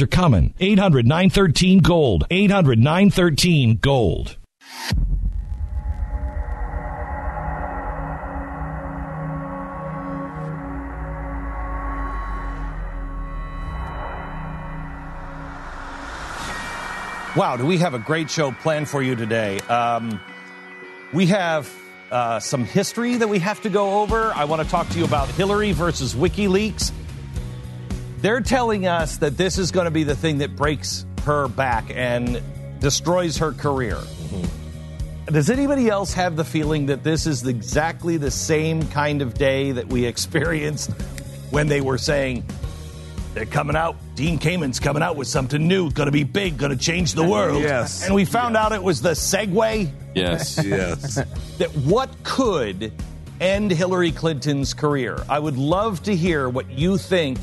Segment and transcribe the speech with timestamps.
[0.00, 0.54] are coming.
[0.60, 2.26] 800 913 Gold.
[2.30, 4.36] 800 913 Gold.
[17.36, 19.58] Wow, do we have a great show planned for you today?
[19.68, 20.18] Um,
[21.12, 21.70] we have
[22.10, 24.32] uh, some history that we have to go over.
[24.34, 26.92] I want to talk to you about Hillary versus WikiLeaks.
[28.18, 31.90] They're telling us that this is going to be the thing that breaks her back
[31.94, 32.40] and
[32.80, 33.96] destroys her career.
[33.96, 35.32] Mm-hmm.
[35.32, 39.72] Does anybody else have the feeling that this is exactly the same kind of day
[39.72, 40.90] that we experienced
[41.50, 42.44] when they were saying,
[43.36, 43.96] they're coming out.
[44.14, 47.22] Dean Kamen's coming out with something new, going to be big, going to change the
[47.22, 47.62] world.
[47.62, 48.02] Yes.
[48.02, 48.64] And we found yes.
[48.64, 49.90] out it was the Segway.
[50.14, 51.16] Yes, yes.
[51.58, 52.94] that what could
[53.38, 55.22] end Hillary Clinton's career?
[55.28, 57.38] I would love to hear what you think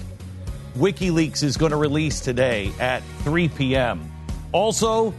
[0.77, 4.11] WikiLeaks is going to release today at 3 p.m.
[4.51, 5.13] Also,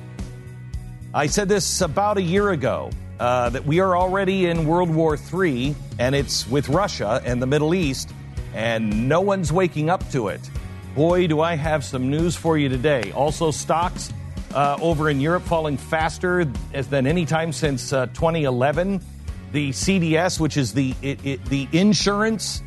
[1.12, 5.16] I said this about a year ago uh, that we are already in World War
[5.16, 8.12] III, and it's with Russia and the Middle East,
[8.52, 10.40] and no one's waking up to it.
[10.94, 13.12] Boy, do I have some news for you today.
[13.12, 14.12] Also, stocks
[14.54, 19.00] uh, over in Europe falling faster than any time since uh, 2011.
[19.52, 22.62] The CDS, which is the it, it, the insurance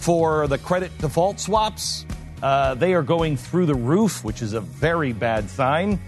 [0.00, 2.05] for the credit default swaps,
[2.42, 6.00] uh, they are going through the roof, which is a very bad sign.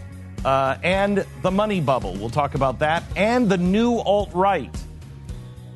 [0.45, 2.15] Uh, and the money bubble.
[2.15, 3.03] We'll talk about that.
[3.17, 4.75] And the new alt right,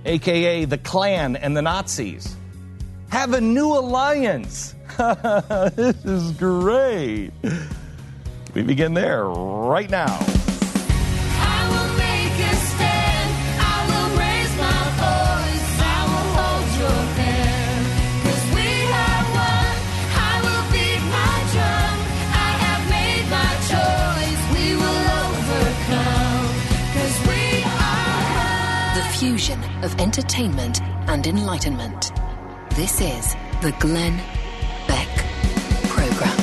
[0.05, 2.37] aka the Klan and the Nazis,
[3.11, 4.75] have a new alliance.
[4.99, 7.33] this is great.
[8.55, 10.42] We begin there right now.
[29.23, 32.11] Fusion of entertainment and enlightenment.
[32.71, 34.17] This is the Glenn
[34.89, 35.09] Beck
[35.85, 36.41] Program.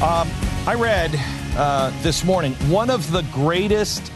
[0.00, 0.30] Um,
[0.68, 1.20] I read
[1.56, 4.12] uh, this morning one of the greatest.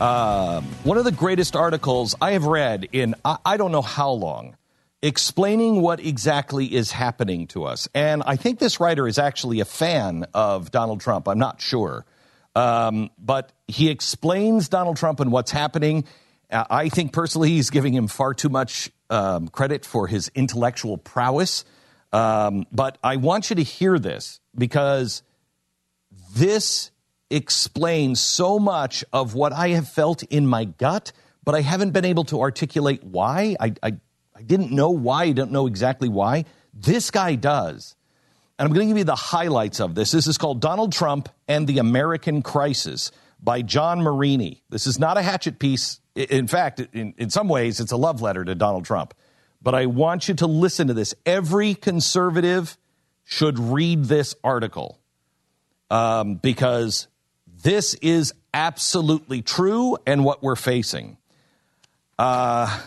[0.00, 4.12] Uh, one of the greatest articles I have read in I, I don't know how
[4.12, 4.56] long,
[5.02, 7.86] explaining what exactly is happening to us.
[7.94, 11.28] And I think this writer is actually a fan of Donald Trump.
[11.28, 12.06] I'm not sure.
[12.54, 16.04] Um, but he explains Donald Trump and what's happening.
[16.50, 20.98] Uh, I think personally he's giving him far too much um, credit for his intellectual
[20.98, 21.64] prowess.
[22.12, 25.22] Um, but I want you to hear this because
[26.34, 26.90] this
[27.30, 31.12] explains so much of what I have felt in my gut,
[31.44, 33.56] but I haven't been able to articulate why.
[33.58, 33.96] I, I,
[34.36, 35.24] I didn't know why.
[35.24, 36.44] I don't know exactly why.
[36.74, 37.96] This guy does.
[38.62, 40.12] And I'm going to give you the highlights of this.
[40.12, 43.10] This is called Donald Trump and the American Crisis
[43.42, 44.62] by John Marini.
[44.70, 45.98] This is not a hatchet piece.
[46.14, 49.14] In fact, in, in some ways, it's a love letter to Donald Trump.
[49.60, 51.12] But I want you to listen to this.
[51.26, 52.78] Every conservative
[53.24, 55.00] should read this article
[55.90, 57.08] um, because
[57.64, 61.16] this is absolutely true and what we're facing.
[62.16, 62.80] Uh,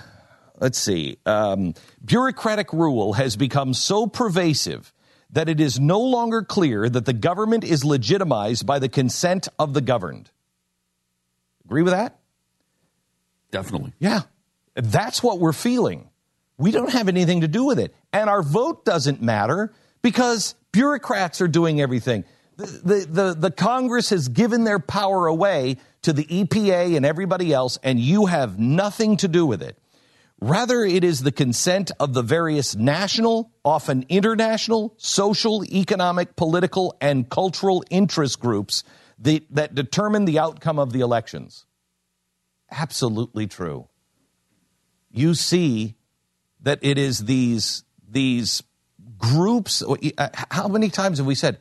[0.58, 1.18] let's see.
[1.26, 1.74] Um,
[2.06, 4.94] bureaucratic rule has become so pervasive
[5.36, 9.74] that it is no longer clear that the government is legitimized by the consent of
[9.74, 10.32] the governed.
[11.66, 12.18] Agree with that?
[13.52, 13.92] Definitely.
[14.00, 14.22] Yeah.
[14.76, 16.10] That's what we're feeling.
[16.58, 17.94] We don't have anything to do with it.
[18.14, 22.24] And our vote doesn't matter because bureaucrats are doing everything.
[22.56, 27.52] The, the, the, the, Congress has given their power away to the EPA and everybody
[27.52, 29.78] else, and you have nothing to do with it.
[30.42, 37.30] Rather, it is the consent of the various national, often international, social, economic, political, and
[37.30, 38.84] cultural interest groups
[39.20, 41.66] that, that determine the outcome of the elections.
[42.70, 43.88] Absolutely true.
[45.10, 45.96] You see
[46.62, 48.62] that it is these, these
[49.18, 49.82] groups.
[49.82, 51.60] Uh, how many times have we said,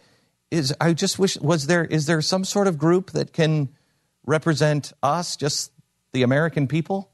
[0.50, 3.69] is, I just wish, was there, is there some sort of group that can
[4.26, 5.71] represent us, just
[6.12, 7.13] the American people?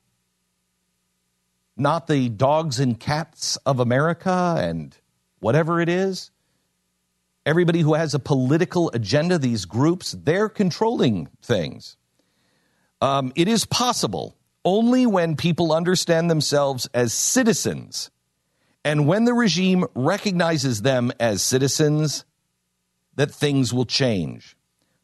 [1.81, 4.97] Not the dogs and cats of America and
[5.41, 6.31] whatever it is.
[7.47, 11.97] Everybody who has a political agenda, these groups, they're controlling things.
[13.01, 18.11] Um, it is possible only when people understand themselves as citizens
[18.85, 22.25] and when the regime recognizes them as citizens
[23.17, 24.57] that things will change.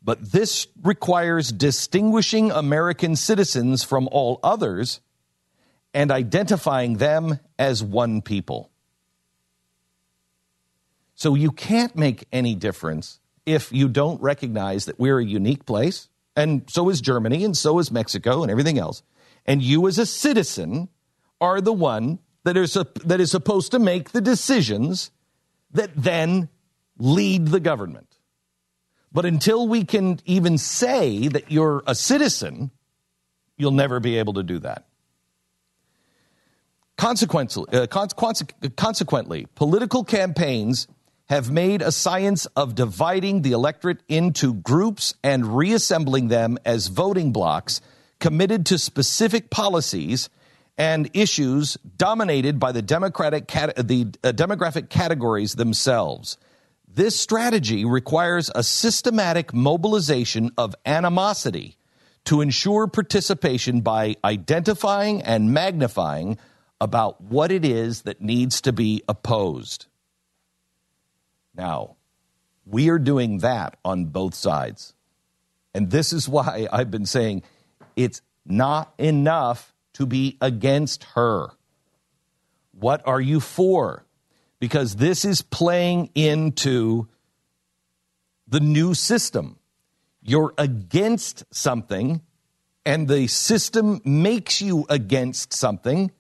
[0.02, 5.00] But this requires distinguishing American citizens from all others
[5.94, 8.70] and identifying them as one people.
[11.14, 16.08] So you can't make any difference if you don't recognize that we're a unique place,
[16.34, 19.02] and so is Germany, and so is Mexico, and everything else.
[19.46, 20.88] And you, as a citizen,
[21.40, 25.10] are the one that is, that is supposed to make the decisions
[25.72, 26.48] that then
[26.98, 28.18] lead the government.
[29.12, 32.70] But until we can even say that you're a citizen,
[33.56, 34.86] you'll never be able to do that.
[36.96, 40.88] Consequently, uh, consequently, political campaigns
[41.28, 47.32] have made a science of dividing the electorate into groups and reassembling them as voting
[47.32, 47.80] blocks
[48.18, 50.30] committed to specific policies
[50.78, 56.38] and issues dominated by the democratic cat- the uh, demographic categories themselves.
[56.88, 61.76] This strategy requires a systematic mobilization of animosity
[62.24, 66.38] to ensure participation by identifying and magnifying
[66.80, 69.86] about what it is that needs to be opposed.
[71.54, 71.96] Now,
[72.66, 74.94] we are doing that on both sides.
[75.72, 77.42] And this is why I've been saying
[77.94, 81.48] it's not enough to be against her.
[82.72, 84.04] What are you for?
[84.60, 87.08] Because this is playing into
[88.48, 89.58] the new system.
[90.22, 92.20] You're against something,
[92.84, 96.10] and the system makes you against something.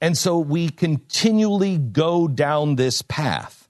[0.00, 3.68] And so we continually go down this path.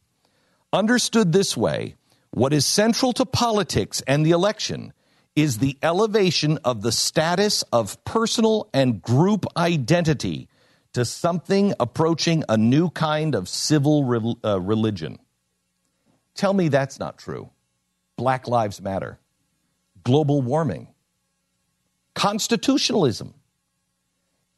[0.73, 1.97] Understood this way,
[2.31, 4.93] what is central to politics and the election
[5.35, 10.49] is the elevation of the status of personal and group identity
[10.93, 15.19] to something approaching a new kind of civil re- uh, religion.
[16.35, 17.51] Tell me that's not true.
[18.17, 19.19] Black Lives Matter,
[20.05, 20.89] global warming,
[22.15, 23.35] constitutionalism.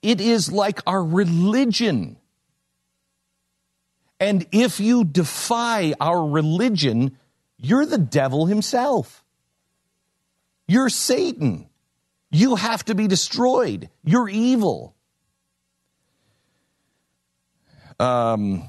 [0.02, 2.16] It is like our religion.
[4.18, 7.18] And if you defy our religion,
[7.56, 9.24] you're the devil himself.
[10.66, 11.68] You're Satan.
[12.30, 13.88] You have to be destroyed.
[14.04, 14.94] You're evil.
[18.00, 18.64] Um,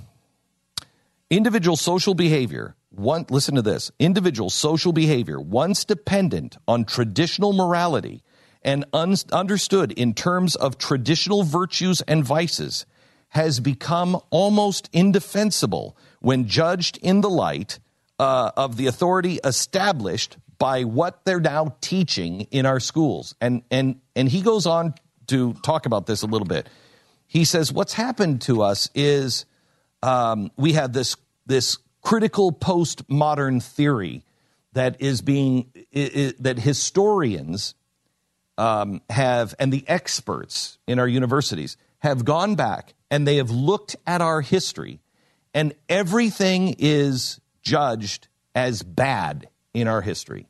[1.29, 2.75] individual social behavior.
[2.89, 3.91] One, listen to this.
[3.97, 8.21] Individual social behavior, once dependent on traditional morality
[8.63, 12.86] and un- understood in terms of traditional virtues and vices,
[13.30, 17.80] has become almost indefensible when judged in the light
[18.19, 23.33] uh, of the authority established by what they're now teaching in our schools.
[23.42, 24.94] And, and, and he goes on
[25.27, 26.69] to talk about this a little bit.
[27.25, 29.45] He says, What's happened to us is
[30.04, 31.15] um, we have this,
[31.48, 34.24] this critical postmodern theory
[34.74, 35.71] that is being,
[36.39, 37.74] that historians
[38.57, 43.95] um, have, and the experts in our universities have gone back and they have looked
[44.07, 45.00] at our history,
[45.53, 50.48] and everything is judged as bad in our history.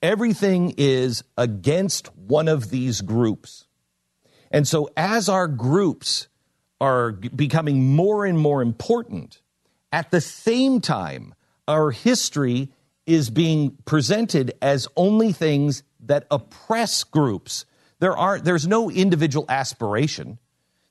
[0.00, 3.66] Everything is against one of these groups.
[4.50, 6.28] And so, as our groups
[6.80, 9.40] are becoming more and more important,
[9.92, 11.34] at the same time,
[11.68, 12.70] our history
[13.06, 17.64] is being presented as only things that oppress groups.
[17.98, 20.38] There are there's no individual aspiration.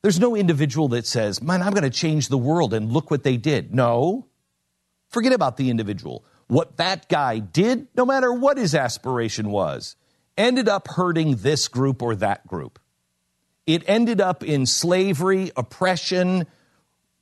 [0.01, 3.23] There's no individual that says, man, I'm going to change the world and look what
[3.23, 3.73] they did.
[3.73, 4.27] No.
[5.09, 6.25] Forget about the individual.
[6.47, 9.95] What that guy did, no matter what his aspiration was,
[10.37, 12.79] ended up hurting this group or that group.
[13.67, 16.47] It ended up in slavery, oppression,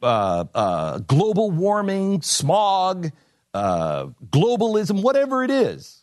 [0.02, 3.12] uh, uh, global warming, smog,
[3.54, 5.99] uh, globalism, whatever it is.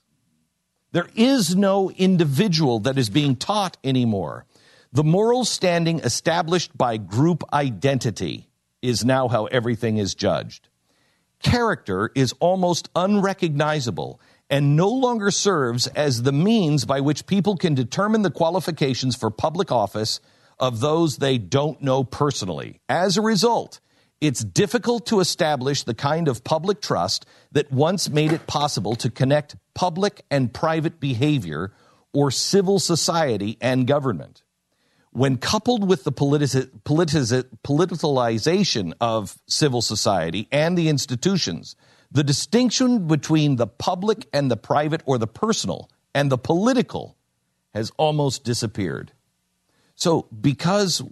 [0.96, 4.46] There is no individual that is being taught anymore.
[4.94, 8.48] The moral standing established by group identity
[8.80, 10.70] is now how everything is judged.
[11.42, 17.74] Character is almost unrecognizable and no longer serves as the means by which people can
[17.74, 20.20] determine the qualifications for public office
[20.58, 22.80] of those they don't know personally.
[22.88, 23.80] As a result,
[24.20, 29.10] it's difficult to establish the kind of public trust that once made it possible to
[29.10, 31.72] connect public and private behavior
[32.12, 34.42] or civil society and government.
[35.16, 41.74] when coupled with the politici- politici- politicalization of civil society and the institutions,
[42.12, 47.16] the distinction between the public and the private or the personal and the political
[47.72, 49.12] has almost disappeared.
[49.94, 51.02] So because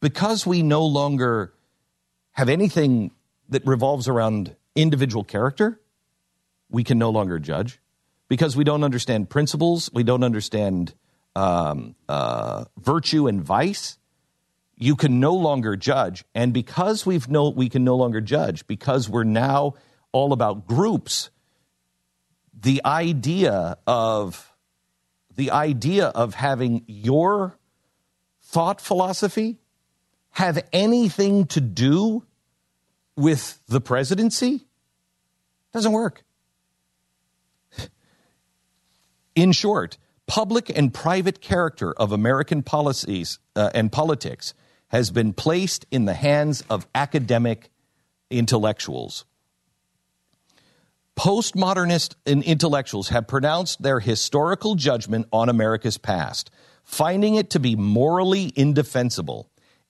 [0.00, 1.54] because we no longer
[2.38, 3.10] have anything
[3.48, 5.80] that revolves around individual character,
[6.70, 7.80] we can no longer judge.
[8.28, 10.94] Because we don't understand principles, we don't understand
[11.34, 13.98] um, uh, virtue and vice,
[14.76, 16.24] you can no longer judge.
[16.32, 19.74] And because we've no, we can no longer judge, because we're now
[20.12, 21.30] all about groups,
[22.54, 24.54] the idea of
[25.34, 27.58] the idea of having your
[28.40, 29.58] thought philosophy
[30.30, 32.22] have anything to do
[33.18, 34.64] with the presidency
[35.72, 36.22] doesn't work.
[39.34, 44.54] In short, public and private character of American policies uh, and politics
[44.88, 47.70] has been placed in the hands of academic
[48.30, 49.24] intellectuals.
[51.16, 56.50] Postmodernist intellectuals have pronounced their historical judgment on America's past,
[56.84, 59.47] finding it to be morally indefensible.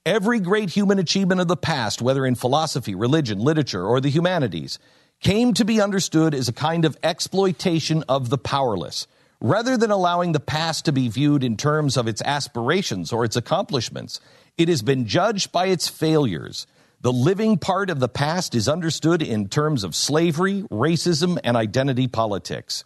[0.09, 4.79] Every great human achievement of the past, whether in philosophy, religion, literature, or the humanities,
[5.21, 9.07] came to be understood as a kind of exploitation of the powerless.
[9.39, 13.37] Rather than allowing the past to be viewed in terms of its aspirations or its
[13.37, 14.19] accomplishments,
[14.57, 16.67] it has been judged by its failures.
[17.03, 22.09] The living part of the past is understood in terms of slavery, racism, and identity
[22.09, 22.83] politics.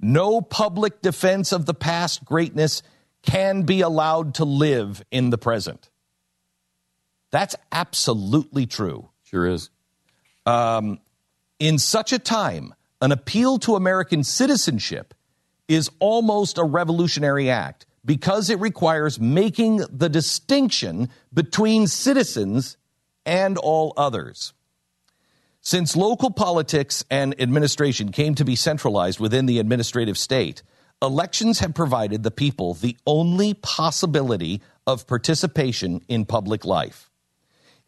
[0.00, 2.84] No public defense of the past greatness
[3.22, 5.89] can be allowed to live in the present.
[7.30, 9.08] That's absolutely true.
[9.24, 9.70] Sure is.
[10.46, 11.00] Um,
[11.58, 15.14] in such a time, an appeal to American citizenship
[15.68, 22.76] is almost a revolutionary act because it requires making the distinction between citizens
[23.24, 24.52] and all others.
[25.60, 30.62] Since local politics and administration came to be centralized within the administrative state,
[31.02, 37.09] elections have provided the people the only possibility of participation in public life.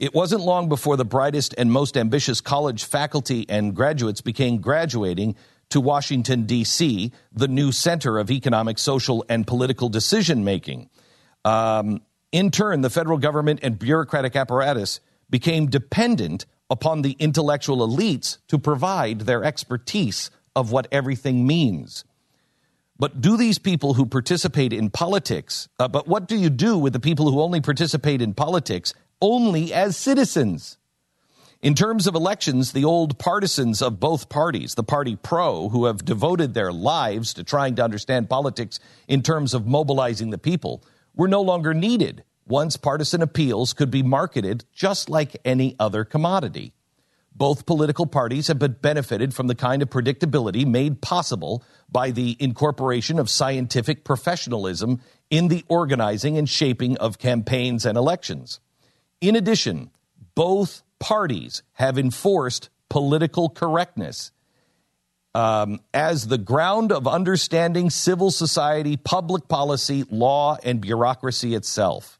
[0.03, 5.37] It wasn't long before the brightest and most ambitious college faculty and graduates became graduating
[5.69, 10.91] to Washington, D.C., the new center of economic, social, and political decision making.
[11.45, 12.01] Um,
[12.33, 14.99] in turn, the federal government and bureaucratic apparatus
[15.31, 22.05] became dependent upon the intellectual elites to provide their expertise of what everything means.
[22.99, 26.93] But do these people who participate in politics, uh, but what do you do with
[26.93, 30.77] the people who only participate in politics only as citizens.
[31.63, 36.05] In terms of elections, the old partisans of both parties, the party pro, who have
[36.05, 41.29] devoted their lives to trying to understand politics in terms of mobilizing the people, were
[41.29, 46.73] no longer needed once partisan appeals could be marketed just like any other commodity.
[47.35, 53.19] Both political parties have benefited from the kind of predictability made possible by the incorporation
[53.19, 55.01] of scientific professionalism
[55.31, 58.61] in the organizing and shaping of campaigns and elections.
[59.23, 59.93] In addition,
[60.35, 64.33] both parties have enforced political correctness
[65.33, 72.19] um, as the ground of understanding civil society, public policy, law, and bureaucracy itself.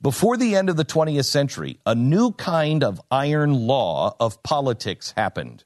[0.00, 5.12] Before the end of the 20th century, a new kind of iron law of politics
[5.16, 5.64] happened.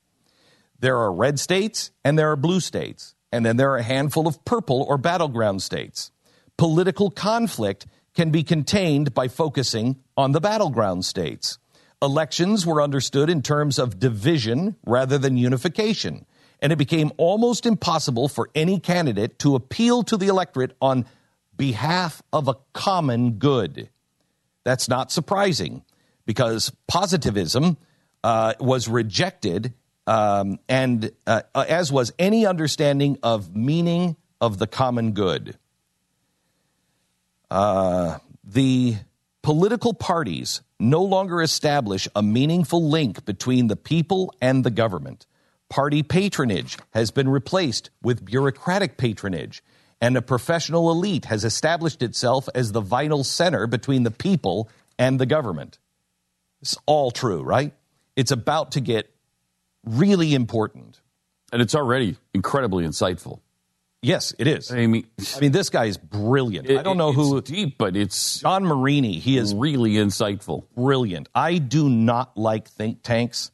[0.78, 4.26] There are red states and there are blue states, and then there are a handful
[4.26, 6.10] of purple or battleground states.
[6.56, 11.58] Political conflict can be contained by focusing on the battleground states.
[12.02, 16.24] Elections were understood in terms of division rather than unification,
[16.60, 21.04] and it became almost impossible for any candidate to appeal to the electorate on
[21.56, 23.90] behalf of a common good.
[24.64, 25.84] That's not surprising
[26.24, 27.76] because positivism
[28.24, 29.74] uh, was rejected,
[30.06, 35.58] um, and uh, as was any understanding of meaning of the common good.
[37.50, 38.96] Uh, the
[39.42, 45.26] political parties no longer establish a meaningful link between the people and the government.
[45.68, 49.62] Party patronage has been replaced with bureaucratic patronage,
[50.00, 55.18] and a professional elite has established itself as the vital center between the people and
[55.18, 55.78] the government.
[56.62, 57.72] It's all true, right?
[58.16, 59.10] It's about to get
[59.84, 61.00] really important.
[61.52, 63.40] And it's already incredibly insightful.
[64.02, 64.70] Yes, it is.
[64.72, 66.68] I mean, I mean, this guy is brilliant.
[66.70, 69.18] it- I don't know who deep, but it's John Marini.
[69.18, 70.64] He is really insightful.
[70.74, 71.28] brilliant.
[71.34, 73.50] I do not like think tanks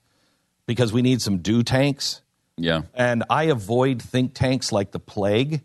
[0.66, 2.22] because we need some do tanks,
[2.56, 2.82] Yeah.
[2.94, 5.62] and I avoid think tanks like the plague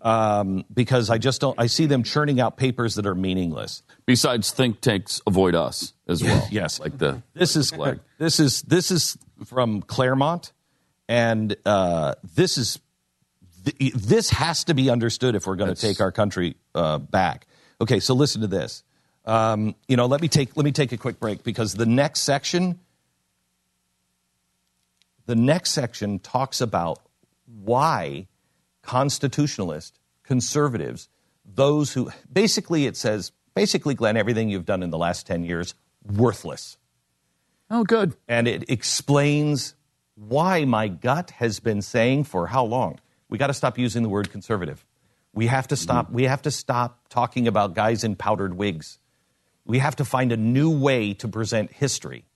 [0.00, 1.58] um, because I just don't.
[1.60, 3.82] I see them churning out papers that are meaningless.
[4.06, 6.48] Besides, think tanks avoid us as well.
[6.50, 6.80] Yes.
[6.80, 8.00] like the This is flag.
[8.18, 10.52] this is this is from Claremont,
[11.08, 12.78] and uh, this is
[13.64, 17.46] th- this has to be understood if we're going to take our country uh, back.
[17.80, 18.84] Okay, so listen to this.
[19.24, 22.20] Um, you know, let me take let me take a quick break because the next
[22.20, 22.80] section,
[25.26, 26.98] the next section talks about
[27.46, 28.26] why
[28.82, 31.08] constitutionalists, conservatives,
[31.44, 35.74] those who basically it says basically, Glenn, everything you've done in the last ten years
[36.04, 36.76] worthless
[37.70, 38.14] Oh, good.
[38.28, 39.74] and it explains
[40.16, 42.98] why my gut has been saying for how long
[43.32, 44.84] we got to stop using the word conservative.
[45.32, 46.10] We have to stop.
[46.10, 48.98] We have to stop talking about guys in powdered wigs.
[49.64, 52.26] We have to find a new way to present history.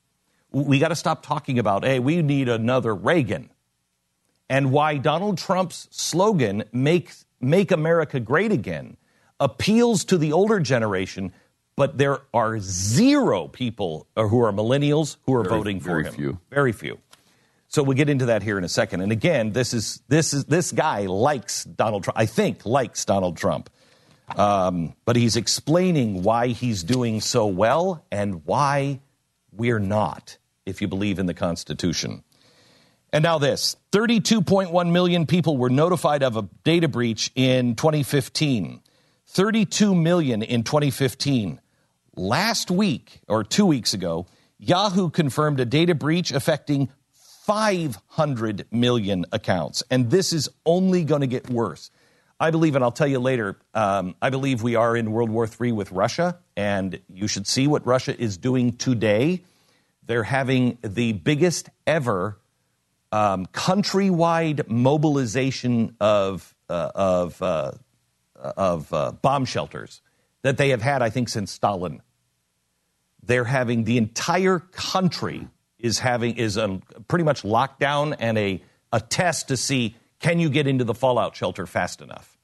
[0.50, 3.50] We got to stop talking about, hey, we need another Reagan,
[4.48, 7.12] and why Donald Trump's slogan "Make
[7.42, 8.96] Make America Great Again"
[9.38, 11.34] appeals to the older generation,
[11.76, 16.04] but there are zero people uh, who are millennials who are Very- voting for very
[16.04, 16.14] him.
[16.14, 16.40] few.
[16.48, 16.98] Very few.
[17.68, 19.00] So we'll get into that here in a second.
[19.00, 22.18] And again, this is this is this guy likes Donald Trump.
[22.18, 23.70] I think likes Donald Trump,
[24.36, 29.00] um, but he's explaining why he's doing so well and why
[29.52, 30.38] we're not.
[30.64, 32.24] If you believe in the Constitution.
[33.12, 38.80] And now this 32.1 million people were notified of a data breach in 2015.
[39.28, 41.60] 32 million in 2015.
[42.16, 44.26] Last week, or two weeks ago,
[44.58, 46.88] Yahoo confirmed a data breach affecting
[47.46, 49.84] 500 million accounts.
[49.88, 51.92] And this is only going to get worse.
[52.40, 55.48] I believe, and I'll tell you later, um, I believe we are in World War
[55.48, 59.44] III with Russia, and you should see what Russia is doing today.
[60.04, 62.36] They're having the biggest ever
[63.12, 67.72] um, countrywide mobilization of uh, of uh,
[68.34, 70.02] of uh, bomb shelters
[70.42, 72.02] that they have had, I think, since Stalin.
[73.22, 75.46] They're having the entire country
[75.86, 78.62] is having is um, pretty much lockdown and a
[78.92, 82.36] a test to see can you get into the fallout shelter fast enough.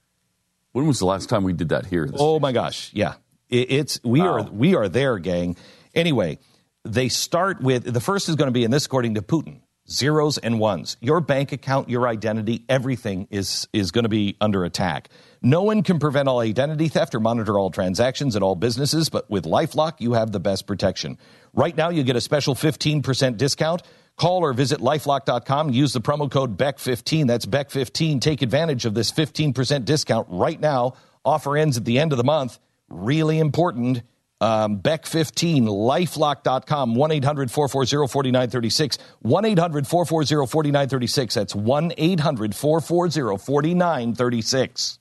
[0.73, 2.09] When was the last time we did that here?
[2.15, 3.15] Oh my gosh, yeah,
[3.49, 5.57] it, it's we are we are there, gang.
[5.95, 6.39] Anyway,
[6.85, 10.39] they start with the first is going to be, and this according to Putin, zeros
[10.39, 10.97] and ones.
[11.01, 15.09] Your bank account, your identity, everything is is going to be under attack.
[15.45, 19.29] No one can prevent all identity theft or monitor all transactions at all businesses, but
[19.29, 21.19] with LifeLock, you have the best protection.
[21.53, 23.83] Right now, you get a special 15% discount.
[24.17, 25.71] Call or visit lifelock.com.
[25.71, 27.27] Use the promo code BECK15.
[27.27, 28.21] That's BECK15.
[28.21, 30.95] Take advantage of this 15% discount right now.
[31.25, 32.61] Offer ends at the end of the month.
[32.89, 34.03] Really important.
[34.43, 38.99] Um, Beck15, lifelock.com, 1 800 440 4936.
[39.21, 41.35] 1 800 440 4936.
[41.35, 44.99] That's 1 800 440 4936.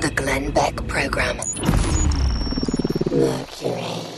[0.00, 1.36] The Glenn Beck Program.
[3.10, 4.17] Mercury.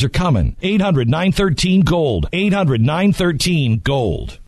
[0.00, 0.56] are coming.
[0.62, 2.28] 800 913 Gold.
[2.32, 4.38] 800 913 Gold.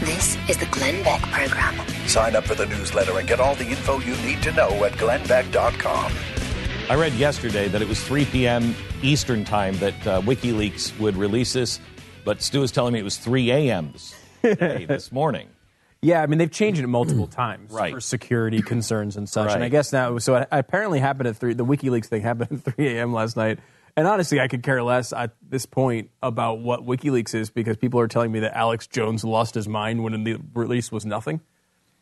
[0.00, 1.74] This is the Glenn Beck Program.
[2.08, 4.92] Sign up for the newsletter and get all the info you need to know at
[4.92, 6.12] glennbeck.com.
[6.90, 8.74] I read yesterday that it was 3 p.m.
[9.02, 11.80] Eastern time that uh, WikiLeaks would release this,
[12.24, 13.92] but Stu was telling me it was 3 a.m.
[13.92, 15.48] this, this morning.
[16.00, 17.92] Yeah, I mean they've changed it multiple times Right.
[17.94, 19.52] for security concerns and such.
[19.52, 21.54] And I guess now, so it apparently happened at three.
[21.54, 23.12] The WikiLeaks thing happened at 3 a.m.
[23.12, 23.60] last night.
[23.96, 28.00] And honestly, I could care less at this point about what WikiLeaks is because people
[28.00, 31.40] are telling me that Alex Jones lost his mind when the release was nothing.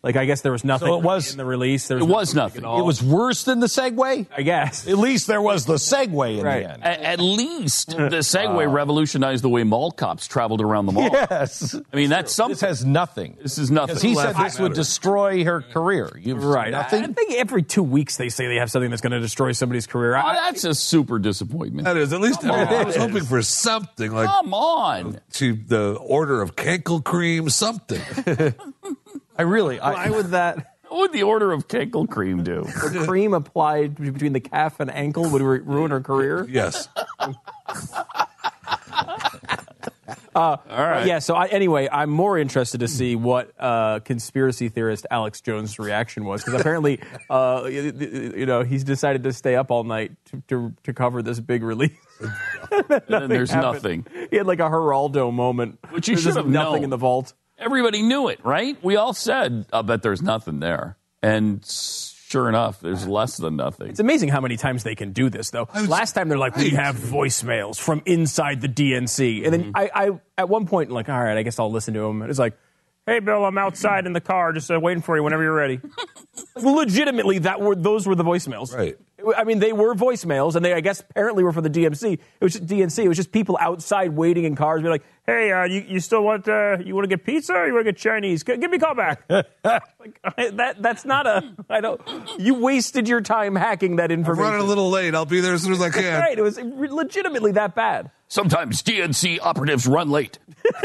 [0.03, 1.87] Like I guess there was nothing So it was- in the release.
[1.89, 2.63] There It was nothing.
[2.63, 2.65] nothing.
[2.65, 2.81] at all.
[2.81, 4.27] It was worse than the Segway.
[4.35, 4.89] I guess.
[4.89, 6.63] At least there was the Segway in Right.
[6.65, 6.85] the end.
[6.85, 11.11] At, at least the Segway revolutionized the way mall cops traveled around the mall.
[11.13, 11.75] Yes.
[11.93, 12.53] I mean, that's something.
[12.55, 13.37] This has nothing.
[13.43, 13.89] This is nothing.
[13.97, 16.11] Because he said Left this would destroy her career.
[16.19, 16.73] You've Right.
[16.73, 19.53] I, I think every two weeks they say they have something that's going to destroy
[19.53, 20.17] somebody's career.
[20.17, 21.85] Oh, that's a super disappointment.
[21.85, 25.21] That is at least I, I was hoping for something like Come on.
[25.35, 28.01] to the order of cankle cream, something.
[29.41, 29.79] I really.
[29.79, 32.63] why I, would that What would the order of cankle cream do?
[32.65, 36.47] the cream applied between the calf and ankle would ru- ruin her career?
[36.51, 36.89] yes.
[40.35, 41.07] All right.
[41.07, 41.19] Yeah.
[41.19, 46.25] So I, anyway, I'm more interested to see what uh, conspiracy theorist Alex Jones' reaction
[46.25, 50.43] was because apparently, uh, you, you know, he's decided to stay up all night to
[50.49, 51.93] to, to cover this big release.
[52.73, 53.73] And then there's happened.
[53.75, 54.29] nothing.
[54.31, 56.85] He had like a Geraldo moment, Which he should just have nothing known.
[56.85, 57.33] in the vault.
[57.61, 58.83] Everybody knew it, right?
[58.83, 60.97] We all said, I bet there's nothing there.
[61.23, 63.89] And sure enough, there's less than nothing.
[63.89, 65.69] It's amazing how many times they can do this, though.
[65.75, 69.91] was- Last time they're like, "We have voicemails from inside the DNC," and then I,
[69.95, 72.23] I, at one point, like, all right, I guess I'll listen to him.
[72.23, 72.57] It's like,
[73.05, 75.81] "Hey, Bill, I'm outside in the car, just uh, waiting for you whenever you're ready."
[76.57, 78.75] legitimately, that were those were the voicemails.
[78.75, 78.97] Right.
[79.37, 82.15] I mean, they were voicemails, and they, I guess, apparently were for the DMC.
[82.15, 83.05] It was just DNC.
[83.05, 86.23] It was just people outside waiting in cars, be like, "Hey, uh, you, you still
[86.23, 88.43] want uh, you want to get pizza or you want to get Chinese?
[88.45, 91.55] G- give me a call back." like, I, that that's not a.
[91.69, 92.01] I don't.
[92.39, 94.45] You wasted your time hacking that I'm information.
[94.45, 95.15] running a little late.
[95.15, 96.21] I'll be there as soon as I can.
[96.21, 96.39] Right.
[96.39, 98.11] It was legitimately that bad.
[98.29, 100.39] Sometimes DNC operatives run late.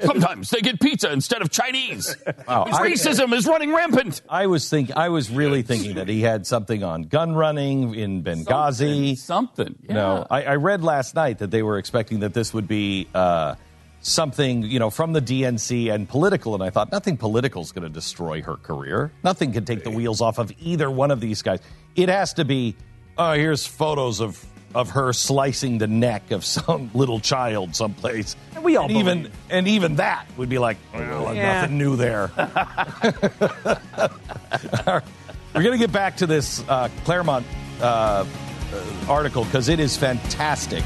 [0.00, 2.16] Sometimes they get pizza instead of Chinese.
[2.48, 4.22] Wow, I- Racism is running rampant.
[4.28, 4.90] I was think.
[4.96, 9.16] I was really thinking that he had something on gun running in Benghazi.
[9.16, 9.76] Something.
[9.82, 9.94] Yeah.
[9.94, 13.54] No, I, I read last night that they were expecting that this would be uh,
[14.00, 17.84] something, you know, from the DNC and political, and I thought nothing political is going
[17.84, 19.12] to destroy her career.
[19.22, 21.60] Nothing can take the wheels off of either one of these guys.
[21.94, 22.74] It has to be.
[23.16, 24.44] Oh, here's photos of
[24.74, 28.34] of her slicing the neck of some little child someplace.
[28.56, 31.60] And we all and even and even that would be like, well, Yeah.
[31.60, 32.30] nothing new there.
[35.54, 37.46] We're going to get back to this uh, Claremont
[37.80, 38.24] uh,
[38.72, 40.84] uh, article because it is fantastic.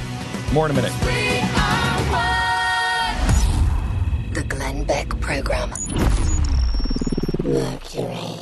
[0.52, 0.92] More in a minute.
[4.32, 5.70] The Glenn Beck Program.
[7.42, 8.41] Mercury.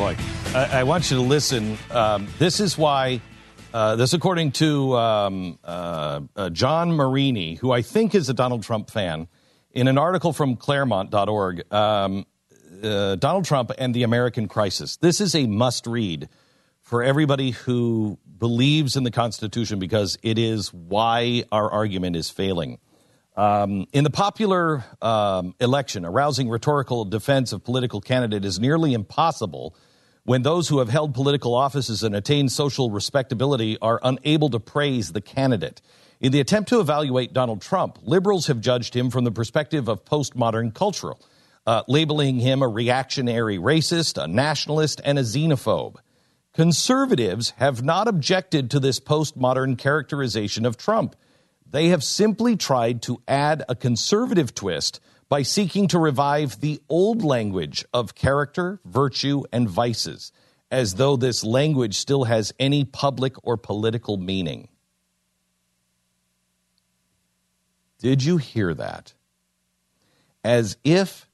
[0.00, 0.14] Oh.
[0.54, 1.76] I, I want you to listen.
[1.90, 3.20] Um, this is why,
[3.74, 8.62] uh, this according to um, uh, uh, John Marini, who I think is a Donald
[8.62, 9.26] Trump fan,
[9.72, 12.26] in an article from Claremont.org, um,
[12.80, 14.98] uh, Donald Trump and the American Crisis.
[14.98, 16.28] This is a must read
[16.82, 22.78] for everybody who believes in the Constitution because it is why our argument is failing.
[23.36, 28.94] Um, in the popular um, election, a rousing rhetorical defense of political candidate is nearly
[28.94, 29.74] impossible
[30.28, 35.12] when those who have held political offices and attained social respectability are unable to praise
[35.12, 35.80] the candidate.
[36.20, 40.04] In the attempt to evaluate Donald Trump, liberals have judged him from the perspective of
[40.04, 41.18] postmodern cultural,
[41.66, 45.96] uh, labeling him a reactionary racist, a nationalist, and a xenophobe.
[46.52, 51.16] Conservatives have not objected to this postmodern characterization of Trump.
[51.66, 57.22] They have simply tried to add a conservative twist by seeking to revive the old
[57.22, 60.32] language of character, virtue, and vices,
[60.70, 64.68] as though this language still has any public or political meaning.
[67.98, 69.12] Did you hear that?
[70.44, 71.28] As if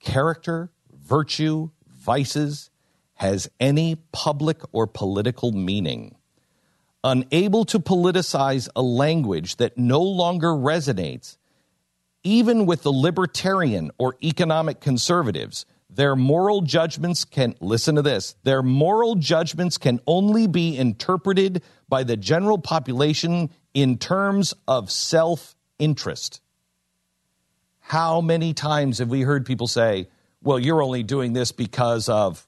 [0.00, 2.70] character, virtue, vices
[3.14, 6.16] has any public or political meaning.
[7.02, 11.36] Unable to politicize a language that no longer resonates,
[12.26, 18.62] even with the libertarian or economic conservatives, their moral judgments can, listen to this, their
[18.62, 26.40] moral judgments can only be interpreted by the general population in terms of self interest.
[27.78, 30.08] How many times have we heard people say,
[30.42, 32.44] well, you're only doing this because of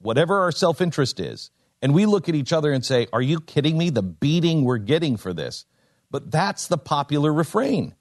[0.00, 1.52] whatever our self interest is?
[1.80, 3.90] And we look at each other and say, Are you kidding me?
[3.90, 5.66] The beating we're getting for this.
[6.10, 7.94] But that's the popular refrain.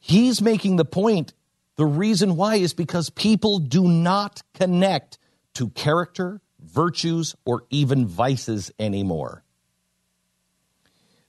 [0.00, 1.34] He's making the point.
[1.76, 5.18] The reason why is because people do not connect
[5.54, 9.44] to character, virtues, or even vices anymore.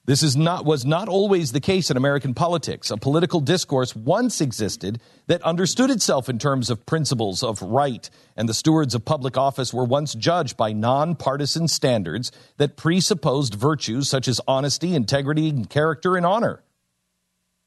[0.05, 2.89] This is not was not always the case in American politics.
[2.89, 8.49] A political discourse once existed that understood itself in terms of principles of right, and
[8.49, 14.27] the stewards of public office were once judged by nonpartisan standards that presupposed virtues such
[14.27, 16.63] as honesty, integrity, and character and honor.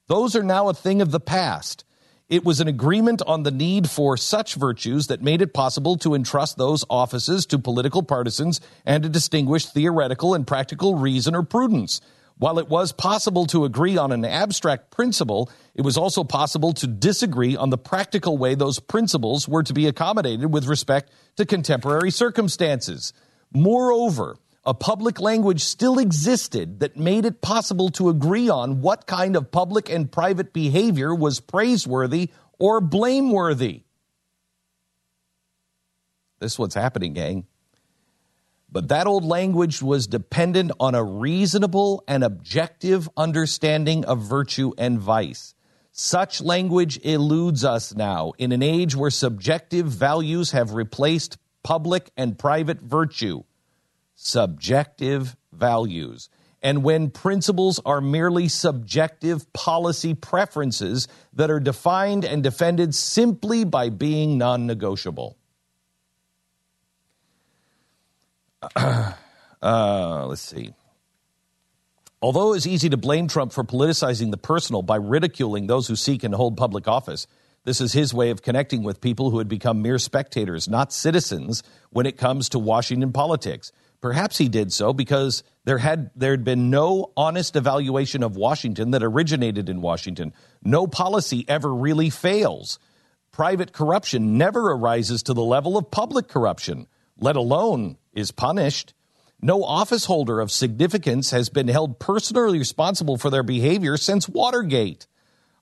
[0.07, 1.85] Those are now a thing of the past.
[2.29, 6.15] It was an agreement on the need for such virtues that made it possible to
[6.15, 12.03] entrust those offices to political partisans and to distinguish theoretical and practical reason or prudence.
[12.37, 16.87] While it was possible to agree on an abstract principle, it was also possible to
[16.87, 22.11] disagree on the practical way those principles were to be accommodated with respect to contemporary
[22.11, 23.15] circumstances.
[23.55, 29.37] Moreover, a public language still existed that made it possible to agree on what kind
[29.37, 33.83] of public and private behavior was praiseworthy or blameworthy.
[36.41, 37.47] This is what's happening, gang.
[38.71, 44.99] But that old language was dependent on a reasonable and objective understanding of virtue and
[44.99, 45.55] vice.
[45.93, 52.37] Such language eludes us now in an age where subjective values have replaced public and
[52.37, 53.45] private virtue.
[54.15, 56.29] Subjective values.
[56.63, 63.91] And when principles are merely subjective policy preferences that are defined and defended simply by
[63.91, 65.37] being non negotiable.
[68.77, 69.13] uh,
[69.63, 70.73] let's see.
[72.23, 76.25] Although it's easy to blame Trump for politicizing the personal by ridiculing those who seek
[76.25, 77.27] and hold public office,
[77.65, 81.63] this is his way of connecting with people who had become mere spectators, not citizens,
[81.91, 83.73] when it comes to Washington politics.
[84.05, 88.91] Perhaps he did so because there had there had been no honest evaluation of Washington
[88.91, 90.35] that originated in Washington.
[90.63, 92.79] No policy ever really fails.
[93.33, 96.87] Private corruption never arises to the level of public corruption,
[97.19, 98.93] let alone is punished.
[99.41, 105.07] No office holder of significance has been held personally responsible for their behavior since Watergate.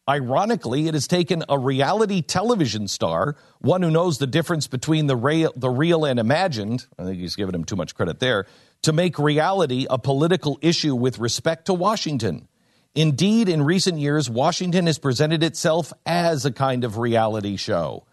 [0.08, 5.14] Ironically, it has taken a reality television star, one who knows the difference between the
[5.14, 8.46] real, the real and imagined, I think he's given him too much credit there,
[8.82, 12.48] to make reality a political issue with respect to Washington.
[12.96, 18.04] Indeed, in recent years, Washington has presented itself as a kind of reality show.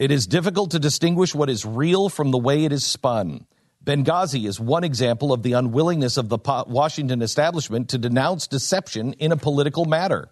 [0.00, 3.46] It is difficult to distinguish what is real from the way it is spun.
[3.84, 9.30] Benghazi is one example of the unwillingness of the Washington establishment to denounce deception in
[9.30, 10.30] a political matter.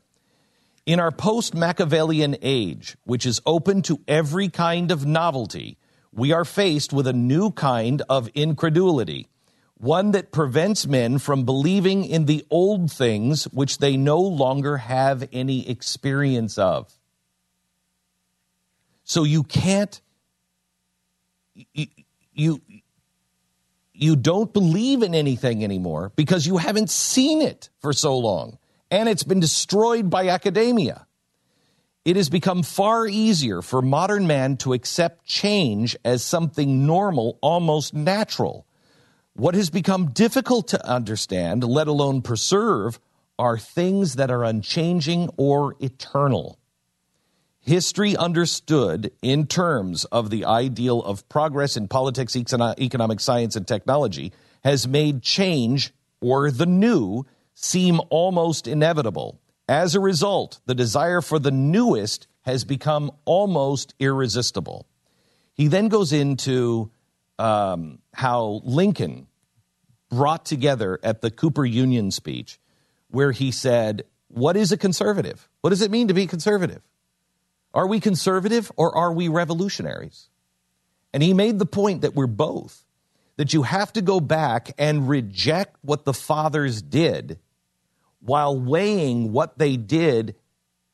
[0.86, 5.78] In our post Machiavellian age, which is open to every kind of novelty,
[6.12, 9.28] we are faced with a new kind of incredulity,
[9.76, 15.28] one that prevents men from believing in the old things which they no longer have
[15.32, 16.92] any experience of.
[19.04, 20.00] So you can't,
[21.54, 21.86] you,
[22.32, 22.60] you,
[23.92, 28.58] you don't believe in anything anymore because you haven't seen it for so long
[28.90, 31.06] and it's been destroyed by academia.
[32.04, 37.92] It has become far easier for modern man to accept change as something normal, almost
[37.92, 38.66] natural.
[39.34, 42.98] What has become difficult to understand, let alone preserve,
[43.38, 46.58] are things that are unchanging or eternal.
[47.60, 54.32] History understood in terms of the ideal of progress in politics, economic science, and technology
[54.64, 57.24] has made change or the new
[57.54, 59.40] seem almost inevitable.
[59.68, 64.86] As a result, the desire for the newest has become almost irresistible.
[65.54, 66.90] He then goes into
[67.38, 69.26] um, how Lincoln
[70.10, 72.58] brought together at the Cooper Union speech,
[73.08, 75.48] where he said, What is a conservative?
[75.60, 76.82] What does it mean to be conservative?
[77.72, 80.28] Are we conservative or are we revolutionaries?
[81.12, 82.84] And he made the point that we're both,
[83.40, 87.38] that you have to go back and reject what the fathers did
[88.20, 90.34] while weighing what they did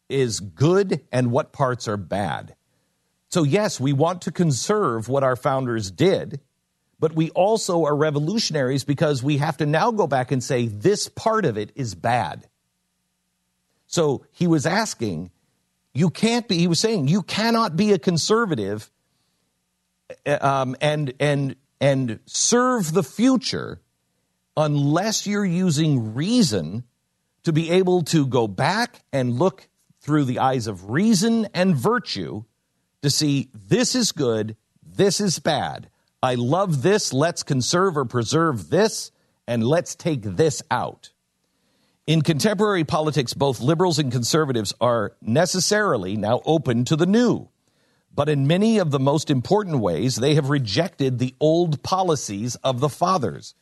[0.08, 2.54] is good and what parts are bad.
[3.30, 6.38] So, yes, we want to conserve what our founders did,
[7.00, 11.08] but we also are revolutionaries because we have to now go back and say this
[11.08, 12.46] part of it is bad.
[13.88, 15.32] So, he was asking,
[15.92, 18.88] you can't be, he was saying, you cannot be a conservative
[20.24, 23.80] um, and, and, and serve the future
[24.56, 26.84] unless you're using reason
[27.44, 29.68] to be able to go back and look
[30.00, 32.44] through the eyes of reason and virtue
[33.02, 35.88] to see this is good, this is bad.
[36.22, 39.12] I love this, let's conserve or preserve this,
[39.46, 41.10] and let's take this out.
[42.06, 47.48] In contemporary politics, both liberals and conservatives are necessarily now open to the new.
[48.16, 52.80] But in many of the most important ways, they have rejected the old policies of
[52.80, 53.54] the fathers.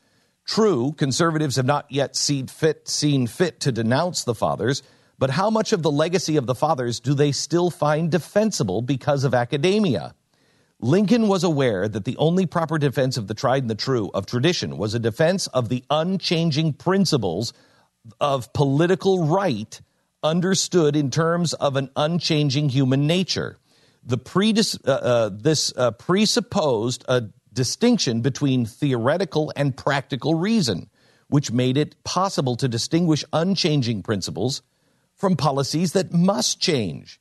[0.46, 4.84] True, conservatives have not yet seen fit, seen fit to denounce the fathers,
[5.18, 9.24] but how much of the legacy of the fathers do they still find defensible because
[9.24, 10.14] of academia?
[10.78, 14.24] Lincoln was aware that the only proper defense of the tried and the true of
[14.24, 17.52] tradition was a defense of the unchanging principles
[18.20, 19.80] of political right
[20.22, 23.56] understood in terms of an unchanging human nature.
[24.04, 30.90] The predis- uh, uh, this uh, presupposed a distinction between theoretical and practical reason,
[31.28, 34.62] which made it possible to distinguish unchanging principles
[35.14, 37.20] from policies that must change.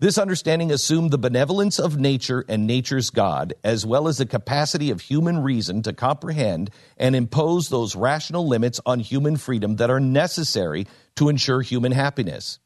[0.00, 4.90] This understanding assumed the benevolence of nature and nature's God, as well as the capacity
[4.90, 10.00] of human reason to comprehend and impose those rational limits on human freedom that are
[10.00, 12.58] necessary to ensure human happiness.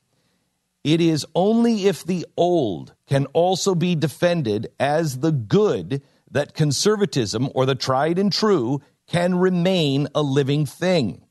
[0.84, 7.48] It is only if the old can also be defended as the good that conservatism
[7.54, 11.24] or the tried and true can remain a living thing.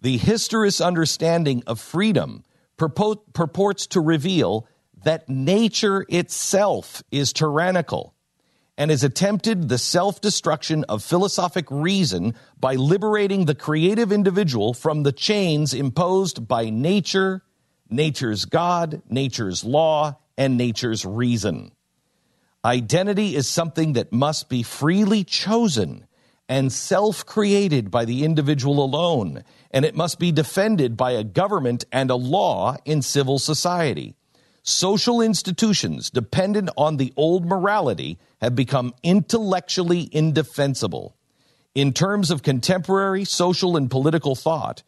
[0.00, 2.44] The historist understanding of freedom
[2.78, 4.66] purports to reveal
[5.04, 8.14] that nature itself is tyrannical
[8.76, 15.02] and has attempted the self destruction of philosophic reason by liberating the creative individual from
[15.02, 17.42] the chains imposed by nature,
[17.90, 21.72] nature's God, nature's law, and nature's reason.
[22.64, 26.06] Identity is something that must be freely chosen
[26.48, 31.84] and self created by the individual alone, and it must be defended by a government
[31.92, 34.14] and a law in civil society.
[34.62, 41.16] Social institutions dependent on the old morality have become intellectually indefensible.
[41.74, 44.82] In terms of contemporary social and political thought,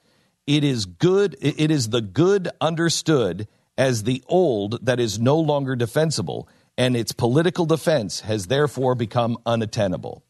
[0.57, 3.47] it is good it is the good understood
[3.79, 9.39] as the old that is no longer defensible and its political defense has therefore become
[9.47, 10.25] unattainable.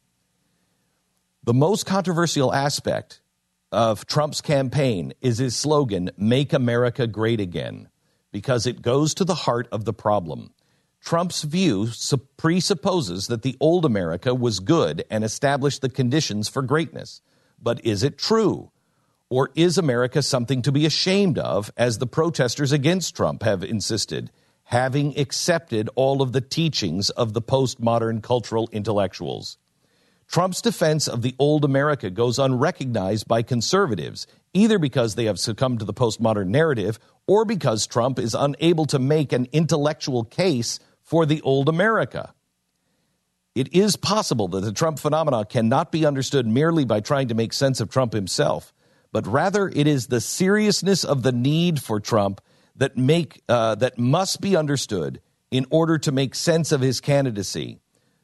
[1.44, 3.22] The most controversial aspect
[3.72, 7.88] of Trump's campaign is his slogan, Make America Great Again,
[8.30, 10.52] because it goes to the heart of the problem.
[11.00, 11.88] Trump's view
[12.36, 17.22] presupposes that the old America was good and established the conditions for greatness.
[17.58, 18.70] But is it true?
[19.30, 24.32] Or is America something to be ashamed of, as the protesters against Trump have insisted,
[24.64, 29.56] having accepted all of the teachings of the postmodern cultural intellectuals?
[30.26, 35.78] Trump's defense of the old America goes unrecognized by conservatives, either because they have succumbed
[35.78, 41.24] to the postmodern narrative or because Trump is unable to make an intellectual case for
[41.24, 42.34] the old America.
[43.54, 47.52] It is possible that the Trump phenomenon cannot be understood merely by trying to make
[47.52, 48.72] sense of Trump himself,
[49.12, 52.40] but rather it is the seriousness of the need for Trump
[52.76, 55.20] that make uh, that must be understood
[55.50, 57.80] in order to make sense of his candidacy.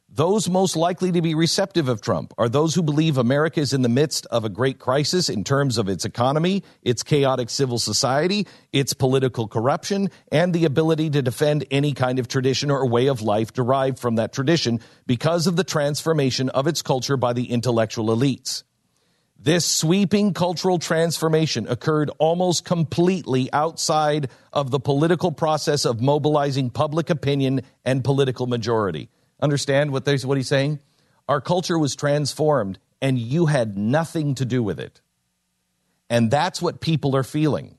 [0.08, 3.82] Those most likely to be receptive of Trump are those who believe America is in
[3.82, 8.46] the midst of a great crisis in terms of its economy, its chaotic civil society,
[8.72, 13.20] its political corruption, and the ability to defend any kind of tradition or way of
[13.20, 18.06] life derived from that tradition because of the transformation of its culture by the intellectual
[18.06, 18.62] elites.
[19.46, 27.10] This sweeping cultural transformation occurred almost completely outside of the political process of mobilizing public
[27.10, 29.08] opinion and political majority.
[29.40, 30.80] Understand what, what he's saying?
[31.28, 35.00] Our culture was transformed, and you had nothing to do with it.
[36.10, 37.78] And that's what people are feeling.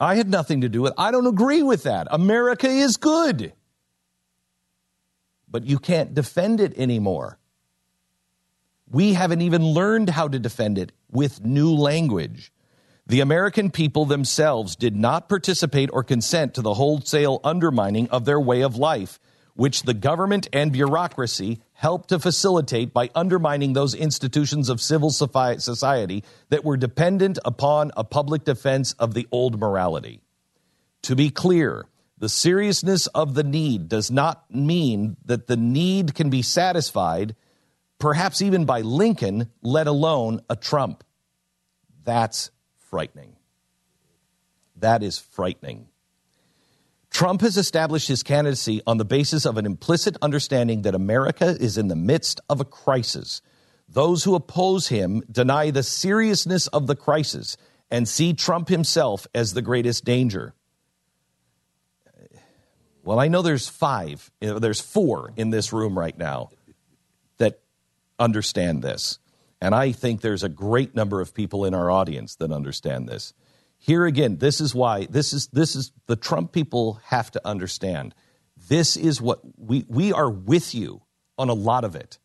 [0.00, 0.98] I had nothing to do with it.
[0.98, 2.08] I don't agree with that.
[2.10, 3.52] America is good.
[5.48, 7.38] But you can't defend it anymore.
[8.90, 12.52] We haven't even learned how to defend it with new language.
[13.06, 18.40] The American people themselves did not participate or consent to the wholesale undermining of their
[18.40, 19.20] way of life
[19.56, 26.22] which the government and bureaucracy helped to facilitate by undermining those institutions of civil society
[26.50, 30.20] that were dependent upon a public defense of the old morality.
[31.02, 31.86] To be clear,
[32.18, 37.34] the seriousness of the need does not mean that the need can be satisfied,
[37.98, 41.04] perhaps even by Lincoln, let alone a Trump.
[42.04, 43.36] That's frightening.
[44.76, 45.88] That is frightening.
[47.10, 51.78] Trump has established his candidacy on the basis of an implicit understanding that America is
[51.78, 53.40] in the midst of a crisis.
[53.88, 57.56] Those who oppose him deny the seriousness of the crisis
[57.90, 60.52] and see Trump himself as the greatest danger.
[63.02, 66.50] Well, I know there's five, uh, there's four in this room right now
[68.18, 69.18] understand this.
[69.60, 73.32] And I think there's a great number of people in our audience that understand this.
[73.78, 78.14] Here again, this is why this is this is the Trump people have to understand.
[78.68, 81.02] This is what we we are with you
[81.38, 82.18] on a lot of it.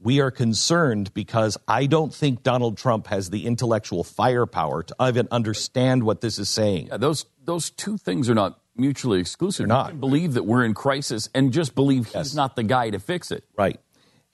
[0.00, 5.26] We are concerned because I don't think Donald Trump has the intellectual firepower to even
[5.32, 6.86] understand what this is saying.
[6.86, 9.66] Yeah, those those two things are not mutually exclusive.
[9.66, 9.86] They're not.
[9.86, 12.34] You can believe that we're in crisis and just believe he's Yes.
[12.34, 13.42] not the guy to fix it.
[13.56, 13.80] Right.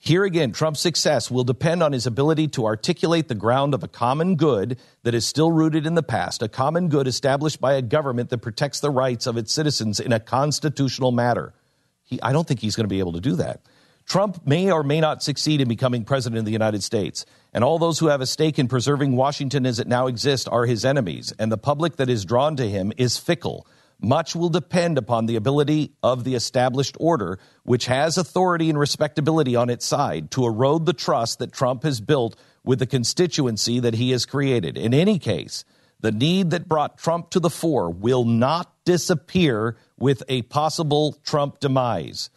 [0.05, 3.87] Here again, Trump's success will depend on his ability to articulate the ground of a
[3.87, 7.81] common good that is still rooted in the past, a common good established by a
[7.81, 11.55] government that protects the rights of its citizens in a constitutional matter.
[12.03, 13.61] He, I don't think he's going to be able to do that.
[14.05, 17.79] Trump may or may not succeed in becoming president of the United States, and all
[17.79, 21.33] those who have a stake in preserving Washington as it now exists are his enemies,
[21.39, 23.65] and the public that is drawn to him is fickle.
[24.01, 29.55] Much will depend upon the ability of the established order, which has authority and respectability
[29.55, 33.93] on its side, to erode the trust that Trump has built with the constituency that
[33.93, 34.77] he has created.
[34.77, 35.63] In any case,
[36.01, 41.59] the need that brought Trump to the fore will not disappear with a possible Trump
[41.59, 42.29] demise.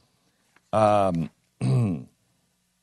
[0.72, 1.30] Um,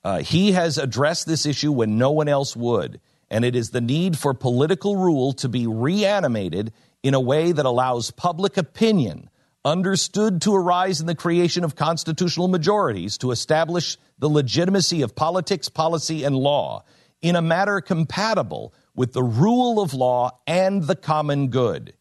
[0.04, 3.00] uh, he has addressed this issue when no one else would,
[3.30, 6.74] and it is the need for political rule to be reanimated
[7.06, 9.30] in a way that allows public opinion,
[9.64, 15.70] understood to arise in the creation of constitutional majorities, to establish the legitimacy of politics,
[15.70, 16.84] policy, and law
[17.22, 21.94] in a manner compatible with the rule of law and the common good.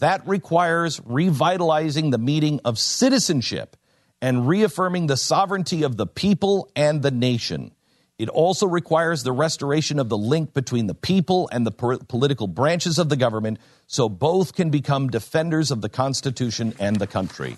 [0.00, 3.76] That requires revitalizing the meaning of citizenship
[4.20, 7.70] and reaffirming the sovereignty of the people and the nation.
[8.18, 12.98] It also requires the restoration of the link between the people and the political branches
[12.98, 17.56] of the government so both can become defenders of the Constitution and the country.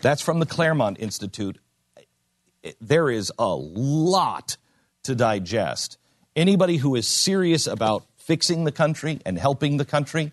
[0.00, 1.58] That's from the Claremont Institute.
[2.80, 4.56] There is a lot
[5.04, 5.98] to digest.
[6.34, 10.32] Anybody who is serious about fixing the country and helping the country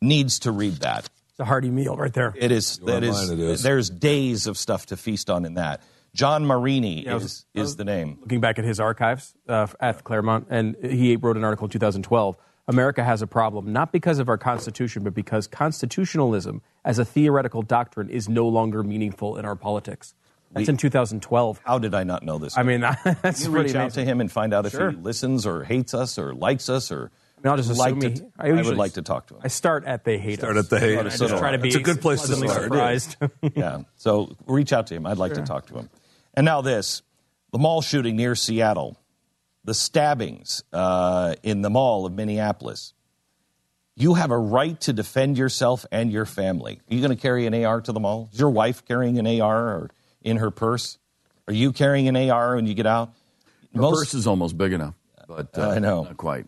[0.00, 1.08] needs to read that.
[1.30, 2.34] It's a hearty meal right there.
[2.36, 2.78] It is.
[2.84, 3.62] That is, it is.
[3.62, 5.80] There's days of stuff to feast on in that.
[6.14, 8.18] John Marini I was- is is the name.
[8.20, 12.36] Looking back at his archives uh, at Claremont, and he wrote an article in 2012.
[12.68, 17.62] America has a problem not because of our Constitution, but because constitutionalism as a theoretical
[17.62, 20.14] doctrine is no longer meaningful in our politics.
[20.52, 21.60] That's in 2012.
[21.64, 22.56] How did I not know this?
[22.56, 22.80] I mean,
[23.22, 25.94] that's you pretty reach out to him and find out if he listens or hates
[25.94, 27.10] us or likes us or.
[27.36, 29.42] I mean, I'll just like to, he- I, would like to talk to him.
[29.44, 30.64] I start at they hate Start us.
[30.64, 30.98] at the hate.
[30.98, 32.64] I just try to be It's a good place to start.
[32.64, 33.16] surprised.
[33.54, 33.82] yeah.
[33.96, 35.06] So reach out to him.
[35.06, 35.88] I'd like to talk to him.
[36.34, 37.02] And now this
[37.52, 38.96] the mall shooting near Seattle,
[39.68, 42.94] the stabbings uh, in the mall of Minneapolis.
[43.94, 46.80] You have a right to defend yourself and your family.
[46.90, 48.30] Are you going to carry an AR to the mall?
[48.32, 49.90] Is your wife carrying an AR or
[50.22, 50.96] in her purse?
[51.46, 53.12] Are you carrying an AR when you get out?
[53.74, 54.94] The purse is almost big enough,
[55.28, 56.04] but uh, I know.
[56.04, 56.46] not quite.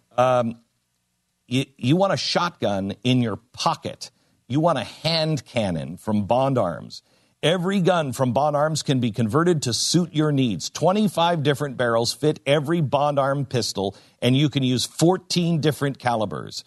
[1.46, 4.10] you, you want a shotgun in your pocket.
[4.48, 7.02] You want a hand cannon from Bond Arms.
[7.42, 10.68] Every gun from Bond Arms can be converted to suit your needs.
[10.68, 16.64] 25 different barrels fit every Bond Arm pistol, and you can use 14 different calibers.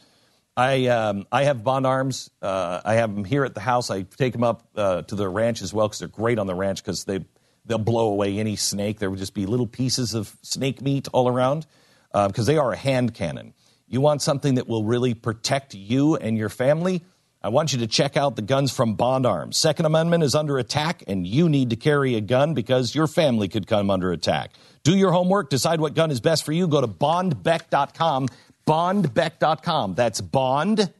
[0.58, 2.32] I, um, I have Bond Arms.
[2.42, 3.92] Uh, I have them here at the house.
[3.92, 6.56] I take them up uh, to the ranch as well because they're great on the
[6.56, 7.24] ranch because they,
[7.66, 8.98] they'll blow away any snake.
[8.98, 11.68] There would just be little pieces of snake meat all around
[12.12, 13.54] because they are a hand cannon.
[13.88, 17.04] You want something that will really protect you and your family?
[17.44, 19.58] I want you to check out the guns from Bond Arms.
[19.58, 23.50] Second Amendment is under attack, and you need to carry a gun because your family
[23.50, 24.52] could come under attack.
[24.84, 26.70] Do your homework, decide what gun is best for you.
[26.70, 28.30] Go to bondbeck.com.
[28.66, 29.96] Bondbeck.com.
[29.96, 30.94] That's bondbeck.com.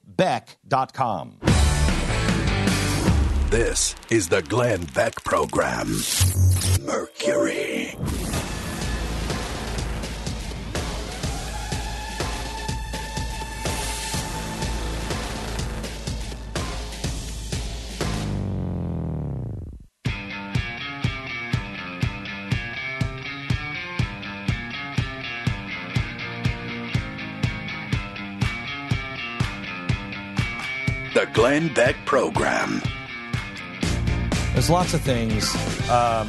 [3.50, 5.88] This is the Glenn Beck Program.
[6.82, 7.96] Mercury.
[31.24, 32.82] The Glenn Beck Program.
[34.52, 35.50] There's lots of things
[35.90, 36.28] um,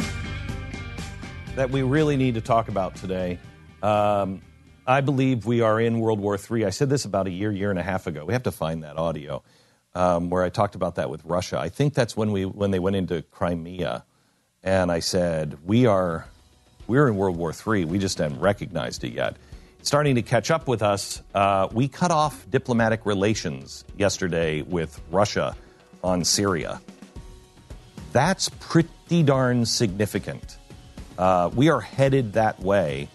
[1.57, 3.40] that we really need to talk about today.
[3.82, 4.40] Um,
[4.86, 6.66] I believe we are in World War III.
[6.66, 8.24] I said this about a year, year and a half ago.
[8.24, 9.42] We have to find that audio
[9.97, 11.59] um, where I talked about that with Russia.
[11.59, 14.05] I think that's when we when they went into Crimea,
[14.62, 16.28] and I said we are
[16.86, 17.86] we're in World War III.
[17.86, 19.38] We just haven't recognized it yet.
[19.85, 21.20] Starting to catch up with us.
[21.35, 25.55] Uh, we cut off diplomatic relations yesterday with Russia
[26.03, 26.80] on Syria.
[28.11, 30.57] That's pretty darn significant.
[31.18, 33.11] Uh, we are headed that way.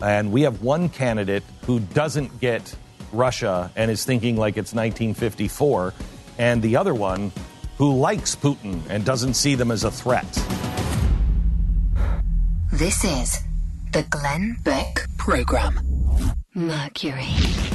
[0.00, 2.72] And we have one candidate who doesn't get
[3.12, 5.94] Russia and is thinking like it's 1954,
[6.38, 7.32] and the other one
[7.76, 10.30] who likes Putin and doesn't see them as a threat.
[12.72, 13.40] This is
[13.92, 15.80] the Glenn Beck Program.
[16.54, 17.73] Mercury.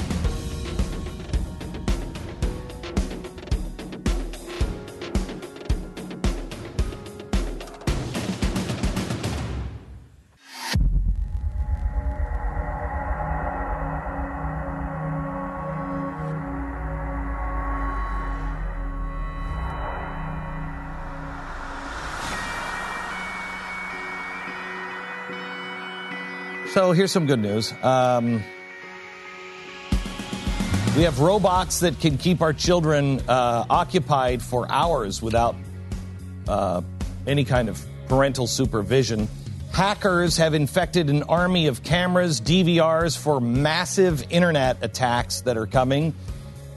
[26.73, 27.73] So here's some good news.
[27.81, 28.43] Um,
[30.95, 35.55] we have robots that can keep our children uh, occupied for hours without
[36.47, 36.83] uh,
[37.25, 39.27] any kind of parental supervision.
[39.73, 46.13] Hackers have infected an army of cameras, DVRs for massive internet attacks that are coming.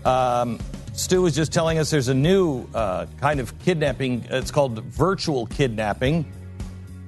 [0.07, 0.59] Um,
[0.95, 4.25] Stu was just telling us there's a new uh, kind of kidnapping.
[4.31, 6.33] It's called virtual kidnapping.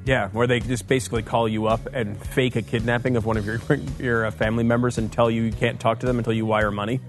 [0.05, 3.47] Yeah, where they just basically call you up and fake a kidnapping of one of
[3.47, 3.61] your
[3.99, 6.71] your uh, family members and tell you you can't talk to them until you wire
[6.71, 7.01] money,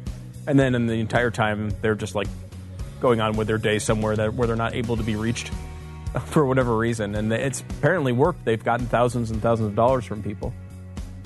[0.47, 2.27] and then in the entire time they're just like
[3.01, 5.51] going on with their day somewhere that where they're not able to be reached
[6.27, 8.45] for whatever reason, and it's apparently worked.
[8.45, 10.53] They've gotten thousands and thousands of dollars from people.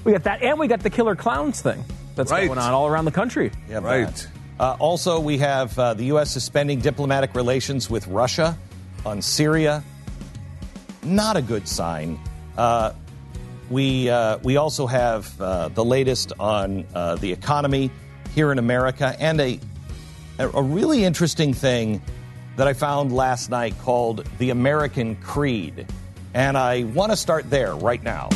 [0.04, 1.84] We got that, and we got the killer clowns thing
[2.16, 2.48] that's Right.
[2.48, 3.52] going on all around the country.
[3.70, 4.28] Yeah, Right.
[4.60, 6.32] Uh, also, we have uh, the U.S.
[6.32, 8.58] suspending diplomatic relations with Russia
[9.06, 9.84] on Syria.
[11.04, 12.20] Not a good sign.
[12.58, 12.94] Uh,
[13.70, 17.92] we uh, we also have uh, the latest on uh, the economy
[18.34, 19.60] here in America, and a
[20.40, 22.02] a a really interesting thing
[22.58, 25.86] that I found last night called the American Creed,
[26.34, 28.30] and I want to start there right now.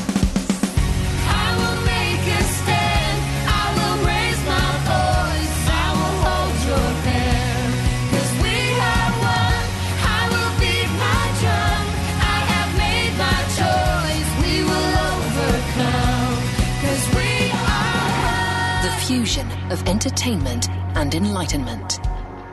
[19.43, 21.99] Fusion of entertainment and enlightenment.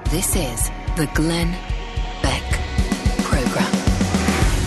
[0.07, 1.53] This is the Glenn
[2.22, 2.43] Beck
[3.24, 3.72] Program.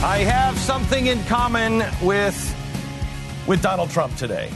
[0.04, 2.36] I have something in common with
[3.48, 4.50] with Donald Trump today.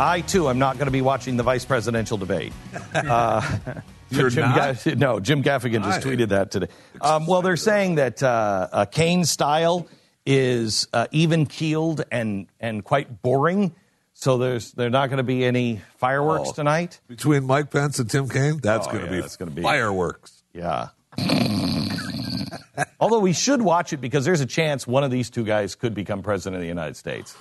[0.00, 2.52] I too am not going to be watching the vice presidential debate.
[2.94, 3.40] Uh,
[4.10, 4.84] You're Jim not?
[4.84, 6.12] Ga- no, Jim Gaffigan just Why?
[6.12, 6.66] tweeted that today.
[7.00, 9.88] Um, well, they're saying that uh, uh, Kaine's style
[10.26, 13.74] is uh, even keeled and and quite boring.
[14.22, 16.52] So there's there's not going to be any fireworks Oh.
[16.52, 17.00] tonight.
[17.08, 19.62] Between Mike Pence and Tim Kaine, that's Oh, going to yeah, be that's gonna be-
[19.62, 20.44] fireworks.
[20.54, 20.90] Yeah.
[23.00, 25.92] Although we should watch it because there's a chance one of these two guys could
[25.92, 27.34] become president of the United States.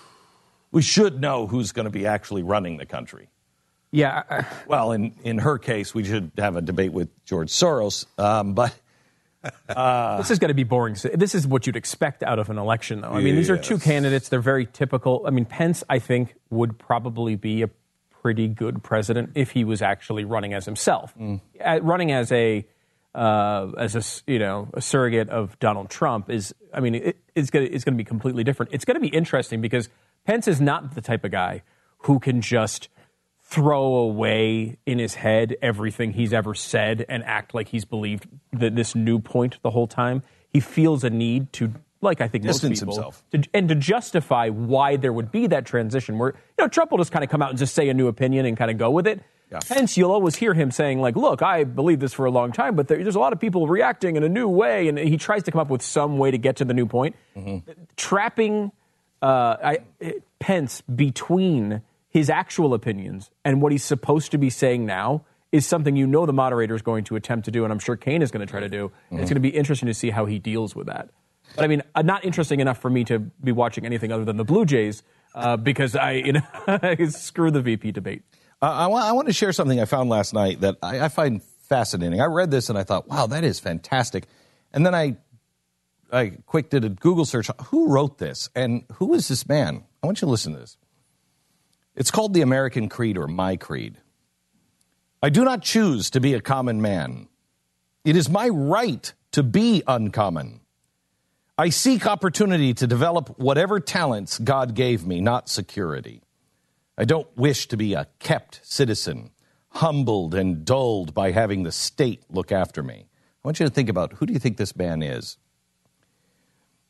[0.72, 3.30] We should know who's going to be actually running the country.
[3.92, 8.08] Yeah, Well, in, in her case, we should have a debate with George Soros.
[8.18, 8.74] Um, but
[10.18, 10.96] this is going to be boring.
[11.14, 13.12] This is what you'd expect out of an election, though.
[13.12, 14.30] I mean, these are two candidates.
[14.30, 15.24] They're very typical.
[15.26, 17.70] I mean, Pence, I think, would probably be a
[18.22, 21.14] pretty good president if he was actually running as himself.
[21.64, 22.66] Uh, running as a
[23.14, 27.50] uh, as a you know a surrogate of Donald Trump is, I mean, it, it's
[27.50, 28.72] going it's going to be completely different.
[28.74, 29.90] It's going to be interesting because
[30.26, 31.64] Pence is not the type of guy
[32.00, 32.90] who can just
[33.52, 38.26] throw away in his head everything he's ever said and act like he's believed
[38.58, 40.24] th- this new point the whole time.
[40.54, 43.24] He feels a need to, like I think Distance most people, himself.
[43.32, 46.18] to, and to justify why there would be that transition.
[46.18, 48.08] Where you know Trump will just kind of come out and just say a new
[48.08, 49.22] opinion and kind of go with it.
[49.68, 52.78] Hence, you'll always hear him saying like, "Look, I believe this for a long time,
[52.78, 55.44] but there, there's a lot of people reacting in a new way," and he tries
[55.44, 57.18] to come up with some way to get to the new point.
[57.98, 58.72] Trapping
[59.22, 59.80] uh, I,
[60.40, 61.82] Pence between
[62.12, 66.26] his actual opinions and what he's supposed to be saying now is something you know
[66.26, 68.50] the moderator is going to attempt to do, and I'm sure Kaine is going to
[68.50, 68.92] try to do.
[69.10, 71.10] And It's going to be interesting to see how he deals with that.
[71.56, 74.38] But I mean, uh, not interesting enough for me to be watching anything other than
[74.38, 75.04] the Blue Jays
[75.36, 76.42] uh, because I, you know,
[77.10, 78.24] screw the VP debate.
[78.62, 82.22] uh, I, want to share something I found last night that I, I find fascinating.
[82.22, 84.28] I read this and I thought, wow, that is fantastic.
[84.74, 85.18] And then I,
[86.12, 87.50] I quick did a Google search.
[87.68, 89.84] Who wrote this and who is this man?
[90.04, 90.78] I want you to listen to this.
[91.96, 93.98] It's called the American Creed or My Creed.
[95.22, 97.28] I do not choose to be a common man.
[98.04, 100.62] It is my right to be uncommon.
[101.58, 106.24] I seek opportunity to develop whatever talents God gave me, not security.
[106.98, 109.32] I don't wish to be a kept citizen,
[109.70, 113.06] humbled and dulled by having the state look after me.
[113.44, 115.38] I want you to think about who do you think this man is?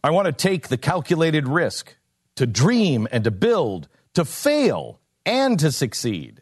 [0.03, 1.95] I want to take the calculated risk
[2.35, 6.41] to dream and to build, to fail and to succeed.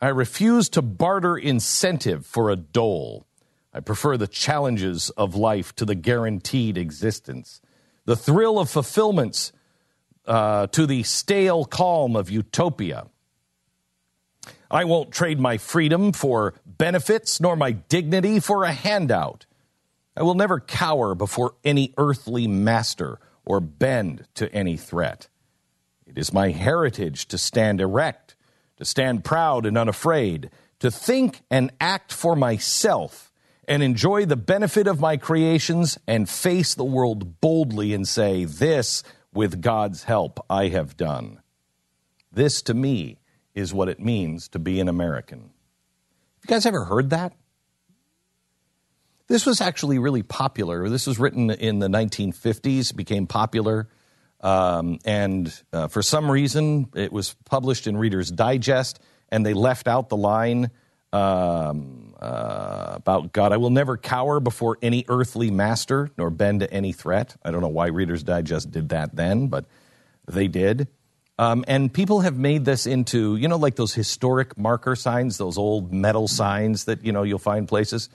[0.00, 3.26] I refuse to barter incentive for a dole.
[3.72, 7.60] I prefer the challenges of life to the guaranteed existence,
[8.06, 9.52] the thrill of fulfillments
[10.26, 13.06] uh, to the stale calm of utopia.
[14.70, 19.46] I won't trade my freedom for benefits, nor my dignity for a handout.
[20.16, 25.28] I will never cower before any earthly master or bend to any threat.
[26.10, 28.34] It is my heritage to stand erect,
[28.78, 30.50] to stand proud and unafraid,
[30.80, 33.30] to think and act for myself,
[33.68, 39.04] and enjoy the benefit of my creations, and face the world boldly and say, This,
[39.32, 41.40] with God's help, I have done.
[42.32, 43.20] This, to me,
[43.54, 45.38] is what it means to be an American.
[45.42, 47.34] Have you guys ever heard that?
[49.28, 50.88] This was actually really popular.
[50.88, 53.88] This was written in the 1950s, became popular.
[54.40, 59.86] Um, and uh, for some reason, it was published in Reader's Digest, and they left
[59.86, 60.70] out the line
[61.12, 63.52] um, uh, about God.
[63.52, 67.36] I will never cower before any earthly master, nor bend to any threat.
[67.44, 69.66] I don't know why Reader's Digest did that then, but
[70.26, 70.88] they did.
[71.38, 75.56] Um, and people have made this into, you know, like those historic marker signs, those
[75.56, 78.10] old metal signs that, you know, you'll find places.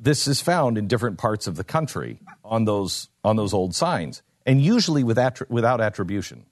[0.00, 4.22] This is found in different parts of the country on those, on those old signs,
[4.48, 6.46] and usually without attribution.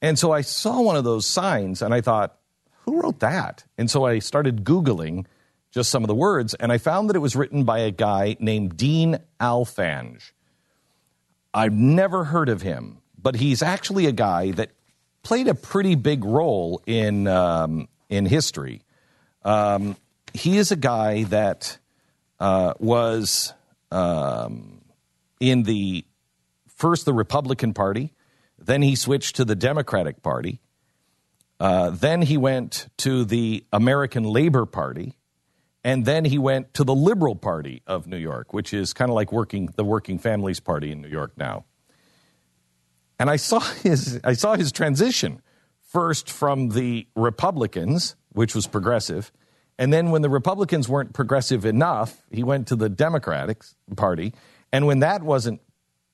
[0.00, 2.38] And so I saw one of those signs and I thought,
[2.84, 3.64] who wrote that?
[3.76, 5.26] And so I started Googling
[5.70, 8.36] just some of the words, and I found that it was written by a guy
[8.40, 10.32] named Dean Alfange.
[11.54, 14.70] I've never heard of him, but he's actually a guy that
[15.22, 18.82] played a pretty big role in um, in history.
[19.44, 19.96] Um,
[20.34, 21.78] he is a guy that
[22.38, 23.54] uh, was
[23.90, 24.82] um,
[25.40, 26.04] in the
[26.82, 28.12] first the Republican Party,
[28.58, 30.60] then he switched to the Democratic Party,
[31.60, 35.16] uh, then he went to the American Labor Party,
[35.84, 39.14] and then he went to the Liberal Party of New York, which is kind of
[39.14, 41.66] like working the Working Families Party in New York now.
[43.16, 45.40] And I saw his I saw his transition
[45.92, 49.30] first from the Republicans, which was progressive,
[49.78, 53.62] and then when the Republicans weren't progressive enough, he went to the Democratic
[53.94, 54.34] Party,
[54.72, 55.60] and when that wasn't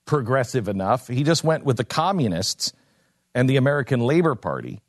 [0.09, 2.73] progressive enough, he just went with the communists
[3.35, 4.81] and the American Labor Party.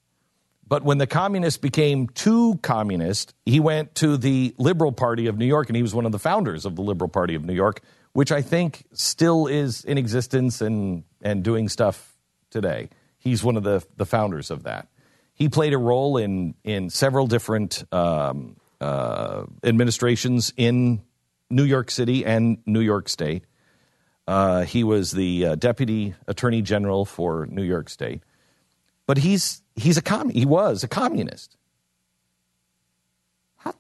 [0.68, 5.46] But when the communists became too communist, he went to the Liberal Party of New
[5.46, 7.82] York, and he was one of the founders of the Liberal Party of New York,
[8.14, 12.16] which I think still is in existence and, and doing stuff
[12.50, 12.90] today.
[13.18, 14.88] He's one of the, the founders of that.
[15.34, 21.02] He played a role in, in several different um, uh, administrations in
[21.50, 23.44] New York City and New York State.
[24.30, 28.22] Uh, he was the uh, deputy attorney general for New York State.
[29.08, 31.58] But he's he's a commun- he was a communist.
[33.58, 33.74] How,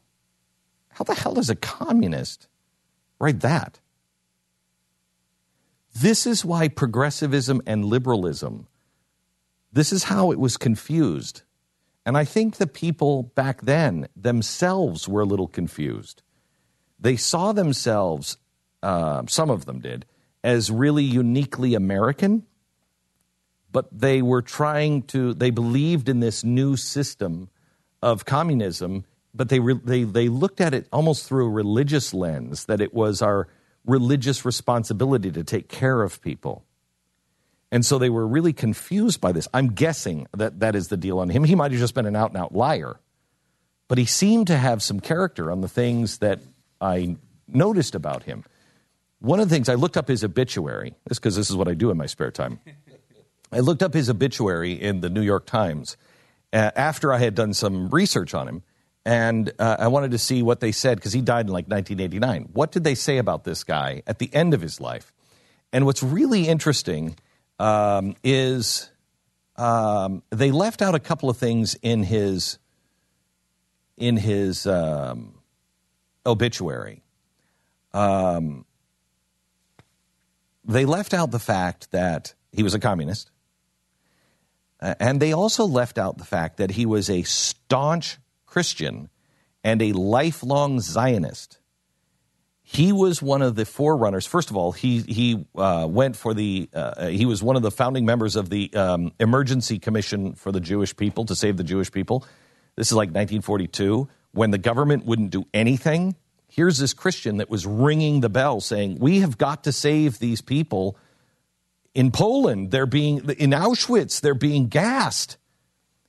[0.90, 2.48] how the hell does a communist
[3.20, 3.80] write that?
[5.94, 8.66] This is why progressivism and liberalism,
[9.72, 11.44] this is how it was confused.
[12.08, 16.24] And I think the people back then themselves were a little confused.
[17.00, 18.38] They saw themselves,
[18.82, 20.08] uh, some of them did,
[20.44, 22.46] as really uniquely American
[23.72, 27.50] but they were trying to they believed in this new system
[28.02, 32.66] of communism but they re, they they looked at it almost through a religious lens
[32.66, 33.48] that it was our
[33.86, 36.64] religious responsibility to take care of people.
[37.72, 39.48] And so they were really confused by this.
[39.54, 41.44] I'm guessing that that is the deal on him.
[41.44, 43.00] He might have just been an out and out liar
[43.90, 46.40] but he seemed to have some character on the things that
[46.80, 47.18] i
[47.50, 48.46] noticed about him
[49.20, 51.74] one of the things i looked up his obituary this because this is what i
[51.74, 52.60] do in my spare time
[53.52, 55.98] I looked up his obituary in the New York Times
[56.54, 58.64] uh, after I had done some research on him,
[59.06, 62.50] and uh, I wanted to see what they said because he died in like 1989.
[62.54, 65.12] What did they say about this guy at the end of his life?
[65.74, 67.18] And what's really interesting
[67.58, 68.92] um, is
[69.56, 72.60] um, they left out a couple of things in his
[73.98, 75.40] in his um,
[76.26, 77.04] obituary.
[77.94, 78.66] Um,
[80.70, 83.32] they left out the fact that he was a communist.
[84.82, 89.10] Uh, and they also left out the fact that he was a staunch Christian
[89.64, 91.60] and a lifelong Zionist.
[92.62, 94.28] He was one of the forerunners.
[94.28, 96.70] First of all, he he uh, went for the.
[96.72, 100.60] Uh, he was one of the founding members of the um, Emergency Commission for the
[100.60, 102.26] Jewish people to save the Jewish people.
[102.76, 106.16] This is like 1942 when the government wouldn't do anything.
[106.60, 110.42] Here's this Christian that was ringing the bell saying, "We have got to save these
[110.42, 110.98] people."
[111.94, 115.38] in Poland, they're being in Auschwitz, they're being gassed.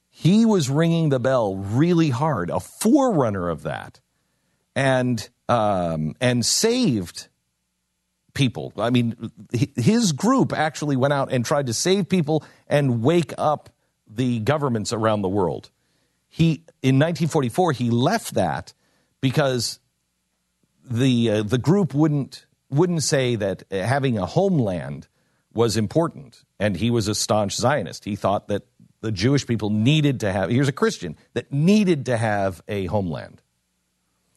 [0.08, 4.00] He was ringing the bell really hard, a forerunner of that,
[4.74, 7.28] and um, and saved
[8.34, 8.72] people.
[8.76, 9.32] I mean,
[9.74, 13.70] his group actually went out and tried to save people and wake up
[14.06, 15.70] the governments around the world.
[16.28, 18.74] He in 1944 he left that
[19.20, 19.80] because
[20.90, 25.08] the uh, the group wouldn't wouldn't say that uh, having a homeland
[25.52, 28.04] was important, and he was a staunch Zionist.
[28.04, 28.64] He thought that
[29.00, 30.50] the Jewish people needed to have.
[30.50, 33.40] Here's a Christian that needed to have a homeland.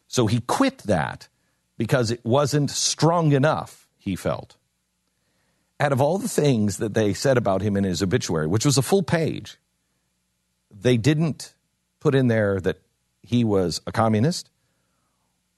[0.08, 1.28] So he quit that
[1.78, 3.88] because it wasn't strong enough.
[3.98, 4.58] He felt.
[5.80, 8.78] Out of all the things that they said about him in his obituary, which was
[8.78, 9.58] a full page,
[10.72, 11.56] they didn't
[12.00, 12.80] put in there that
[13.22, 14.50] he was a communist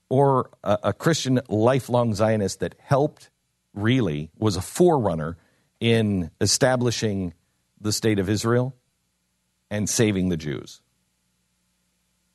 [0.10, 3.30] or a, a Christian lifelong Zionist that helped,
[3.74, 5.38] really, was a forerunner
[5.80, 7.34] in establishing
[7.80, 8.76] the state of Israel
[9.70, 10.82] and saving the Jews.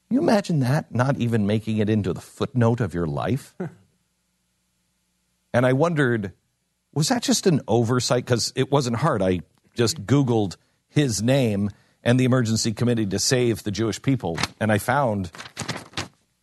[0.08, 3.54] Can you imagine that not even making it into the footnote of your life?
[5.54, 6.32] and I wondered,
[6.92, 8.24] was that just an oversight?
[8.24, 9.22] Because it wasn't hard.
[9.22, 9.40] I
[9.74, 10.56] just Googled
[10.88, 11.70] his name
[12.02, 15.30] and the emergency committee to save the Jewish people, and I found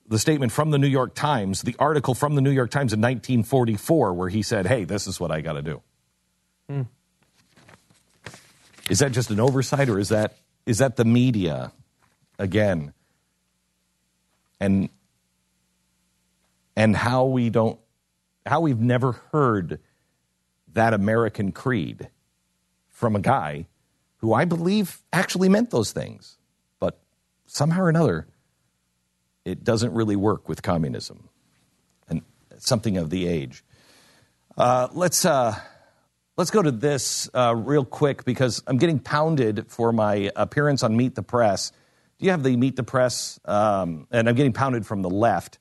[0.08, 3.02] the statement from the New York Times, the article from the New York Times in
[3.02, 5.82] 1944, where he said, "Hey, this is what I got to do."
[6.70, 6.82] Hmm.
[8.90, 11.72] Is that just an oversight, or is that is that the media
[12.40, 12.94] again?
[14.60, 14.90] And
[16.76, 17.80] and how we don't,
[18.46, 19.80] how we've never heard
[20.74, 22.10] that American creed
[22.88, 23.66] from a guy
[24.18, 26.38] who I believe actually meant those things,
[26.80, 27.00] but
[27.46, 28.28] somehow or another,
[29.48, 31.30] it doesn't really work with communism,
[32.10, 32.22] and
[32.52, 33.64] it's something of the age.
[34.58, 35.56] Uh, let's uh,
[36.36, 40.98] let's go to this uh, real quick because I'm getting pounded for my appearance on
[40.98, 41.72] Meet the Press.
[42.20, 43.40] Do you have the Meet the Press?
[43.46, 45.60] Um, and I'm getting pounded from the left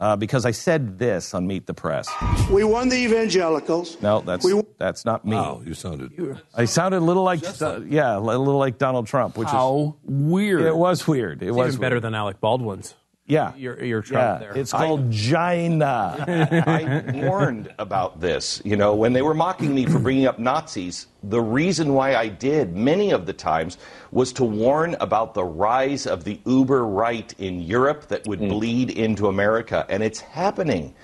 [0.00, 2.08] uh, because I said this on Meet the Press.
[2.50, 4.00] We won the evangelicals.
[4.00, 5.36] No, that's We- that's not me.
[5.36, 6.10] Wow, you sounded.
[6.54, 10.62] I sounded a little like uh, yeah, a little like Donald Trump, which How weird.
[10.62, 11.42] it was weird.
[11.42, 12.94] It It's was even better than Alec Baldwin's.
[13.30, 13.54] Yeah.
[13.56, 14.52] Your, your Yeah, Trump there.
[14.56, 16.24] it's called Gina.
[16.66, 18.60] I warned about this.
[18.64, 22.28] You know, when they were mocking me for bringing up Nazis, the reason why I
[22.28, 23.78] did many of the times
[24.10, 28.48] was to warn about the rise of the uber right in Europe that would hmm.
[28.48, 30.94] bleed into America, and it's happening.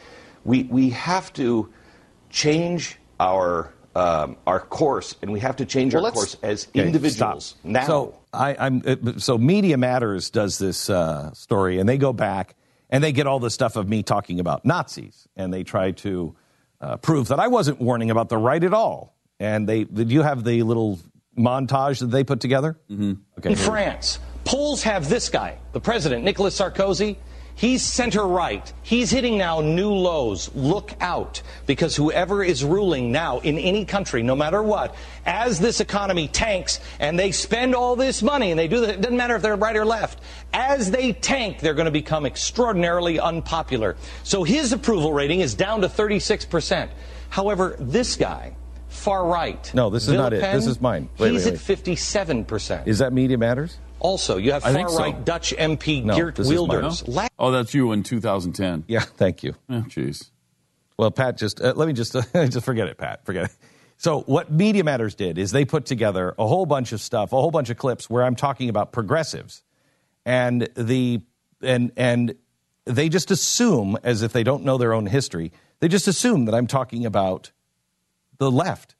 [0.45, 1.73] We we have to
[2.31, 6.87] change our um, our course, and we have to change Well, our course as Okay,
[6.87, 7.65] individuals stop.
[7.65, 7.87] now.
[7.87, 12.55] So I, I'm uh, so Media Matters does this uh, story, and they go back
[12.91, 16.37] and they get all the stuff of me talking about Nazis, and they try to
[16.81, 19.17] uh, prove that I wasn't warning about the right at all.
[19.41, 20.99] And they did you have the little
[21.37, 22.79] montage that they put together?
[22.91, 23.15] Mm-hmm.
[23.39, 23.51] Okay.
[23.51, 27.17] In France, polls have this guy, the president, Nicolas Sarkozy.
[27.57, 28.71] He's center right.
[28.83, 30.55] He's hitting now new lows.
[30.55, 34.95] Look out, because whoever is ruling now in any country, no matter what,
[35.25, 39.01] as this economy tanks and they spend all this money and they do that, it
[39.01, 40.21] doesn't matter if they're right or left.
[40.53, 43.97] As they tank, they're going to become extraordinarily unpopular.
[44.23, 46.91] So his approval rating is down to 36%.
[47.31, 48.55] However, this guy,
[48.89, 49.73] far right.
[49.75, 50.43] No, this is not it.
[50.43, 51.09] This is mine.
[51.17, 52.87] Wait, he's wait, at 57%.
[52.87, 53.79] Is that Media Matters?
[54.01, 55.23] Also, you have far right so.
[55.25, 56.69] Dutch MP No, Geert this is mine.
[56.69, 57.05] Wilders.
[57.39, 58.85] Oh, that's you in 2010.
[58.89, 59.01] Yeah.
[59.01, 59.55] Thank you.
[59.69, 60.31] Oh, jeez.
[60.99, 63.25] Well, Pat, just uh, let me just just forget it, Pat.
[63.25, 63.51] Forget it.
[63.99, 67.37] So, what Media Matters did is they put together a whole bunch of stuff, a
[67.37, 69.63] whole bunch of clips where I'm talking about progressives,
[70.25, 71.23] and the
[71.63, 72.35] and and
[72.85, 76.55] they just assume, as if they don't know their own history, they just assume that
[76.55, 77.53] I'm talking about
[78.39, 78.95] the left.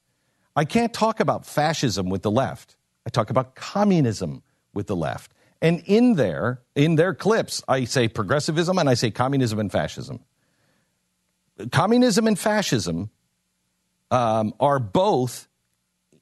[0.55, 2.77] I can't talk about fascism with the left.
[3.07, 4.43] I talk about communism
[4.77, 5.33] with the left.
[5.61, 10.21] And in there, in their clips, I say progressivism and I say communism and fascism
[11.71, 13.11] communism and fascism
[14.11, 15.49] um, are both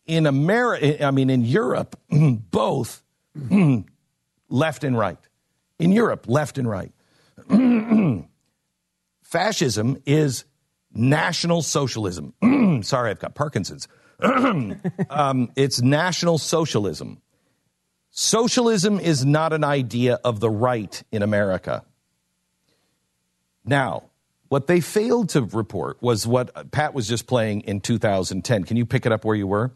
[0.07, 1.05] in America.
[1.05, 3.03] I mean, in Europe, both
[4.49, 5.19] left and right.
[5.79, 6.93] In Europe, left and right.
[9.23, 10.45] Fascism is
[10.93, 12.33] national socialism.
[12.85, 13.89] Sorry, I've got Parkinson's.
[14.23, 17.21] um, it's national socialism.
[18.17, 21.85] Socialism is not an idea of the right in America.
[23.65, 24.05] Now,
[24.49, 28.63] what they failed to report was what Pat was just playing in 2010.
[28.63, 29.73] Can you pick it up where you were?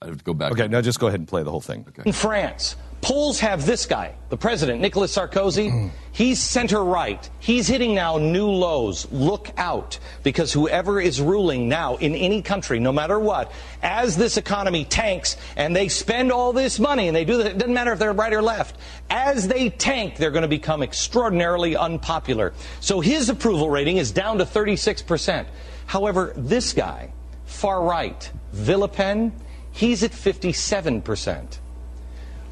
[0.00, 0.52] I have to go back.
[0.52, 1.84] Okay, now just go ahead and play the whole thing.
[2.04, 5.72] In France, polls have this guy, the president, Nicolas Sarkozy.
[5.72, 5.90] Mm.
[6.12, 7.28] He's center right.
[7.40, 9.10] He's hitting now new lows.
[9.10, 13.50] Look out, because whoever is ruling now in any country, no matter what,
[13.82, 17.58] as this economy tanks and they spend all this money and they do that, it
[17.58, 18.76] doesn't matter if they're right or left.
[19.10, 22.52] As they tank, they're going to become extraordinarily unpopular.
[22.78, 25.46] So his approval rating is down to 36%.
[25.86, 27.12] However, this guy,
[27.46, 29.32] far right, Villepin,
[29.78, 31.58] he's at 57%.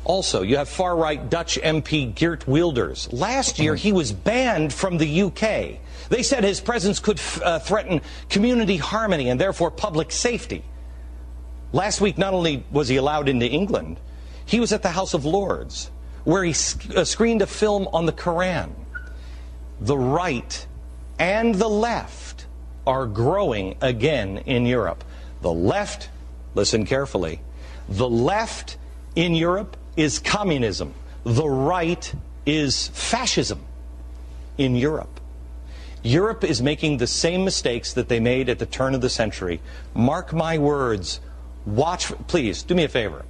[0.04, 3.12] Also, you have far right Dutch MP Geert Wilders.
[3.12, 5.80] Last year, he was banned from the UK.
[6.08, 10.62] They said his presence could uh, threaten community harmony and therefore public safety.
[11.72, 13.98] Last week, not only was he allowed into England,
[14.44, 15.90] he was at the House of Lords,
[16.22, 18.72] where he sc- uh, screened a film on the Koran.
[19.80, 20.64] The right
[21.18, 22.46] and the left
[22.86, 25.02] are growing again in Europe.
[25.42, 26.08] The left,
[26.56, 27.40] listen carefully,
[27.88, 28.76] the left
[29.14, 30.94] in Europe is communism.
[31.24, 32.12] The right
[32.44, 33.60] is fascism
[34.58, 35.20] in Europe.
[36.02, 39.60] Europe is making the same mistakes that they made at the turn of the century.
[39.94, 41.20] Mark my words.
[41.64, 43.24] Watch, please, do me a favor.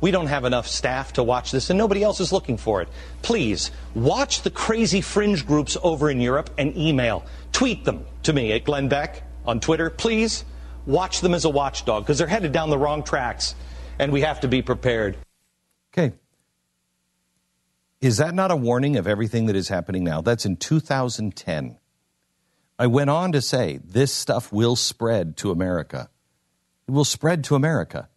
[0.00, 2.88] We don't have enough staff to watch this, and nobody else is looking for it.
[3.22, 7.24] Please, watch the crazy fringe groups over in Europe and email.
[7.52, 9.90] Tweet them to me at Glenn Beck on Twitter.
[9.90, 10.44] Please,
[10.88, 13.54] watch them as a watchdog, because they're headed down the wrong tracks,
[13.98, 15.16] and we have to be prepared.
[15.92, 16.14] Okay.
[18.00, 20.20] Is that not a warning of everything that is happening now?
[20.20, 21.76] That's in 2010.
[22.78, 26.08] I went on to say this stuff will spread to America.
[26.86, 28.08] It will spread to America.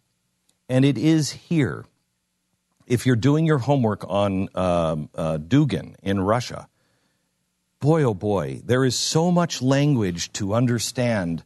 [0.70, 1.86] And it is here.
[2.86, 6.68] If you're doing your homework on um, uh, Dugin in Russia,
[7.80, 11.44] boy, oh boy, there is so much language to understand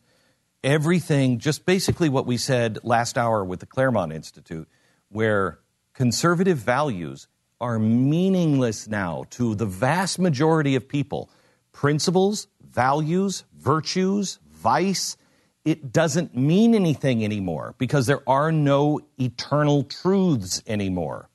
[0.65, 4.67] everything, just basically what we said last hour with the Claremont Institute,
[5.09, 5.59] where
[5.93, 7.27] conservative values
[7.61, 11.29] are meaningless now to the vast majority of people.
[11.71, 15.15] Principles, values, virtues, vice,
[15.63, 21.29] it doesn't mean anything anymore because there are no eternal truths anymore.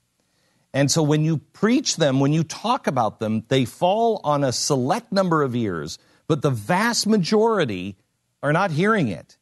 [0.75, 4.53] And so when you preach them, when you talk about them, they fall on a
[4.53, 7.97] select number of ears, but the vast majority
[8.43, 9.37] are not hearing it.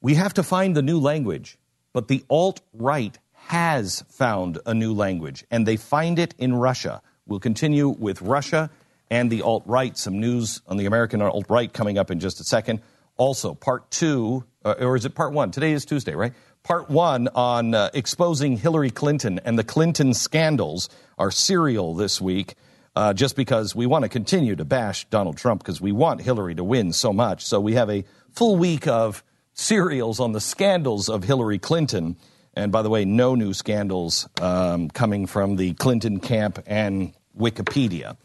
[0.00, 1.58] We have to find the new language,
[1.92, 7.02] but the alt right has found a new language, and they find it in Russia.
[7.26, 8.70] We'll continue with Russia
[9.10, 9.96] and the alt right.
[9.96, 12.80] Some news on the American alt right coming up in just a second.
[13.16, 15.50] Also, part two, uh, or is it part one?
[15.50, 16.32] Today is Tuesday, right?
[16.62, 22.54] Part one on uh, exposing Hillary Clinton and the Clinton scandals, our serial this week,
[23.00, 26.54] uh, just because we want to continue to bash Donald Trump because we want Hillary
[26.54, 27.46] to win so much.
[27.46, 29.24] So we have a full week of
[29.54, 32.18] serials on the scandals of Hillary Clinton.
[32.52, 38.18] And by the way, no new scandals um, coming from the Clinton camp and Wikipedia.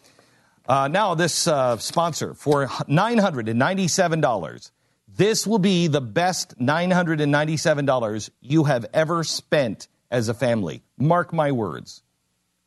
[0.68, 4.72] Uh, now, this uh, sponsor for $997.
[5.08, 10.84] This will be the best $997 you have ever spent as a family.
[10.98, 12.04] Mark my words.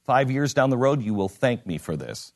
[0.08, 2.32] Five years down the road, you will thank me for this.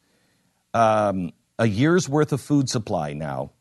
[0.75, 3.53] Um, a year's worth of food supply now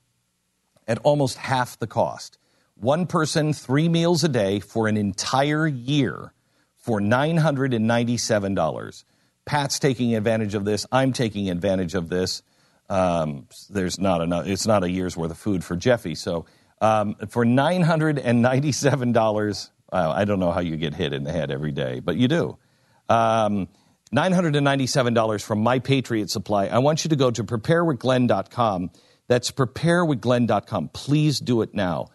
[0.86, 2.38] at almost half the cost.
[2.76, 6.34] One person, three meals a day for an entire year
[6.76, 9.04] for $997.
[9.46, 10.86] Pat's taking advantage of this.
[10.92, 12.44] I'm taking advantage of this.
[12.90, 14.46] Um, there's not enough.
[14.46, 16.16] It's not a year's worth of food for Jeffy.
[16.16, 16.48] So
[16.82, 21.14] um, for nine hundred and ninety-seven dollars, uh, I don't know how you get hit
[21.14, 22.58] in the head every day, but you do.
[23.08, 23.70] Um,
[24.14, 26.68] $997 from My Patriot Supply.
[26.68, 28.92] I want you to go to preparewithglenn.com.
[29.28, 30.90] That's preparewithglenn.com.
[30.90, 32.08] Please do it now.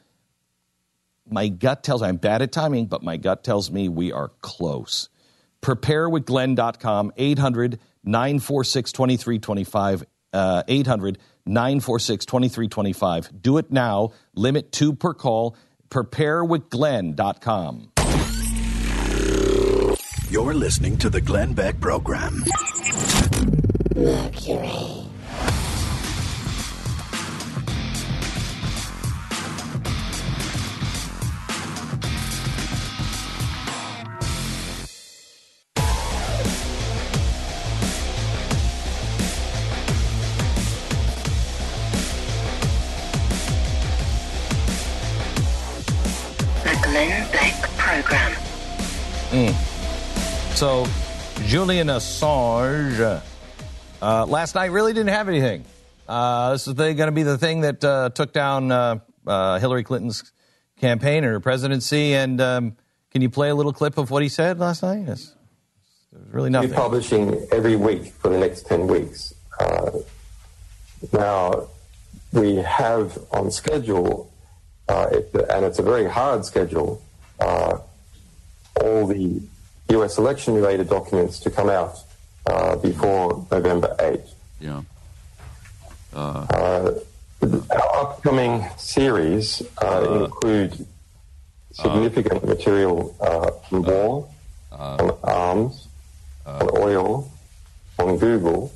[1.29, 5.09] My gut tells I'm bad at timing, but my gut tells me we are close.
[5.63, 10.05] Preparewithglenn.com, 800 946 2325.
[10.33, 13.43] Uh, 800 946 2325.
[13.43, 14.11] Do it now.
[14.35, 15.57] Limit two per call.
[15.89, 17.93] Preparewithglenn.com.
[20.29, 22.43] You're listening to the Glenn Beck Program.
[23.95, 25.05] Mercury.
[46.65, 48.33] The Glenn Beck Program.
[49.31, 49.66] Hmm.
[50.57, 50.87] So,
[51.45, 53.23] Julian Assange
[54.01, 55.67] uh, last night really didn't have anything.
[56.09, 59.85] Uh, this is going to be the thing that uh, took down uh, uh, Hillary
[59.85, 60.33] Clinton's
[60.81, 62.15] campaign and her presidency.
[62.15, 62.77] And um,
[63.11, 65.05] can you play a little clip of what he said last night?
[65.07, 65.35] Yes.
[66.11, 66.71] There's really nothing.
[66.71, 69.35] We're publishing every week for the next 10 weeks.
[69.61, 69.91] Uh,
[71.13, 71.69] now,
[72.33, 74.33] we have on schedule,
[74.89, 77.03] uh, it, and it's a very hard schedule,
[77.41, 77.77] uh,
[78.81, 79.43] all the
[79.91, 81.97] US election related documents to come out
[82.47, 84.31] uh, before November 8th.
[84.61, 84.83] Yeah.
[86.15, 86.47] Uh,
[87.71, 90.87] our upcoming series uh, include
[91.73, 94.29] significant material uh, on war,
[94.73, 95.89] on arms,
[96.47, 97.31] on oil,
[97.99, 98.73] on Google.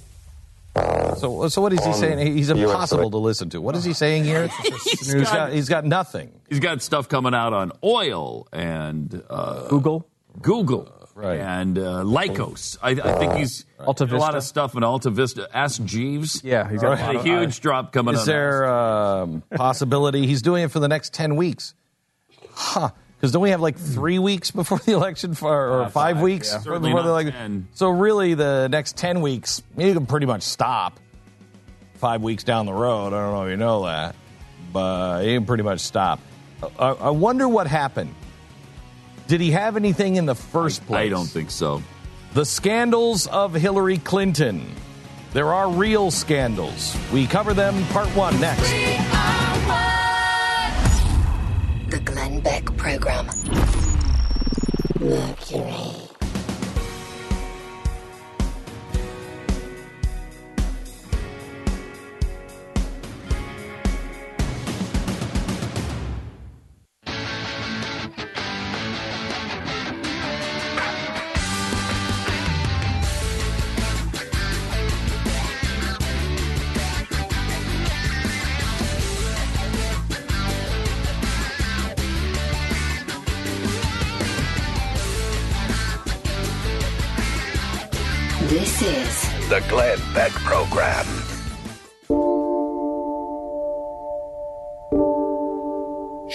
[0.76, 2.18] Uh, So, so what is he saying?
[2.36, 3.60] He's the US impossible to listen to.
[3.60, 4.48] What is he saying here?
[4.84, 6.30] he's got he's got nothing.
[6.48, 10.06] He's got stuff coming out on oil and uh, Google.
[10.42, 10.99] Google.
[11.20, 11.38] Right.
[11.40, 12.78] And uh, Lycos.
[12.82, 14.36] I, I think he's Alta a lot Vista.
[14.38, 15.48] of stuff in Alta Vista.
[15.52, 16.42] Ask Jeeves.
[16.42, 18.26] Yeah, he's got Had a a lot of- huge drop coming Is on.
[18.26, 21.74] there um, possibility he's doing it for the next ten weeks?
[22.52, 22.90] Huh?
[23.16, 26.50] Because don't we have like three weeks before the election, for, or five, five, weeks
[26.50, 26.58] yeah.
[26.58, 27.32] before Certainly the not election?
[27.34, 27.68] 10.
[27.74, 30.98] So really, the next ten weeks you can pretty much stop.
[31.96, 34.16] Five weeks down the road, I don't know if you know that,
[34.72, 36.18] but you can pretty much stop.
[36.78, 38.14] I, I wonder what happened.
[39.30, 41.06] Did he have anything in the first place?
[41.06, 41.84] I don't think so.
[42.34, 44.74] The scandals of Hillary Clinton.
[45.32, 46.96] There are real scandals.
[47.12, 48.68] We cover them part one next.
[51.90, 53.26] The Glenn Beck Program.
[54.98, 55.99] Mercury.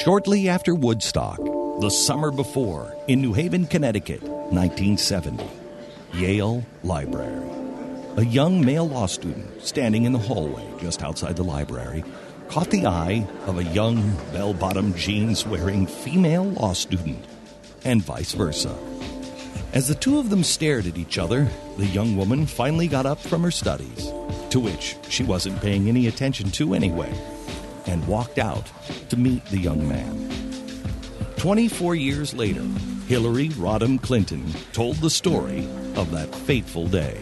[0.05, 1.37] Shortly after Woodstock,
[1.79, 5.43] the summer before, in New Haven, Connecticut, 1970,
[6.13, 7.49] Yale Library.
[8.17, 12.03] A young male law student standing in the hallway just outside the library
[12.49, 17.25] caught the eye of a young bell bottom jeans wearing female law student,
[17.83, 18.77] and vice versa.
[19.73, 23.17] As the two of them stared at each other, the young woman finally got up
[23.17, 24.05] from her studies,
[24.51, 27.11] to which she wasn't paying any attention to anyway,
[27.87, 28.71] and walked out
[29.09, 30.29] to meet the young man.
[31.37, 32.63] 24 years later,
[33.07, 37.21] Hillary Rodham Clinton told the story of that fateful day.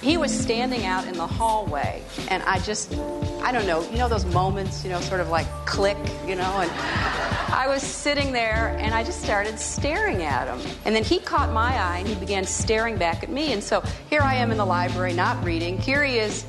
[0.00, 2.94] He was standing out in the hallway, and I just,
[3.42, 6.60] I don't know, you know those moments, you know, sort of like click, you know,
[6.60, 6.70] and
[7.54, 10.60] I was sitting there and I just started staring at him.
[10.84, 13.52] And then he caught my eye and he began staring back at me.
[13.52, 15.78] And so here I am in the library, not reading.
[15.78, 16.44] Here he is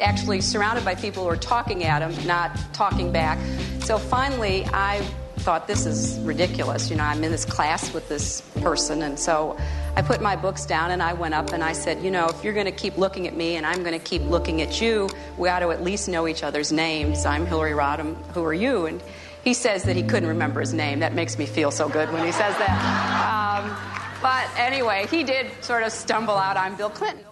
[0.00, 3.38] actually surrounded by people who are talking at him, not talking back.
[3.80, 5.00] So finally, I
[5.38, 6.90] thought this is ridiculous.
[6.90, 9.58] You know, I'm in this class with this person, and so
[9.96, 12.44] I put my books down and I went up and I said, you know, if
[12.44, 15.08] you're going to keep looking at me and I'm going to keep looking at you,
[15.38, 17.26] we ought to at least know each other's names.
[17.26, 18.16] I'm Hillary Rodham.
[18.32, 18.86] Who are you?
[18.86, 19.02] And
[19.42, 21.00] he says that he couldn't remember his name.
[21.00, 23.64] That makes me feel so good when he says that.
[23.64, 23.76] Um,
[24.22, 26.56] but anyway, he did sort of stumble out.
[26.56, 27.24] I'm Bill Clinton.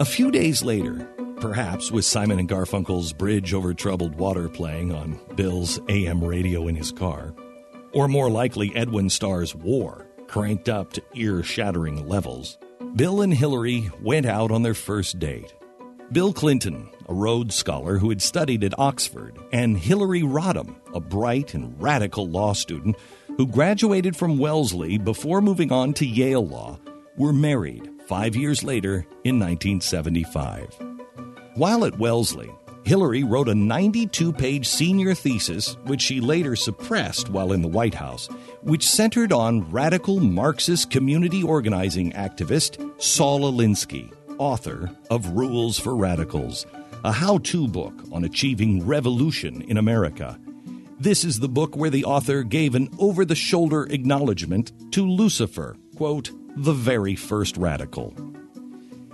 [0.00, 1.06] A few days later,
[1.40, 6.76] perhaps with Simon and Garfunkel's Bridge Over Troubled Water playing on Bill's AM radio in
[6.76, 7.34] his car,
[7.92, 12.58] or more likely Edwin Starr's War cranked up to ear shattering levels,
[12.94, 15.54] Bill and Hillary went out on their first date.
[16.12, 21.54] Bill Clinton, a Rhodes Scholar who had studied at Oxford, and Hillary Rodham, a bright
[21.54, 22.96] and radical law student
[23.36, 26.78] who graduated from Wellesley before moving on to Yale Law,
[27.16, 30.89] were married five years later in 1975.
[31.54, 32.48] While at Wellesley,
[32.84, 37.94] Hillary wrote a 92 page senior thesis, which she later suppressed while in the White
[37.94, 38.28] House,
[38.62, 46.66] which centered on radical Marxist community organizing activist Saul Alinsky, author of Rules for Radicals,
[47.04, 50.38] a how to book on achieving revolution in America.
[51.00, 55.76] This is the book where the author gave an over the shoulder acknowledgement to Lucifer,
[55.96, 58.14] quote, the very first radical.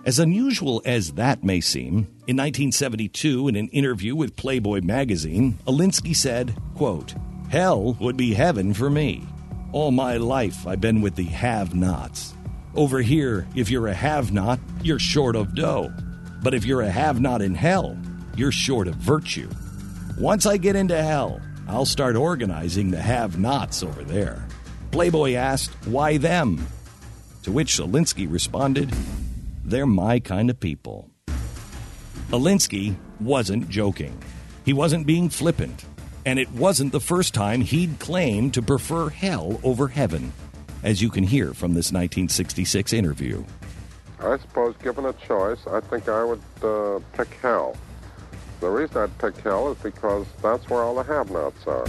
[0.06, 6.14] As unusual as that may seem, in 1972, in an interview with Playboy magazine, Alinsky
[6.14, 7.16] said, quote,
[7.48, 9.26] Hell would be heaven for me.
[9.72, 12.34] All my life I've been with the have nots.
[12.76, 15.92] Over here, if you're a have not, you're short of dough.
[16.40, 17.98] But if you're a have not in hell,
[18.36, 19.50] you're short of virtue.
[20.16, 24.46] Once I get into hell, I'll start organizing the have nots over there.
[24.92, 26.64] Playboy asked, Why them?
[27.42, 28.94] To which Alinsky responded,
[29.66, 31.10] They're my kind of people.
[32.30, 34.16] Alinsky wasn't joking.
[34.64, 35.84] He wasn't being flippant.
[36.24, 40.32] And it wasn't the first time he'd claimed to prefer hell over heaven,
[40.84, 43.42] as you can hear from this 1966 interview.
[44.20, 47.76] I suppose, given a choice, I think I would uh, pick hell.
[48.60, 51.86] The reason I'd pick hell is because that's where all the have-nots are.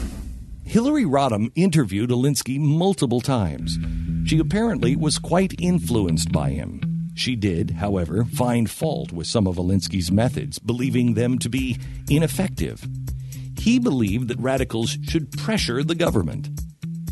[0.65, 3.77] Hillary Rodham interviewed Alinsky multiple times.
[4.25, 6.86] She apparently was quite influenced by him.
[7.17, 12.87] She did, however, find fault with some of Alinsky's methods, believing them to be ineffective.
[13.57, 16.47] He believed that radicals should pressure the government.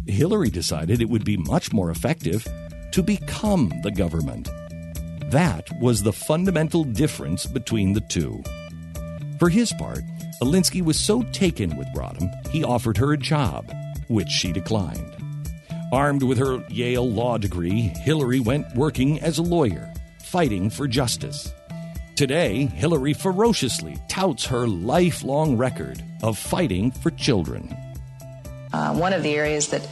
[0.05, 2.47] Hillary decided it would be much more effective
[2.91, 4.47] to become the government.
[5.31, 8.43] That was the fundamental difference between the two.
[9.39, 10.03] For his part,
[10.39, 13.73] Alinsky was so taken with Rodham, he offered her a job,
[14.07, 15.15] which she declined.
[15.91, 19.91] Armed with her Yale law degree, Hillary went working as a lawyer,
[20.35, 21.53] fighting for justice.
[22.17, 27.73] Today, Hillary ferociously touts her lifelong record of fighting for children.
[28.73, 29.87] Uh, one of the areas that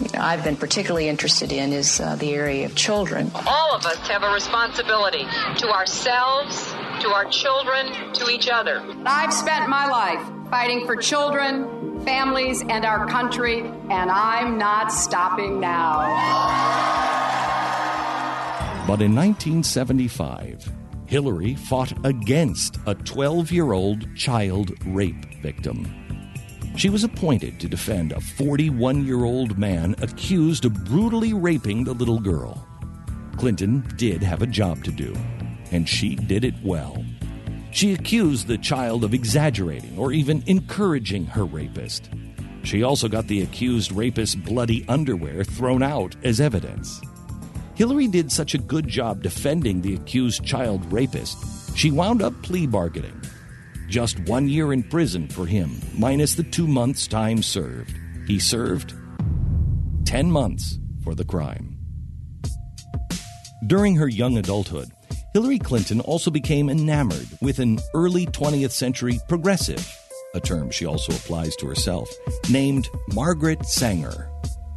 [0.00, 3.30] you know, I've been particularly interested in is uh, the area of children.
[3.46, 5.24] All of us have a responsibility
[5.58, 6.66] to ourselves,
[7.02, 8.84] to our children, to each other.
[9.06, 15.60] I've spent my life fighting for children, families, and our country, and I'm not stopping
[15.60, 17.65] now.
[18.86, 20.70] But in 1975,
[21.06, 25.92] Hillary fought against a 12 year old child rape victim.
[26.76, 31.94] She was appointed to defend a 41 year old man accused of brutally raping the
[31.94, 32.64] little girl.
[33.36, 35.12] Clinton did have a job to do,
[35.72, 37.04] and she did it well.
[37.72, 42.08] She accused the child of exaggerating or even encouraging her rapist.
[42.62, 47.00] She also got the accused rapist's bloody underwear thrown out as evidence.
[47.76, 51.36] Hillary did such a good job defending the accused child rapist,
[51.76, 53.20] she wound up plea bargaining.
[53.86, 57.94] Just one year in prison for him, minus the two months' time served.
[58.26, 58.94] He served
[60.06, 61.76] 10 months for the crime.
[63.66, 64.90] During her young adulthood,
[65.34, 69.86] Hillary Clinton also became enamored with an early 20th century progressive,
[70.34, 72.08] a term she also applies to herself,
[72.48, 74.30] named Margaret Sanger.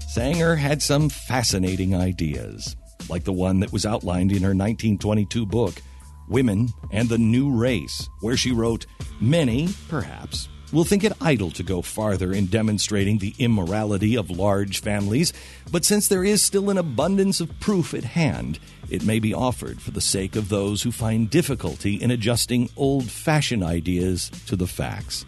[0.10, 2.76] Sanger had some fascinating ideas,
[3.10, 5.82] like the one that was outlined in her 1922 book,
[6.28, 8.86] Women and the New Race, where she wrote,
[9.20, 14.82] Many, perhaps, will think it idle to go farther in demonstrating the immorality of large
[14.82, 15.34] families,
[15.72, 19.82] but since there is still an abundance of proof at hand, it may be offered
[19.82, 24.68] for the sake of those who find difficulty in adjusting old fashioned ideas to the
[24.68, 25.26] facts.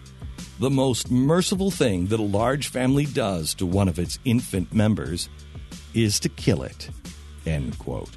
[0.60, 5.28] The most merciful thing that a large family does to one of its infant members
[5.94, 6.90] is to kill it.
[7.46, 8.10] End quote.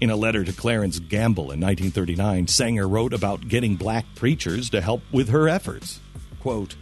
[0.00, 4.80] In a letter to Clarence Gamble in 1939, Sanger wrote about getting black preachers to
[4.80, 6.00] help with her efforts.
[6.40, 6.76] Quote,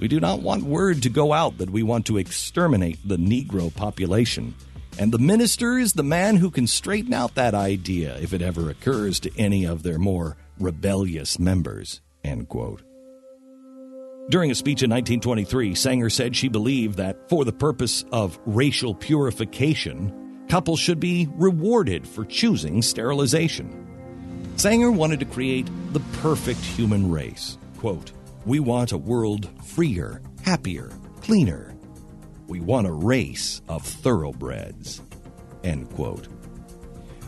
[0.00, 3.72] We do not want word to go out that we want to exterminate the Negro
[3.72, 4.54] population,
[4.98, 8.70] and the minister is the man who can straighten out that idea if it ever
[8.70, 12.00] occurs to any of their more rebellious members.
[12.24, 12.82] End quote.
[14.30, 18.94] During a speech in 1923, Sanger said she believed that for the purpose of racial
[18.94, 23.72] purification, couples should be rewarded for choosing sterilization.
[24.56, 27.56] Sanger wanted to create the perfect human race.
[27.78, 28.12] Quote,
[28.44, 30.90] We want a world freer, happier,
[31.22, 31.74] cleaner.
[32.48, 35.00] We want a race of thoroughbreds.
[35.64, 36.28] End quote.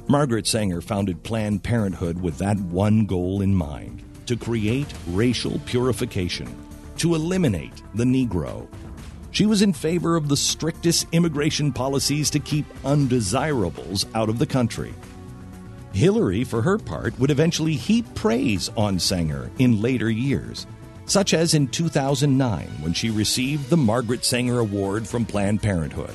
[0.07, 6.55] Margaret Sanger founded Planned Parenthood with that one goal in mind to create racial purification,
[6.99, 8.68] to eliminate the Negro.
[9.35, 14.47] She was in favor of the strictest immigration policies to keep undesirables out of the
[14.47, 14.95] country.
[15.93, 20.69] Hillary, for her part, would eventually heap praise on Sanger in later years,
[21.06, 26.15] such as in 2009 when she received the Margaret Sanger Award from Planned Parenthood.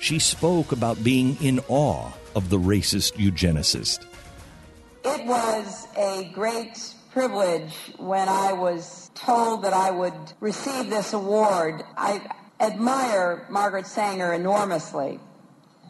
[0.00, 4.04] She spoke about being in awe of the racist eugenicist.
[5.04, 6.76] It was a great
[7.12, 11.84] privilege when I was told that I would receive this award.
[11.96, 12.20] I
[12.60, 15.20] admire Margaret Sanger enormously.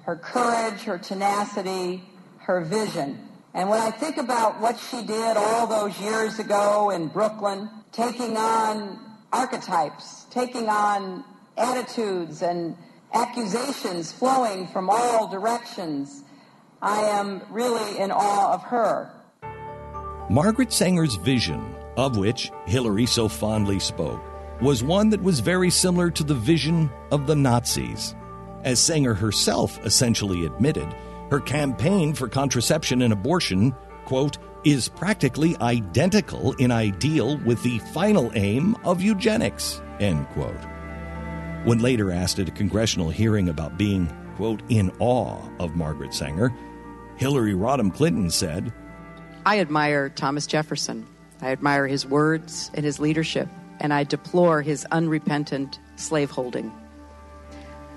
[0.05, 2.03] Her courage, her tenacity,
[2.41, 3.29] her vision.
[3.55, 8.37] And when I think about what she did all those years ago in Brooklyn, taking
[8.37, 9.01] on
[9.33, 11.25] archetypes, taking on
[11.57, 12.77] attitudes and
[13.13, 16.23] accusations flowing from all directions,
[16.81, 19.11] I am really in awe of her.
[20.31, 24.23] Margaret Sanger's vision, of which Hillary so fondly spoke,
[24.61, 28.15] was one that was very similar to the vision of the Nazis.
[28.65, 30.93] As Sanger herself essentially admitted,
[31.31, 33.75] her campaign for contraception and abortion,
[34.05, 40.57] quote, is practically identical in ideal with the final aim of eugenics, end quote.
[41.65, 46.53] When later asked at a congressional hearing about being, quote, in awe of Margaret Sanger,
[47.17, 48.73] Hillary Rodham Clinton said,
[49.47, 51.07] I admire Thomas Jefferson.
[51.41, 53.49] I admire his words and his leadership,
[53.81, 56.73] and I deplore his unrepentant slaveholding.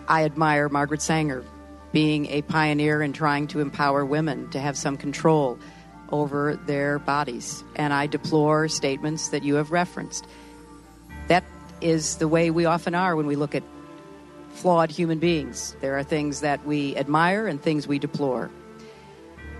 [0.08, 1.44] I admire Margaret Sanger
[1.92, 5.60] being a pioneer in trying to empower women to have some control
[6.12, 10.26] over their bodies, and I deplore statements that you have referenced.
[11.28, 11.44] That
[11.80, 13.64] is the way we often are when we look at
[14.54, 15.76] flawed human beings.
[15.82, 18.52] There are things that we admire and things we deplore.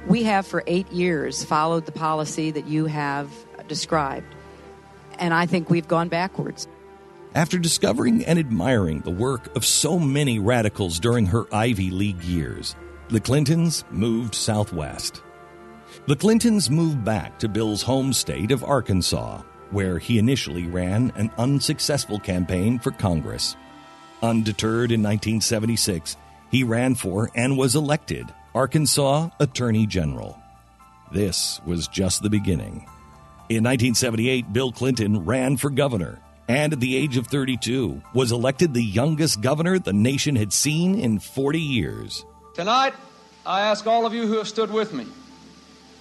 [0.08, 3.32] We have for eight years followed the policy that you have
[3.68, 4.36] described,
[5.22, 6.68] and I think we've gone backwards.
[7.34, 12.76] After discovering and admiring the work of so many radicals during her Ivy League years,
[13.08, 15.22] the Clintons moved southwest.
[16.08, 21.32] The Clintons moved back to Bill's home state of Arkansas, where he initially ran an
[21.38, 23.56] unsuccessful campaign for Congress.
[24.22, 26.18] Undeterred in 1976,
[26.50, 30.38] he ran for and was elected Arkansas Attorney General.
[31.14, 32.88] This was just the beginning.
[33.52, 38.74] In 1978, Bill Clinton ran for governor and at the age of 32 was elected
[38.74, 42.26] the youngest governor the nation had seen in 40 years.
[42.54, 42.94] Tonight,
[43.46, 45.06] I ask all of you who have stood with me,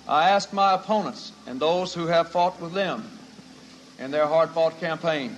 [0.07, 3.11] I ask my opponents and those who have fought with them
[3.99, 5.37] in their hard fought campaign.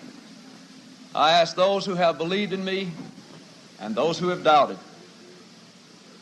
[1.15, 2.91] I ask those who have believed in me
[3.81, 4.77] and those who have doubted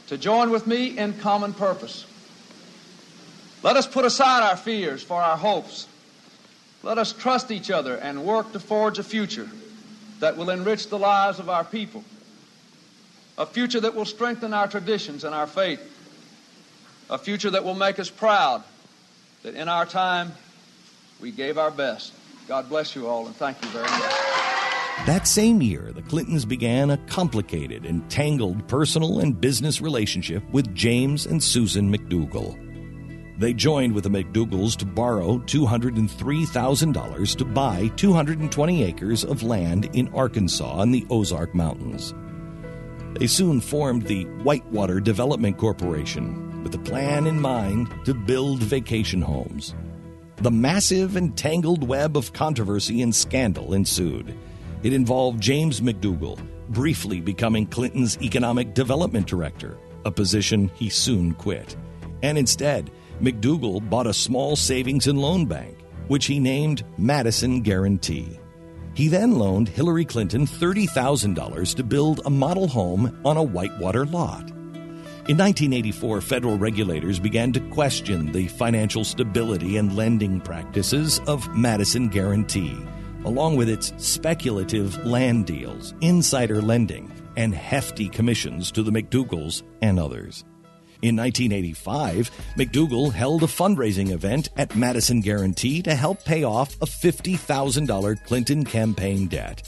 [0.07, 2.07] to join with me in common purpose.
[3.63, 5.87] Let us put aside our fears for our hopes.
[6.83, 9.49] Let us trust each other and work to forge a future
[10.21, 12.03] that will enrich the lives of our people,
[13.37, 15.81] a future that will strengthen our traditions and our faith,
[17.11, 18.63] a future that will make us proud
[19.43, 20.33] that in our time
[21.21, 22.15] we gave our best.
[22.49, 24.15] God bless you all and thank you very much.
[25.07, 30.75] That same year, the Clintons began a complicated and tangled personal and business relationship with
[30.75, 32.70] James and Susan McDougal.
[33.41, 40.13] They joined with the McDougals to borrow $203,000 to buy 220 acres of land in
[40.13, 42.13] Arkansas in the Ozark Mountains.
[43.19, 49.23] They soon formed the Whitewater Development Corporation with a plan in mind to build vacation
[49.23, 49.75] homes.
[50.37, 54.37] The massive and tangled web of controversy and scandal ensued.
[54.83, 56.39] It involved James McDougal
[56.69, 61.75] briefly becoming Clinton's economic development director, a position he soon quit.
[62.23, 62.91] And instead,
[63.21, 65.77] McDougal bought a small savings and loan bank,
[66.09, 68.41] which he named Madison Guaranty.
[68.95, 74.51] He then loaned Hillary Clinton $30,000 to build a model home on a whitewater lot.
[75.29, 82.09] In 1984, federal regulators began to question the financial stability and lending practices of Madison
[82.09, 82.77] Guaranty,
[83.25, 90.01] along with its speculative land deals, insider lending, and hefty commissions to the McDougals and
[90.01, 90.45] others.
[91.03, 96.87] In 1985, McDougal held a fundraising event at Madison Guaranty to help pay off a
[96.87, 99.63] $50,000 Clinton campaign debt.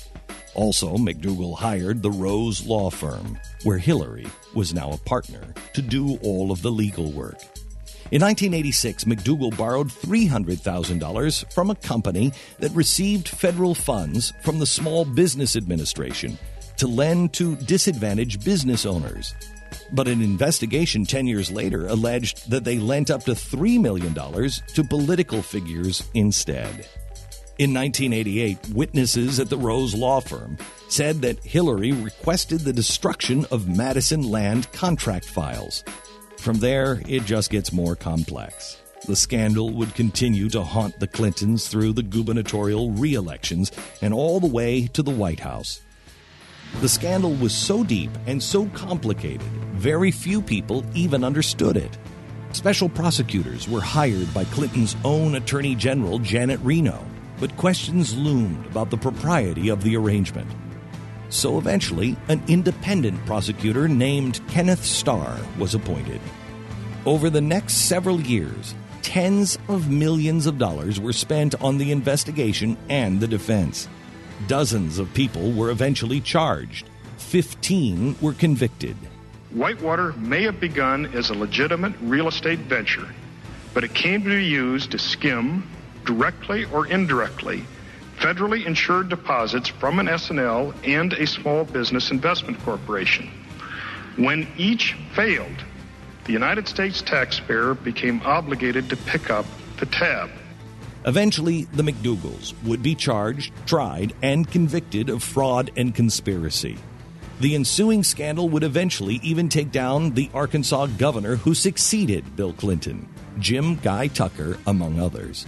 [0.54, 6.18] Also, McDougal hired the Rose Law Firm, where Hillary was now a partner, to do
[6.22, 7.40] all of the legal work.
[8.10, 15.06] In 1986, McDougal borrowed $300,000 from a company that received federal funds from the Small
[15.06, 16.36] Business Administration
[16.76, 19.34] to lend to disadvantaged business owners.
[19.92, 24.84] But an investigation 10 years later alleged that they lent up to $3 million to
[24.84, 26.86] political figures instead.
[27.58, 30.56] In 1988, witnesses at the Rose Law Firm
[30.88, 35.84] said that Hillary requested the destruction of Madison land contract files.
[36.38, 38.78] From there, it just gets more complex.
[39.06, 43.70] The scandal would continue to haunt the Clintons through the gubernatorial re elections
[44.00, 45.80] and all the way to the White House.
[46.80, 49.42] The scandal was so deep and so complicated,
[49.74, 51.96] very few people even understood it.
[52.52, 57.04] Special prosecutors were hired by Clinton's own Attorney General, Janet Reno,
[57.38, 60.50] but questions loomed about the propriety of the arrangement.
[61.30, 66.20] So eventually, an independent prosecutor named Kenneth Starr was appointed.
[67.06, 72.76] Over the next several years, tens of millions of dollars were spent on the investigation
[72.88, 73.88] and the defense.
[74.48, 76.88] Dozens of people were eventually charged.
[77.16, 78.96] Fifteen were convicted.
[79.50, 83.08] Whitewater may have begun as a legitimate real estate venture,
[83.74, 85.68] but it came to be used to skim,
[86.04, 87.64] directly or indirectly,
[88.18, 93.30] federally insured deposits from an S&L and a small business investment corporation.
[94.16, 95.64] When each failed,
[96.24, 99.46] the United States taxpayer became obligated to pick up
[99.78, 100.30] the tab.
[101.04, 106.78] Eventually, the McDougals would be charged, tried, and convicted of fraud and conspiracy.
[107.40, 113.08] The ensuing scandal would eventually even take down the Arkansas governor who succeeded Bill Clinton,
[113.40, 115.46] Jim Guy Tucker, among others.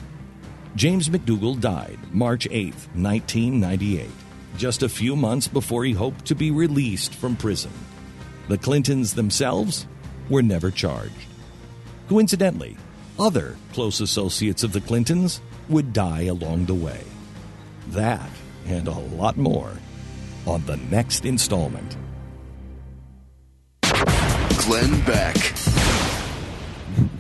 [0.75, 4.11] James McDougal died March 8, 1998,
[4.57, 7.71] just a few months before he hoped to be released from prison.
[8.49, 9.87] The Clintons themselves
[10.29, 11.13] were never charged.
[12.09, 12.77] Coincidentally,
[13.19, 17.03] other close associates of the Clintons would die along the way.
[17.89, 18.31] That
[18.67, 19.73] and a lot more
[20.47, 21.97] on the next installment.
[24.59, 25.37] Glenn Beck.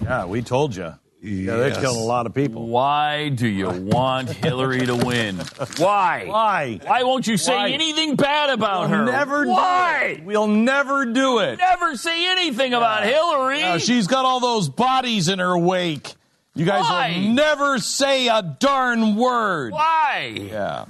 [0.03, 0.95] Yeah, we told you.
[1.27, 1.81] Yeah, they're Yes.
[1.81, 2.67] killing a lot of people.
[2.69, 5.37] Why do you want Hillary to win?
[5.79, 6.25] Why?
[6.27, 6.79] Why?
[6.85, 7.71] Why won't you say Why?
[7.71, 9.05] anything bad about We'll her?
[9.07, 10.17] never Why?
[10.17, 10.25] do it.
[10.27, 11.59] We'll never do it.
[11.59, 13.61] Never say anything about Hillary.
[13.61, 16.13] Yeah, she's got all those bodies in her wake.
[16.55, 17.13] You guys Why?
[17.17, 19.73] will never say a darn word.
[19.73, 20.37] Why?
[20.39, 20.85] Yeah.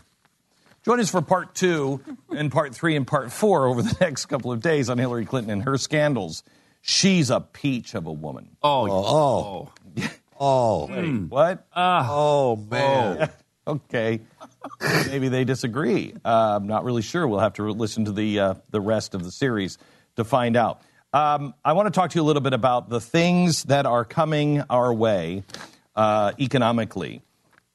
[0.84, 2.00] Join us for part two
[2.36, 5.52] and part three and part four over the next couple of days on Hillary Clinton
[5.52, 6.42] and her scandals.
[6.82, 8.48] She's a peach of a woman.
[8.62, 9.04] Oh, Oh.
[9.06, 9.68] oh.
[10.38, 10.86] Oh.
[10.86, 11.66] Wait, what?
[11.74, 13.30] Oh, man.
[13.66, 14.20] okay.
[15.08, 16.14] Maybe they disagree.
[16.24, 17.26] Uh, I'm not really sure.
[17.26, 19.78] We'll have to listen to the uh, the rest of the series
[20.16, 20.80] to find out.
[21.12, 24.04] Um, I want to talk to you a little bit about the things that are
[24.04, 25.44] coming our way
[25.94, 27.22] uh, economically.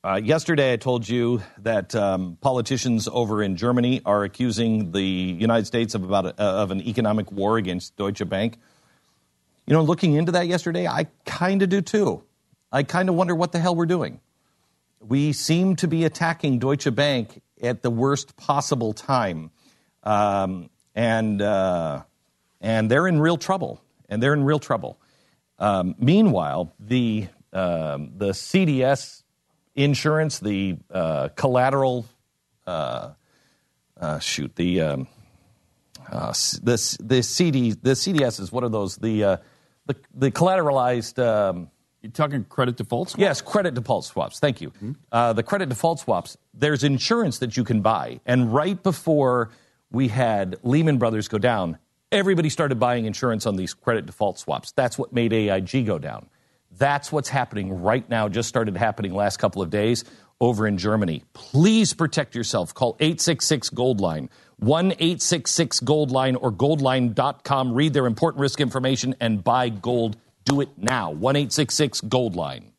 [0.04, 5.68] Uh, yesterday, I told you that um, politicians over in Germany are accusing the United
[5.68, 8.58] States of about a, of an economic war against Deutsche Bank.
[9.68, 12.24] You know, looking into that yesterday, I kind of do too.
[12.72, 14.20] I kind of wonder what the hell we're doing.
[15.00, 19.52] We seem to be attacking Deutsche Bank at the worst possible time,
[20.04, 22.04] um, and uh,
[22.62, 23.82] and they're in real trouble.
[24.12, 25.00] And they're in real trouble.
[25.60, 29.24] Um, meanwhile, the um, the CDS
[29.76, 32.06] insurance, the uh, collateral,
[32.66, 33.12] uh,
[34.00, 35.08] uh, shoot, the um,
[36.12, 36.34] uh,
[36.64, 39.38] the the CD the CDS is what are those the uh,
[39.86, 41.70] the, the collateralized.
[42.02, 43.22] Um, you talking credit default swaps?
[43.22, 44.40] Yes, credit default swaps.
[44.40, 44.72] Thank you.
[45.12, 46.38] Uh, the credit default swaps.
[46.54, 49.52] There's insurance that you can buy, and right before
[49.92, 51.78] we had Lehman Brothers go down,
[52.12, 54.72] everybody started buying insurance on these credit default swaps.
[54.72, 56.30] That's what made AIG go down.
[56.78, 58.30] That's what's happening right now.
[58.30, 60.06] Just started happening last couple of days
[60.40, 61.24] over in Germany.
[61.34, 62.74] Please protect yourself.
[62.74, 67.74] Call 866 Goldline, 1 866 Goldline or goldline.com.
[67.74, 70.18] Read their important risk information and buy gold.
[70.50, 71.12] Do it now.
[71.12, 72.72] 1 866 Goldline.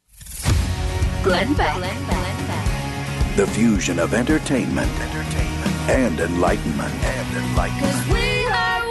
[1.22, 1.76] Glenn Beck.
[1.76, 3.36] Glenn Beck.
[3.36, 8.12] The fusion of entertainment, entertainment and enlightenment, and enlightenment.
[8.12, 8.88] We are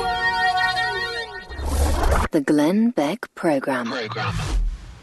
[1.68, 2.28] one.
[2.32, 3.94] The Glenn Beck Program.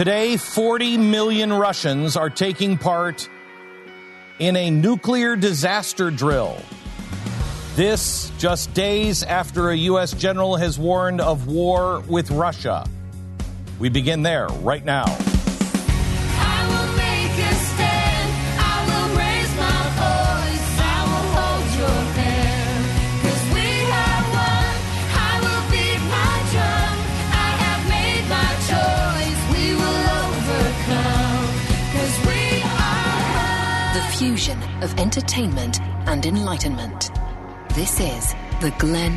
[0.00, 3.28] Today, 40 million Russians are taking part
[4.38, 6.56] in a nuclear disaster drill.
[7.74, 10.12] This just days after a U.S.
[10.12, 12.86] general has warned of war with Russia.
[13.78, 15.04] We begin there right now.
[34.82, 37.10] Of entertainment and enlightenment.
[37.74, 39.16] This is the Glenn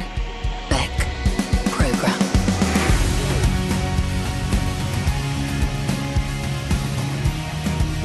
[0.70, 0.90] Beck
[1.72, 2.20] Program.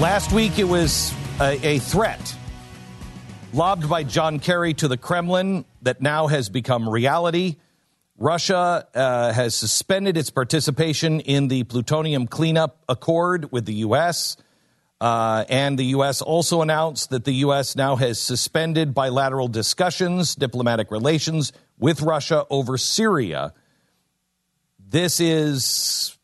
[0.01, 2.37] Last week, it was a, a threat
[3.53, 7.57] lobbed by John Kerry to the Kremlin that now has become reality.
[8.17, 14.37] Russia uh, has suspended its participation in the plutonium cleanup accord with the U.S.
[15.01, 16.21] Uh, and the U.S.
[16.21, 17.77] also announced that the U.S.
[17.77, 23.55] now has suspended bilateral discussions, diplomatic relations with Russia over Syria.
[24.81, 26.19] This is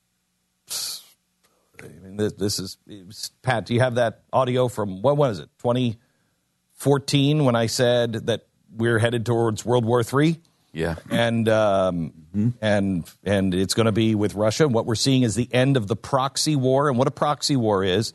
[1.85, 3.67] I mean, this, this is Pat.
[3.67, 5.49] Do you have that audio from what was it?
[5.59, 10.41] 2014 when I said that we're headed towards World War III.
[10.73, 12.13] Yeah, and um,
[12.61, 14.67] and and it's going to be with Russia.
[14.67, 16.89] What we're seeing is the end of the proxy war.
[16.89, 18.13] And what a proxy war is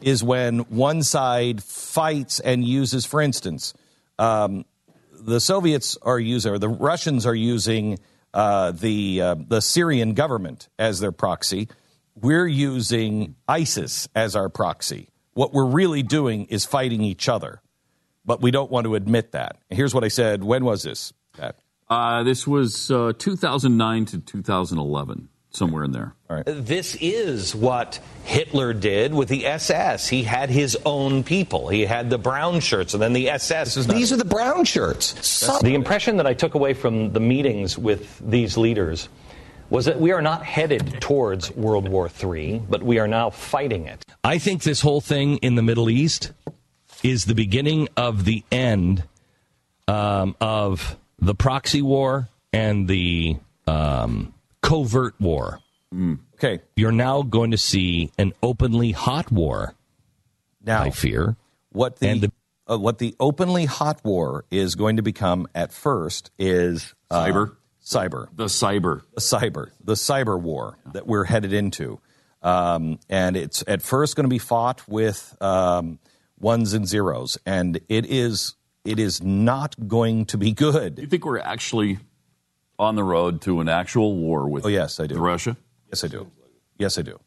[0.00, 3.74] is when one side fights and uses, for instance,
[4.18, 4.64] um,
[5.12, 7.98] the Soviets are using, or the Russians are using
[8.34, 11.68] uh, the uh, the Syrian government as their proxy.
[12.14, 15.08] We're using ISIS as our proxy.
[15.34, 17.62] What we're really doing is fighting each other,
[18.24, 19.56] but we don't want to admit that.
[19.70, 20.44] Here's what I said.
[20.44, 21.12] When was this?
[21.88, 26.14] Uh, this was uh, 2009 to 2011, somewhere in there.
[26.28, 26.44] All right.
[26.46, 30.08] This is what Hitler did with the SS.
[30.08, 31.68] He had his own people.
[31.68, 33.74] He had the brown shirts and then the SS.
[33.86, 35.40] These are the brown shirts.
[35.60, 39.08] The impression that I took away from the meetings with these leaders
[39.70, 43.86] was that we are not headed towards World War III, but we are now fighting
[43.86, 44.04] it.
[44.22, 46.32] I think this whole thing in the Middle East
[47.02, 49.04] is the beginning of the end
[49.88, 54.31] um, of the proxy war and the um,
[54.62, 55.60] covert war.
[56.34, 56.60] Okay.
[56.76, 59.74] You're now going to see an openly hot war.
[60.64, 61.36] Now, I fear.
[61.70, 62.32] What the, And the-
[62.70, 67.56] uh, what the openly hot war is going to become at first is uh, Cyber?
[67.84, 69.02] cyber, The cyber.
[69.14, 71.98] the cyber, the cyber war that we're headed into,
[72.40, 75.98] um, and it's at first going to be fought with um,
[76.38, 80.98] ones and zeros, and it is it is not going to be good.
[81.00, 81.98] You think we're actually
[82.82, 85.16] on the road to an actual war with Oh yes, I do.
[85.16, 85.56] Russia?
[85.88, 86.30] Yes, I do.
[86.78, 87.20] Yes, I do.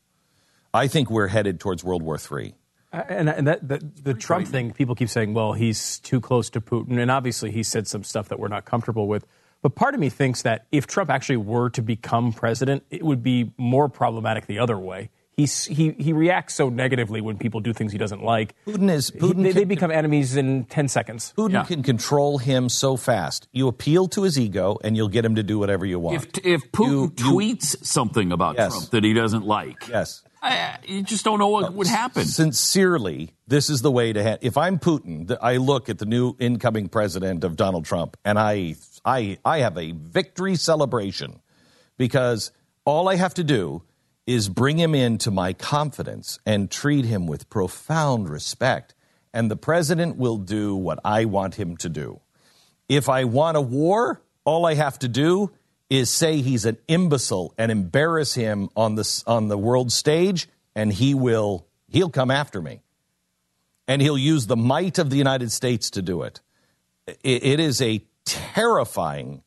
[0.74, 2.54] I think we're headed towards World War III.
[2.92, 6.62] And, and that, the, the Trump thing, people keep saying, well, he's too close to
[6.62, 7.00] Putin.
[7.00, 9.26] And obviously, he said some stuff that we're not comfortable with.
[9.62, 13.24] But part of me thinks that if Trump actually were to become president, it would
[13.24, 15.10] be more problematic the other way.
[15.38, 18.56] He's, he, he reacts so negatively when people do things he doesn't like.
[18.66, 21.34] Putin is He- Putin they, can- they become enemies in 10 seconds.
[21.38, 23.48] Putin can control him so fast.
[23.52, 26.38] You appeal to his ego, and you'll get him to do whatever you want.
[26.38, 27.10] If, if Putin You- you-
[27.56, 28.72] tweets something about Yes.
[28.72, 32.24] Trump that he doesn't like, yes, I, you just don't know what uh, would happen.
[32.24, 34.24] Sincerely, this is the way to.
[34.24, 38.40] Ha- if I'm Putin, I look at the new incoming president of Donald Trump, and
[38.40, 41.42] I, I, I have a victory celebration
[41.98, 42.52] because
[42.86, 43.82] all I have to do
[44.28, 48.94] is bring him into my confidence and treat him with profound respect,
[49.34, 52.22] and the president will do what I want him to do.
[52.90, 55.52] If I want a war, all I have to do
[55.90, 60.92] is say he's an imbecile and embarrass him on the on the world stage, and
[60.92, 62.82] he will he'll come after me,
[63.88, 66.42] and he'll use the might of the United States to do it.
[67.24, 69.44] It, it is a terrifying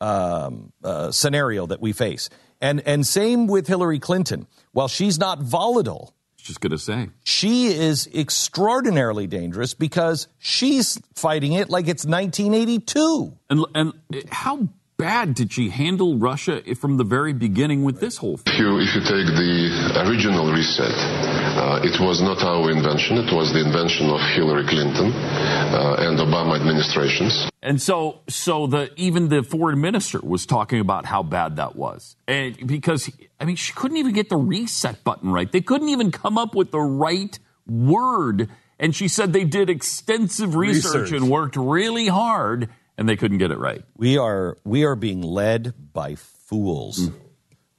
[0.00, 2.30] um, uh, scenario that we face,
[2.60, 4.46] and and same with Hillary Clinton.
[4.72, 7.08] While she's not volatile, Just going to say.
[7.24, 13.36] she is extraordinarily dangerous because she's fighting it like it's 1982.
[13.48, 13.92] And, and
[14.30, 14.68] how
[15.00, 18.52] bad did she handle Russia from the very beginning with this whole thing?
[18.52, 23.16] If you, if you take the original reset, uh, it was not our invention.
[23.16, 27.48] It was the invention of Hillary Clinton uh, and Obama administrations.
[27.62, 32.16] And so, so the even the foreign minister was talking about how bad that was,
[32.28, 33.10] and because
[33.40, 35.50] I mean, she couldn't even get the reset button right.
[35.50, 38.48] They couldn't even come up with the right word.
[38.78, 41.12] And she said they did extensive research, Research.
[41.12, 42.70] and worked really hard,
[43.00, 43.82] and they couldn't get it right.
[43.96, 47.08] We are we are being led by fools.
[47.08, 47.14] Mm.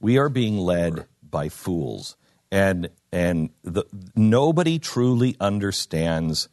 [0.00, 2.16] We are being led by fools,
[2.50, 3.84] and and the,
[4.16, 6.48] nobody truly understands.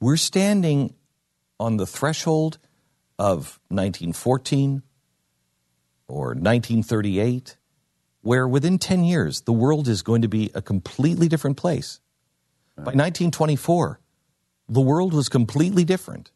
[0.00, 0.94] We're standing
[1.60, 2.58] on the threshold
[3.18, 4.82] of 1914,
[6.08, 7.56] or 1938,
[8.22, 12.00] where within 10 years the world is going to be a completely different place.
[12.76, 14.00] By 1924,
[14.68, 16.30] the world was completely different.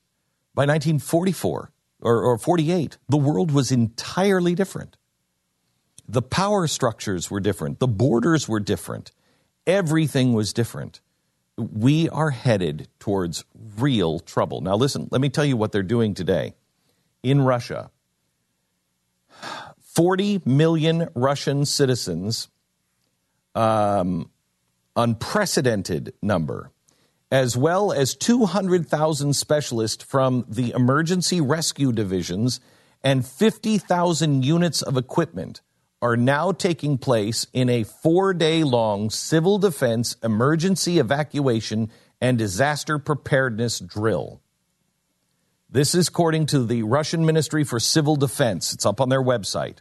[0.54, 1.72] By 1944
[2.02, 4.96] or, or 48, the world was entirely different.
[6.08, 9.12] The power structures were different, the borders were different,
[9.66, 11.00] everything was different.
[11.56, 13.44] We are headed towards
[13.78, 14.60] real trouble.
[14.60, 16.54] Now, listen, let me tell you what they're doing today.
[17.22, 17.90] In Russia,
[19.80, 22.48] 40 million Russian citizens,
[23.54, 24.30] um,
[24.96, 26.72] unprecedented number,
[27.30, 32.60] as well as 200,000 specialists from the emergency rescue divisions
[33.02, 35.60] and 50,000 units of equipment
[36.02, 41.90] are now taking place in a four day long civil defense emergency evacuation
[42.20, 44.40] and disaster preparedness drill.
[45.68, 48.72] This is according to the Russian Ministry for Civil Defense.
[48.72, 49.78] It's up on their website.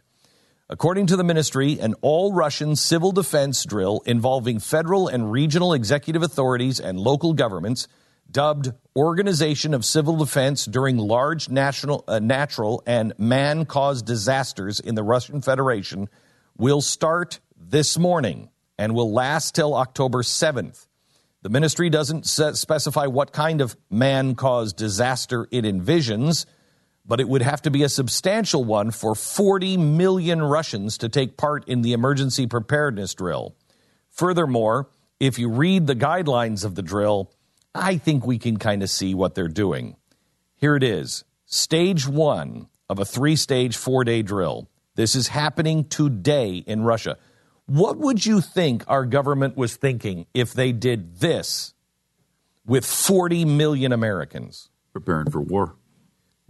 [0.68, 6.24] According to the ministry, an all Russian civil defense drill involving federal and regional executive
[6.24, 7.86] authorities and local governments,
[8.28, 14.96] dubbed Organization of Civil Defense during large national, uh, natural and man caused disasters in
[14.96, 16.08] the Russian Federation,
[16.58, 20.88] will start this morning and will last till October 7th.
[21.42, 26.44] The ministry doesn't specify what kind of man caused disaster it envisions
[27.06, 31.36] but it would have to be a substantial one for 40 million Russians to take
[31.36, 33.54] part in the emergency preparedness drill.
[34.10, 34.88] Furthermore,
[35.20, 37.30] if you read the guidelines of the drill,
[37.74, 39.96] I think we can kind of see what they're doing.
[40.56, 44.68] Here it is Stage one of a three stage, four day drill.
[44.96, 47.18] This is happening today in Russia.
[47.66, 51.72] What would you think our government was thinking if they did this
[52.64, 54.70] with 40 million Americans?
[54.92, 55.76] Preparing for war.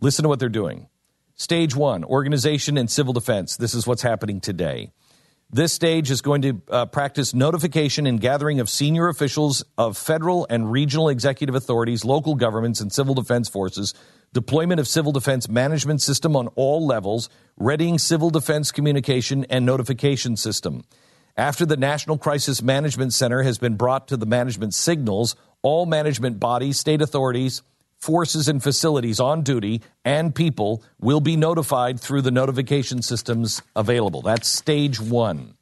[0.01, 0.89] Listen to what they're doing.
[1.35, 3.56] Stage one, organization and civil defense.
[3.56, 4.90] This is what's happening today.
[5.51, 10.47] This stage is going to uh, practice notification and gathering of senior officials of federal
[10.51, 13.94] and regional executive authorities, local governments, and civil defense forces,
[14.32, 20.36] deployment of civil defense management system on all levels, readying civil defense communication and notification
[20.36, 20.82] system.
[21.36, 26.40] After the National Crisis Management Center has been brought to the management signals, all management
[26.40, 27.62] bodies, state authorities,
[27.98, 34.23] forces and facilities on duty and people will be notified through the notification systems available.
[34.23, 35.55] That's stage one.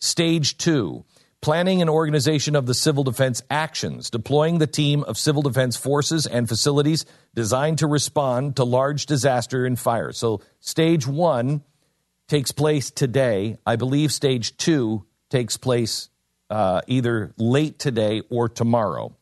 [0.00, 1.04] Stage two,
[1.40, 6.26] planning and organization of the civil defense actions, deploying the team of civil defense forces
[6.26, 7.04] and facilities
[7.34, 10.12] designed to respond to large disaster and fire.
[10.12, 11.62] So stage one
[12.28, 13.58] takes place today.
[13.66, 16.10] I believe stage two takes place
[16.50, 19.14] uh, either late today or tomorrow.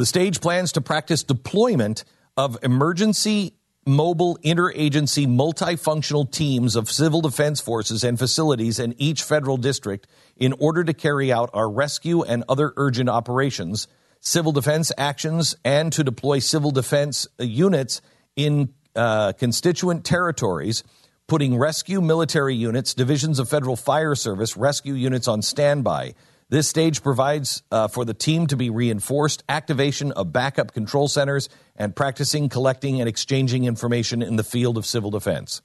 [0.00, 2.04] The stage plans to practice deployment
[2.34, 3.52] of emergency
[3.84, 10.06] mobile interagency multifunctional teams of civil defense forces and facilities in each federal district
[10.38, 13.88] in order to carry out our rescue and other urgent operations,
[14.20, 18.00] civil defense actions, and to deploy civil defense units
[18.36, 20.82] in uh, constituent territories,
[21.26, 26.14] putting rescue military units, divisions of federal fire service, rescue units on standby.
[26.50, 31.48] This stage provides uh, for the team to be reinforced, activation of backup control centers,
[31.76, 35.62] and practicing collecting and exchanging information in the field of civil defense.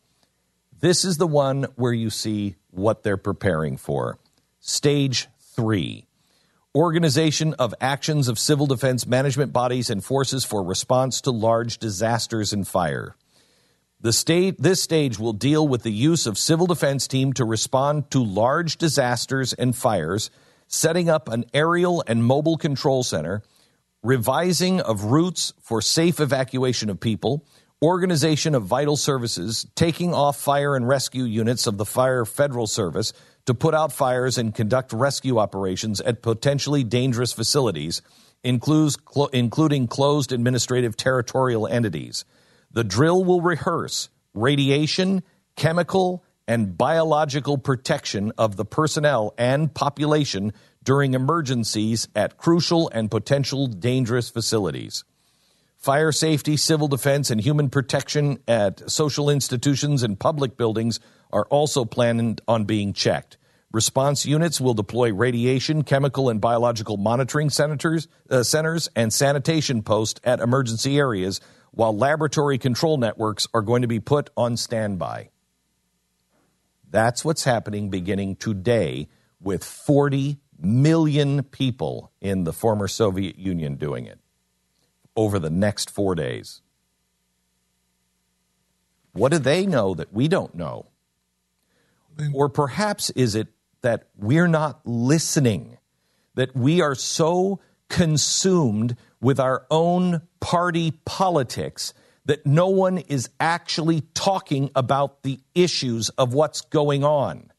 [0.80, 4.20] This is the one where you see what they're preparing for.
[4.60, 6.06] Stage three
[6.76, 12.52] organization of actions of civil defense management bodies and forces for response to large disasters
[12.52, 13.16] and fire.
[14.02, 18.12] The state, this stage will deal with the use of civil defense team to respond
[18.12, 20.30] to large disasters and fires
[20.76, 23.42] setting up an aerial and mobile control center,
[24.04, 27.46] revising of routes for safe evacuation of people,
[27.82, 33.14] organization of vital services, taking off fire and rescue units of the Fire Federal Service
[33.46, 38.02] to put out fires and conduct rescue operations at potentially dangerous facilities,
[38.44, 38.98] includes,
[39.34, 42.26] including closed administrative territorial entities.
[42.72, 45.24] The drill will rehearse radiation,
[45.56, 50.54] chemical, and biological protection of the personnel and population
[50.84, 55.04] during emergencies at crucial and potential dangerous facilities.
[55.78, 61.00] Fire safety, civil defense, and human protection at social institutions and public buildings
[61.32, 63.38] are also planned on being checked.
[63.72, 70.22] Response units will deploy radiation, chemical, and biological monitoring centers, uh, centers and sanitation posts
[70.24, 71.42] at emergency areas,
[71.72, 75.30] while laboratory control networks are going to be put on standby.
[76.90, 79.08] That's what's happening beginning today
[79.42, 84.20] with 40 million people in the former Soviet Union doing it
[85.16, 86.62] over the next four days.
[89.14, 90.88] What do they know that we don't know?
[92.34, 93.48] Or perhaps is it
[93.82, 95.78] that we're not listening,
[96.36, 97.60] that we are so
[97.90, 101.94] consumed with our own party politics
[102.26, 107.52] that no one is actually talking about the issues of what's going on?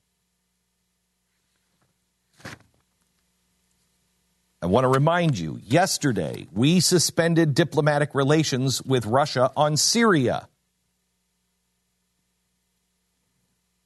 [4.60, 10.48] I want to remind you yesterday we suspended diplomatic relations with Russia on Syria.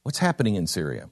[0.01, 1.09] What's happening in Syria?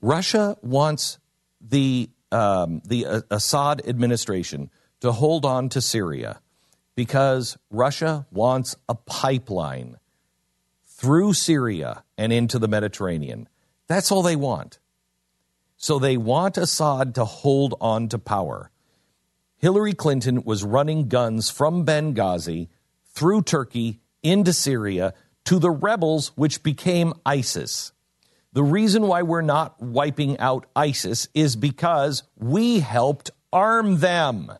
[0.00, 1.18] Russia wants
[1.60, 4.70] the um, the uh, Assad administration
[5.00, 6.40] to hold on to Syria
[6.96, 9.98] because Russia wants a pipeline
[10.84, 13.48] through Syria and into the Mediterranean.
[13.86, 14.80] That's all they want.
[15.76, 18.70] So they want Assad to hold on to power.
[19.58, 22.68] Hillary Clinton was running guns from Benghazi
[23.12, 25.14] through Turkey into Syria
[25.44, 27.92] to the rebels, which became ISIS.
[28.52, 34.50] The reason why we're not wiping out ISIS is because we helped arm them.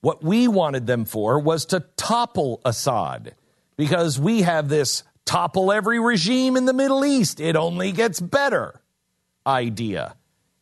[0.00, 3.34] What we wanted them for was to topple Assad
[3.76, 7.40] because we have this topple every regime in the Middle East.
[7.40, 8.80] It only gets better
[9.46, 10.16] idea.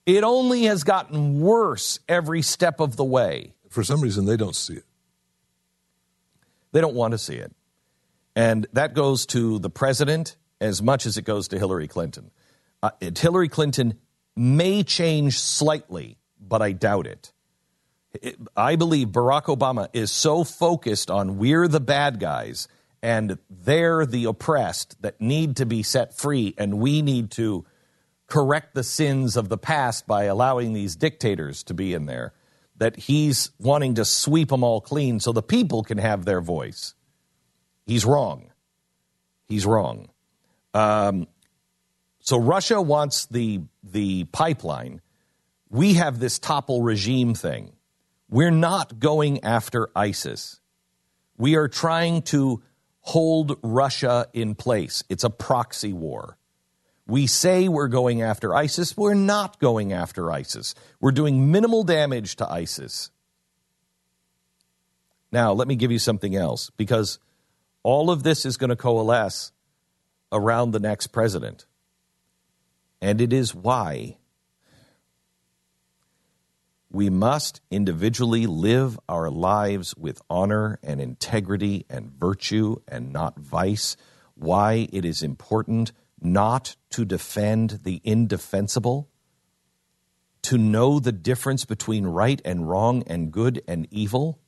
[0.06, 3.54] It only has gotten worse every step of the way.
[3.68, 4.84] For some reason, they don't see it.
[6.72, 7.52] They don't want to see it.
[8.34, 12.30] And that goes to the president as much as it goes to Hillary Clinton.
[12.82, 13.94] Uh, Hillary Clinton
[14.36, 17.32] may change slightly, but I doubt it.
[18.56, 22.68] I believe Barack Obama is so focused on we're the bad guys
[23.02, 27.64] and they're the oppressed that need to be set free, and we need to
[28.26, 32.32] correct the sins of the past by allowing these dictators to be in there,
[32.76, 36.94] that he's wanting to sweep them all clean so the people can have their voice.
[37.86, 38.50] He's wrong.
[39.46, 40.10] He's wrong.
[40.74, 41.26] Um,
[42.20, 45.00] so Russia wants the the pipeline.
[45.70, 47.72] We have this topple regime thing.
[48.30, 50.60] We're not going after ISIS.
[51.36, 52.62] We are trying to
[53.00, 55.02] hold Russia in place.
[55.08, 56.36] It's a proxy war.
[57.06, 58.96] We say we're going after ISIS.
[58.96, 60.74] We're not going after ISIS.
[61.00, 63.10] We're doing minimal damage to ISIS.
[65.32, 67.18] Now, let me give you something else because
[67.82, 69.52] all of this is going to coalesce
[70.30, 71.64] around the next president.
[73.00, 74.18] And it is why
[76.90, 83.96] we must individually live our lives with honor and integrity and virtue and not vice.
[84.34, 89.08] Why it is important not to defend the indefensible,
[90.42, 94.38] to know the difference between right and wrong and good and evil.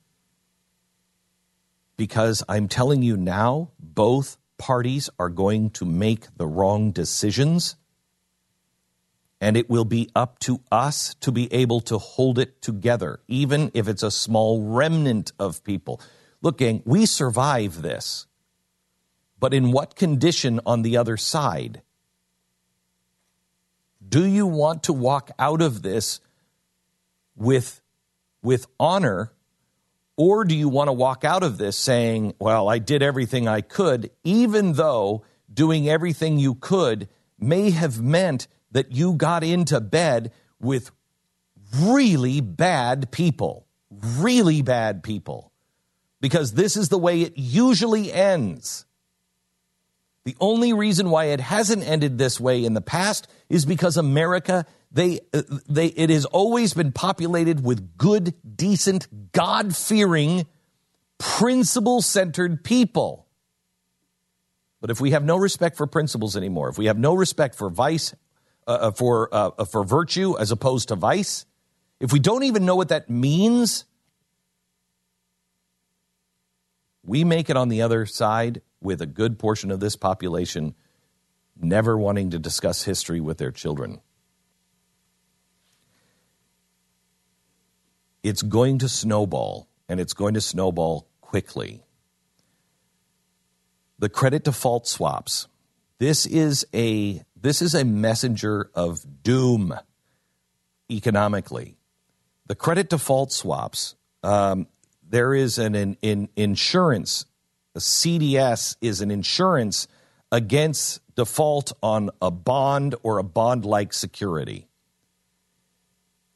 [1.96, 7.76] Because I'm telling you now, both parties are going to make the wrong decisions
[9.40, 13.70] and it will be up to us to be able to hold it together, even
[13.72, 16.00] if it's a small remnant of people.
[16.42, 18.26] Look, gang, we survive this.
[19.38, 21.80] But in what condition on the other side?
[24.06, 26.20] Do you want to walk out of this
[27.34, 27.80] with,
[28.42, 29.32] with honor,
[30.16, 33.62] or do you want to walk out of this saying, well, I did everything I
[33.62, 37.08] could, even though doing everything you could
[37.38, 40.90] may have meant that you got into bed with
[41.76, 45.52] really bad people, really bad people,
[46.20, 48.84] because this is the way it usually ends.
[50.24, 54.66] The only reason why it hasn't ended this way in the past is because America
[54.92, 55.20] they
[55.68, 60.46] they it has always been populated with good, decent, God-fearing,
[61.18, 63.26] principle-centered people.
[64.80, 67.70] But if we have no respect for principles anymore, if we have no respect for
[67.70, 68.14] vice,
[68.66, 71.46] uh, for uh, for virtue as opposed to vice,
[71.98, 73.84] if we don't even know what that means,
[77.04, 80.74] we make it on the other side with a good portion of this population
[81.62, 84.00] never wanting to discuss history with their children.
[88.22, 91.82] It's going to snowball, and it's going to snowball quickly.
[93.98, 95.48] The credit default swaps.
[95.98, 99.74] This is a this is a messenger of doom
[100.90, 101.76] economically.
[102.46, 103.94] The credit default swaps.
[104.22, 104.66] Um,
[105.08, 107.26] there is an, an, an insurance.
[107.74, 109.88] A CDS is an insurance
[110.32, 114.68] against default on a bond or a bond like security.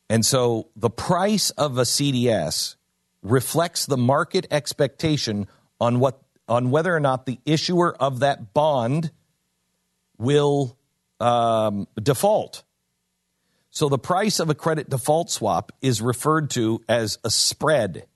[0.08, 2.76] And so the price of a CDS
[3.22, 5.48] reflects the market expectation
[5.80, 9.10] on what on whether or not the issuer of that bond
[10.18, 10.76] will
[11.24, 12.62] um, default.
[13.70, 18.06] So the price of a credit default swap is referred to as a spread.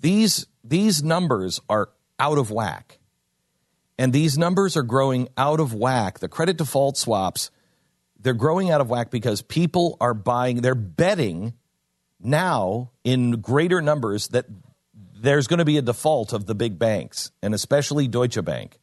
[0.00, 2.98] These, these numbers are out of whack.
[3.96, 6.18] And these numbers are growing out of whack.
[6.18, 7.52] The credit default swaps,
[8.18, 11.54] they're growing out of whack because people are buying, they're betting
[12.20, 14.46] now in greater numbers that
[15.24, 18.78] there's going to be a default of the big banks, and especially Deutsche Bank.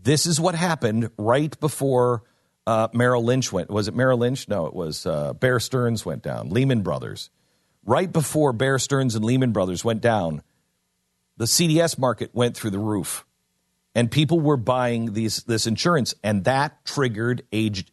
[0.00, 2.22] This is what happened right before
[2.64, 3.68] uh, Merrill Lynch went.
[3.68, 4.48] Was it Merrill Lynch?
[4.48, 6.50] No, it was uh, Bear Stearns went down.
[6.50, 7.30] Lehman Brothers.
[7.84, 10.42] Right before Bear Stearns and Lehman Brothers went down,
[11.36, 13.26] the CDS market went through the roof,
[13.96, 17.42] and people were buying these this insurance, and that triggered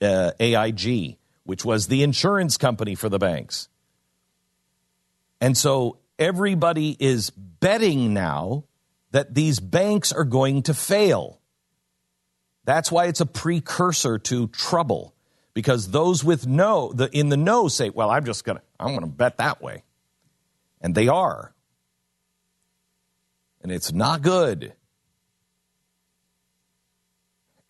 [0.01, 3.69] uh, AIG, which was the insurance company for the banks.
[5.41, 7.31] And so everybody is
[7.65, 8.63] betting now
[9.09, 11.41] that these banks are going to fail.
[12.63, 15.15] That's why it's a precursor to trouble
[15.55, 18.89] because those with no the in the know say, "Well, I'm just going to I'm
[18.89, 19.81] going to bet that way."
[20.79, 21.55] And they are.
[23.63, 24.73] And it's not good.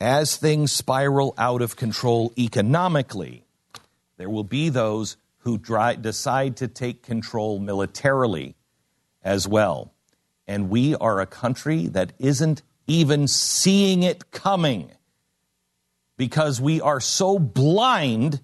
[0.02, 3.46] As things spiral out of control economically,
[4.18, 8.58] there will be those who dry, decide to take control militarily
[9.26, 9.92] as well.
[10.48, 14.92] And we are a country that isn't even seeing it coming
[16.18, 18.40] because we are so blind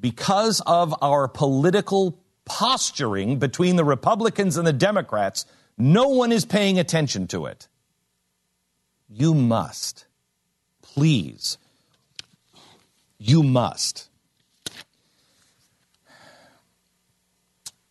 [0.00, 5.44] because of our political posturing between the Republicans and the Democrats.
[5.78, 7.68] No one is paying attention to it.
[9.08, 10.06] You must.
[10.80, 11.58] Please.
[13.18, 14.08] You must.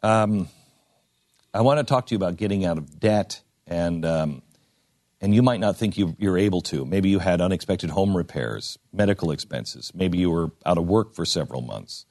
[0.04, 0.48] Um,
[1.52, 4.42] I want to talk to you about getting out of debt, and um,
[5.20, 6.84] and you might not think you, you're able to.
[6.84, 9.90] Maybe you had unexpected home repairs, medical expenses.
[9.94, 12.06] Maybe you were out of work for several months.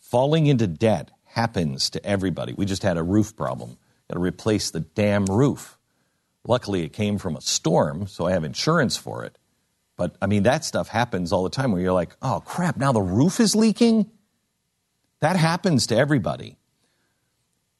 [0.00, 2.54] Falling into debt happens to everybody.
[2.54, 3.76] We just had a roof problem.
[4.08, 5.75] Got to replace the damn roof.
[6.46, 9.36] Luckily, it came from a storm, so I have insurance for it.
[9.96, 12.92] But I mean, that stuff happens all the time where you're like, oh crap, now
[12.92, 14.10] the roof is leaking?
[15.20, 16.56] That happens to everybody.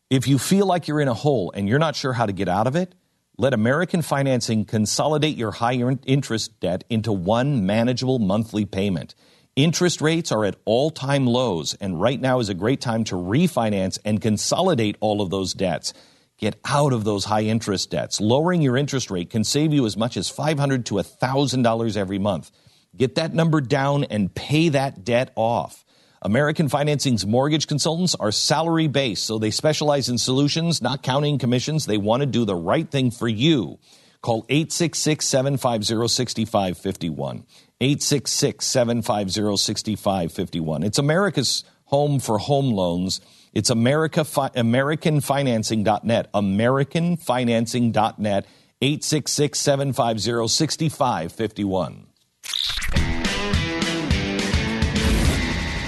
[0.09, 2.49] If you feel like you're in a hole and you're not sure how to get
[2.49, 2.95] out of it,
[3.39, 9.15] let American Financing consolidate your high interest debt into one manageable monthly payment.
[9.57, 13.15] Interest rates are at all time lows, and right now is a great time to
[13.15, 15.93] refinance and consolidate all of those debts.
[16.39, 18.21] Get out of those high interest debts.
[18.21, 22.51] Lowering your interest rate can save you as much as $500 to $1,000 every month.
[22.95, 25.85] Get that number down and pay that debt off.
[26.23, 31.87] American Financing's mortgage consultants are salary based, so they specialize in solutions, not counting commissions.
[31.87, 33.79] They want to do the right thing for you.
[34.23, 37.45] Call 866 750 6551.
[37.81, 40.83] 866 750 6551.
[40.83, 43.21] It's America's home for home loans.
[43.57, 46.33] It's America, AmericanFinancing.net.
[46.35, 48.47] AmericanFinancing.net.
[48.83, 52.07] 866 750 6551.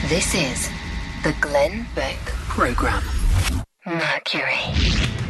[0.08, 0.70] This is
[1.22, 2.16] the Glenn Beck
[2.48, 3.02] Program.
[3.84, 5.27] Mercury.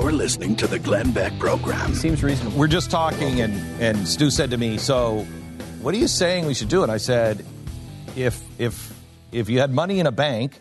[0.00, 1.94] You're listening to the Glenn Beck Program.
[1.94, 2.56] Seems reasonable.
[2.58, 3.52] We're just talking, and,
[3.82, 5.26] and Stu said to me, So,
[5.82, 6.82] what are you saying we should do?
[6.82, 7.44] And I said,
[8.16, 8.94] If, if,
[9.30, 10.58] if you had money in a bank,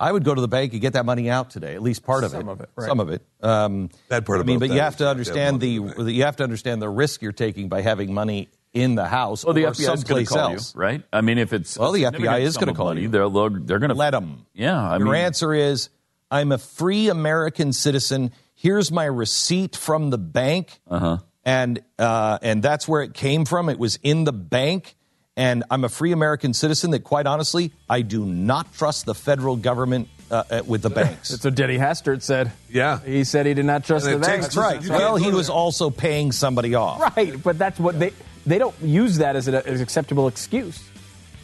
[0.00, 2.24] I would go to the bank and get that money out today, at least part
[2.24, 2.52] of Some it.
[2.52, 2.88] of it, right.
[2.88, 3.22] Some of it.
[3.42, 4.50] Um, Bad part of it.
[4.50, 6.88] I mean, but you have to understand the have money you have to understand the
[6.90, 9.96] risk you're taking by having money in the house Well, the or FBI is going
[9.98, 10.74] someplace to call else.
[10.74, 11.02] you, right?
[11.12, 13.08] I mean, if it's Well, the FBI is gonna call money, you.
[13.08, 14.44] They're they're going to Let them.
[14.52, 15.88] Yeah, I mean Your mean, answer is,
[16.30, 18.32] I'm a free American citizen.
[18.54, 21.18] Here's my receipt from the bank, uh-huh.
[21.44, 23.68] and uh, and that's where it came from.
[23.68, 24.96] It was in the bank,
[25.36, 26.90] and I'm a free American citizen.
[26.92, 31.28] That, quite honestly, I do not trust the federal government uh, uh, with the banks.
[31.28, 32.50] That's what Denny Hastert said.
[32.68, 33.00] Yeah.
[33.00, 34.46] He said he did not trust And the banks.
[34.46, 34.88] takes- right.
[34.88, 37.16] Well, he was also paying somebody off.
[37.16, 38.12] Right, but that's what they
[38.44, 40.82] they don't use that as an as acceptable excuse.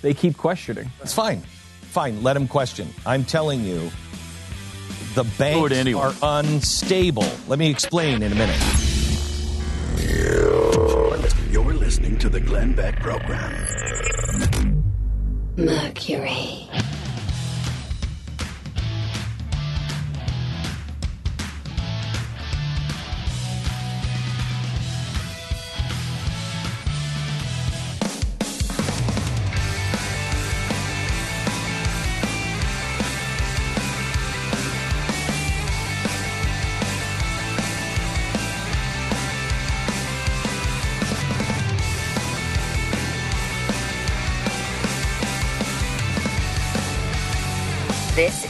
[0.02, 0.90] they keep questioning.
[1.00, 1.42] It's fine.
[1.92, 2.22] Fine.
[2.22, 2.88] Let them question.
[3.04, 3.90] I'm telling you,
[5.14, 6.00] the banks anyway.
[6.00, 7.26] are unstable.
[7.48, 8.60] Let me explain in a minute.
[11.50, 13.52] You're listening to the Glenn Beck Program.
[15.56, 16.68] Mercury.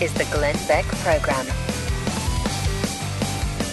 [0.03, 1.47] Is the Glenn Beck Program.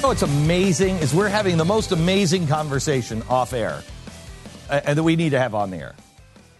[0.03, 3.81] Oh, it's amazing is we're having the most amazing conversation off air,
[4.69, 5.95] uh, and that we need to have on the air.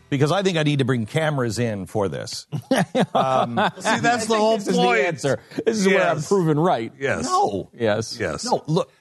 [0.10, 2.48] Because I think I need to bring cameras in for this.
[3.14, 5.40] Um, See, that's the whole this is the answer.
[5.66, 6.92] This is where I'm proven right.
[7.00, 7.26] Yes.
[7.26, 7.70] No.
[7.74, 8.18] Yes.
[8.20, 8.46] Yes.
[8.46, 8.92] No, look.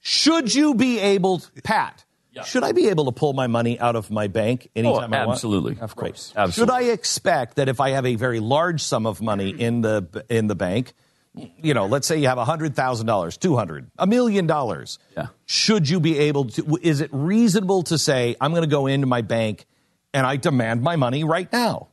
[0.00, 2.04] Should you be able, Pat?
[2.44, 5.28] Should I be able to pull my money out of my bank anytime I want?
[5.28, 5.78] Oh, absolutely.
[5.80, 6.32] Of course.
[6.36, 6.74] Absolutely.
[6.74, 10.24] Should I expect that if I have a very large sum of money in the
[10.28, 10.92] in the bank,
[11.34, 14.98] you know, let's say you have hundred thousand dollars, two hundred, a million dollars.
[15.16, 15.28] Yeah.
[15.46, 16.78] Should you be able to?
[16.82, 19.66] Is it reasonable to say I'm going to go into my bank
[20.14, 21.88] and I demand my money right now?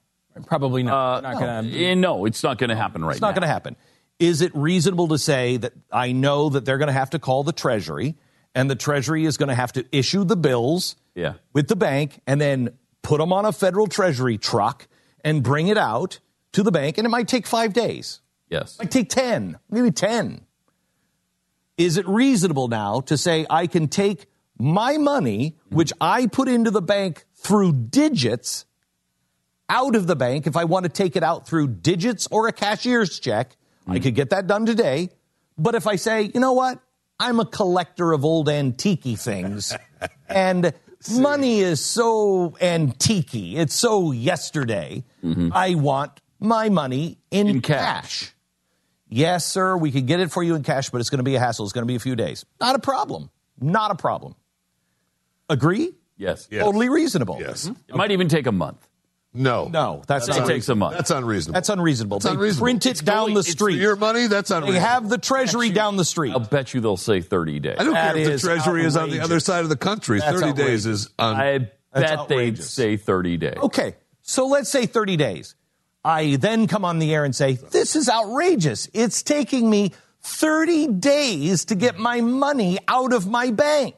[0.45, 1.23] Probably not.
[1.23, 1.39] not no.
[1.39, 1.69] gonna.
[1.69, 3.75] Eh, no, it's not going to happen right It's not going to happen.
[4.19, 7.43] Is it reasonable to say that I know that they're going to have to call
[7.43, 8.15] the Treasury
[8.57, 11.33] and the Treasury is going to have to issue the bills Yeah.
[11.53, 12.71] with the bank and then
[13.03, 14.87] put them on a federal Treasury truck
[15.23, 16.19] and bring it out
[16.53, 16.97] to the bank?
[16.97, 18.19] And it might take five days,
[18.49, 18.73] Yes.
[18.75, 20.41] it might take 10, maybe 10.
[21.77, 24.25] Is it reasonable now to say I can take
[24.57, 28.65] my money, which I put into the bank through digits,
[29.69, 32.51] out of the bank if I want to take it out through digits or a
[32.53, 33.55] cashier's check.
[33.85, 34.03] I mm.
[34.03, 35.09] could get that done today.
[35.59, 36.79] But if I say, you know what?
[37.19, 39.75] I'm a collector of old antique things
[40.29, 40.73] and
[41.11, 45.03] money is so antique it's so yesterday.
[45.23, 45.49] Mm-hmm.
[45.53, 48.33] I want my money in, cash.
[49.09, 51.35] Yes, sir, we could get it for you in cash, but it's going to be
[51.35, 51.65] a hassle.
[51.65, 52.45] It's going to be a few days.
[52.59, 53.29] Not a problem.
[53.59, 54.35] Not a problem.
[55.49, 55.93] Agree?
[56.17, 56.47] Yes.
[56.47, 57.37] Totally reasonable.
[57.39, 57.65] Yes.
[57.65, 57.79] Mm-hmm.
[57.89, 58.87] It might even take a month.
[59.33, 59.67] No.
[59.67, 60.95] No, that's It not takes a month.
[60.95, 61.53] That's unreasonable.
[61.53, 62.17] That's unreasonable.
[62.17, 62.63] That's they unreasonable.
[62.65, 63.79] print it It's down going- the street.
[63.79, 64.27] your money.
[64.27, 64.71] That's unreasonable.
[64.73, 65.01] They unreasonable.
[65.03, 66.31] have the treasury down the street.
[66.31, 67.75] I'll bet you they'll say 30 days.
[67.77, 70.19] I don't That care if the treasury is on the other side of the country.
[70.19, 73.57] That's 30 days is un- I That's bet they'd say 30 days.
[73.57, 75.55] Okay, so let's say 30 days.
[76.03, 78.89] I then come on the air and say, This is outrageous.
[78.93, 79.91] It's taking me
[80.21, 83.95] 30 days to get my money out of my bank.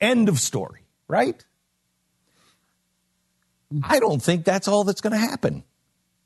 [0.00, 1.42] End of story, right?
[3.82, 5.64] I don't think that's all that's going to happen.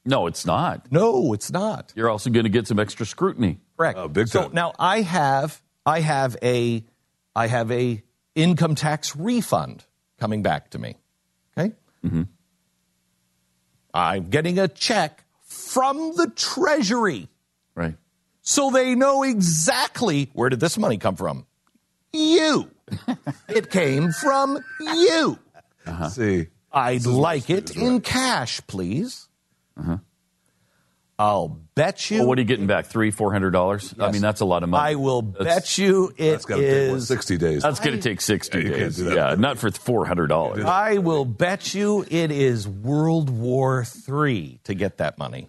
[0.04, 0.90] No, it's not.
[0.90, 1.92] No, it's not.
[1.94, 3.60] You're also going to get some extra scrutiny.
[3.76, 3.98] Correct.
[3.98, 4.52] Oh, big so time.
[4.54, 6.84] now I have I have a
[7.36, 8.02] I have a
[8.34, 9.84] income tax refund
[10.18, 10.96] coming back to me.
[11.56, 11.74] Okay.
[12.04, 12.22] Mm-hmm.
[13.92, 17.28] I'm getting a check from the Treasury,
[17.74, 17.96] Right.
[18.40, 21.44] so they know exactly where did this money come from.
[22.12, 22.70] You.
[23.48, 25.38] it came from you.
[26.10, 26.48] See.
[26.72, 29.28] I'd like it in cash, please.
[31.18, 32.16] I'll bet you.
[32.16, 32.22] Uh-huh.
[32.22, 32.86] Well, what are you getting back?
[32.86, 33.94] Three, four hundred dollars?
[33.98, 34.92] I mean, that's a lot of money.
[34.92, 37.62] I will That's- bet you it That's got to take what, is- 60 days.
[37.62, 38.96] That's going to take sixty Yeah, days.
[38.96, 39.14] do that.
[39.16, 40.64] Yeah, not for four hundred dollars.
[40.64, 45.48] I will bet you it is World War Three to get that money.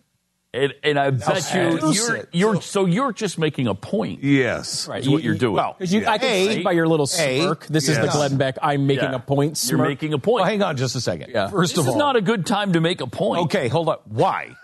[0.53, 4.21] And, and I bet you seduce you're, you're so you're just making a point.
[4.21, 4.89] Yes.
[4.93, 5.53] Is what you're doing.
[5.53, 7.07] well, Because you, I can A, see by your little A,
[7.39, 7.65] smirk.
[7.67, 8.15] This is the yes.
[8.17, 8.57] Glenn Beck.
[8.61, 9.15] I'm making Yeah.
[9.15, 9.63] a point.
[9.69, 10.41] You're making a point.
[10.41, 11.31] Well, hang on just a second.
[11.31, 11.47] Yeah.
[11.49, 13.43] First this of is all, not a good time to make a point.
[13.43, 13.97] okay, hold on.
[14.09, 14.55] Why?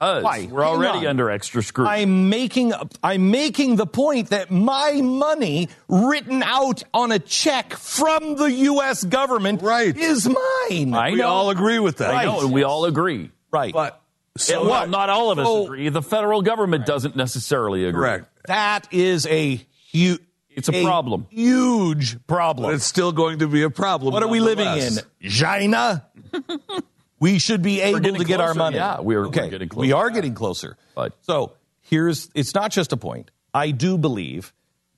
[0.00, 0.48] 'Cause Why?
[0.50, 2.02] We're already under extra scrutiny.
[2.02, 2.72] I'm making
[3.04, 9.04] I'm making the point that my money written out on a check from the U.S.
[9.04, 9.96] government Right.
[9.96, 10.92] is mine.
[10.94, 11.28] I we know.
[11.28, 12.12] all agree with that.
[12.14, 13.30] I know, and we all agree.
[13.52, 13.72] right.
[13.72, 14.01] But
[14.36, 15.88] So, so well, not all of us So- agree.
[15.88, 18.00] The federal government doesn't necessarily agree.
[18.00, 18.28] correct.
[18.46, 19.56] that is a
[19.90, 20.20] huge.
[20.54, 21.26] It's a problem.
[21.30, 22.68] Huge problem.
[22.68, 24.12] But it's still going to be a problem.
[24.12, 24.98] What are we living in?
[25.30, 26.04] China?
[27.20, 28.76] we should be able to get our money.
[28.76, 29.48] Yeah, we're- we're okay.
[29.48, 29.96] getting We closer.
[29.96, 30.76] are getting closer.
[30.94, 33.30] But- so here's it's not just a point.
[33.54, 34.52] I do believe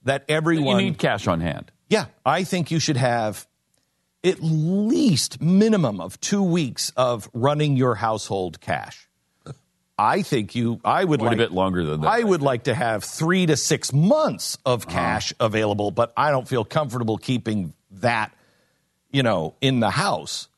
[0.05, 0.65] that everyone.
[0.65, 1.70] You everyone need cash on hand.
[1.89, 3.47] Yeah, I think you should have
[4.24, 9.09] at least minimum of 2 weeks of running your household cash.
[9.99, 12.09] I think you I would Quite like a bit longer than that.
[12.09, 16.49] I would like to have 3 to 6 months of cash available, but I don't
[16.49, 18.33] feel comfortable keeping that
[19.11, 20.49] you know, in the house.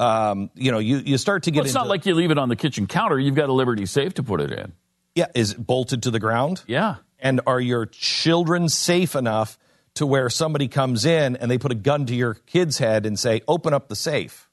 [0.00, 2.30] um, you know, you, you start to get Well, it's into not like you leave
[2.30, 3.18] it on the kitchen counter.
[3.18, 4.72] You've got a Liberty safe to put it in.
[5.14, 6.62] yeah, is it bolted to the ground?
[6.66, 6.96] Yeah.
[7.18, 9.58] And are your children safe enough
[9.94, 13.18] to where somebody comes in and they put a gun to your kid's head and
[13.18, 14.48] say, "Open up the safe"?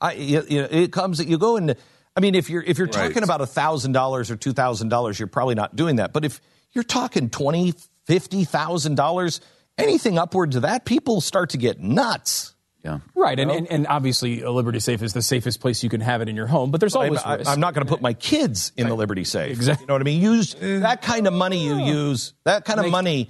[0.00, 1.24] I, you, you know, it comes.
[1.24, 1.76] You go into.
[2.16, 3.08] I mean, if you're if you're Right.
[3.08, 6.12] talking about a thousand dollars or two thousand dollars, you're probably not doing that.
[6.12, 6.40] But if
[6.72, 7.74] you're talking twenty,
[8.06, 9.40] fifty thousand dollars,
[9.76, 12.54] anything upward to that, people start to get nuts.
[12.82, 13.00] Yeah.
[13.16, 16.22] Right, and, and, and obviously a Liberty Safe is the safest place you can have
[16.22, 17.50] it in your home, but there's I'm, always I- risk.
[17.50, 19.50] I'm not going to put my kids in the Liberty Safe.
[19.50, 19.82] Exactly.
[19.82, 20.22] You know what I mean?
[20.22, 20.78] Use eh.
[20.78, 23.28] that kind of money you use, that kind of money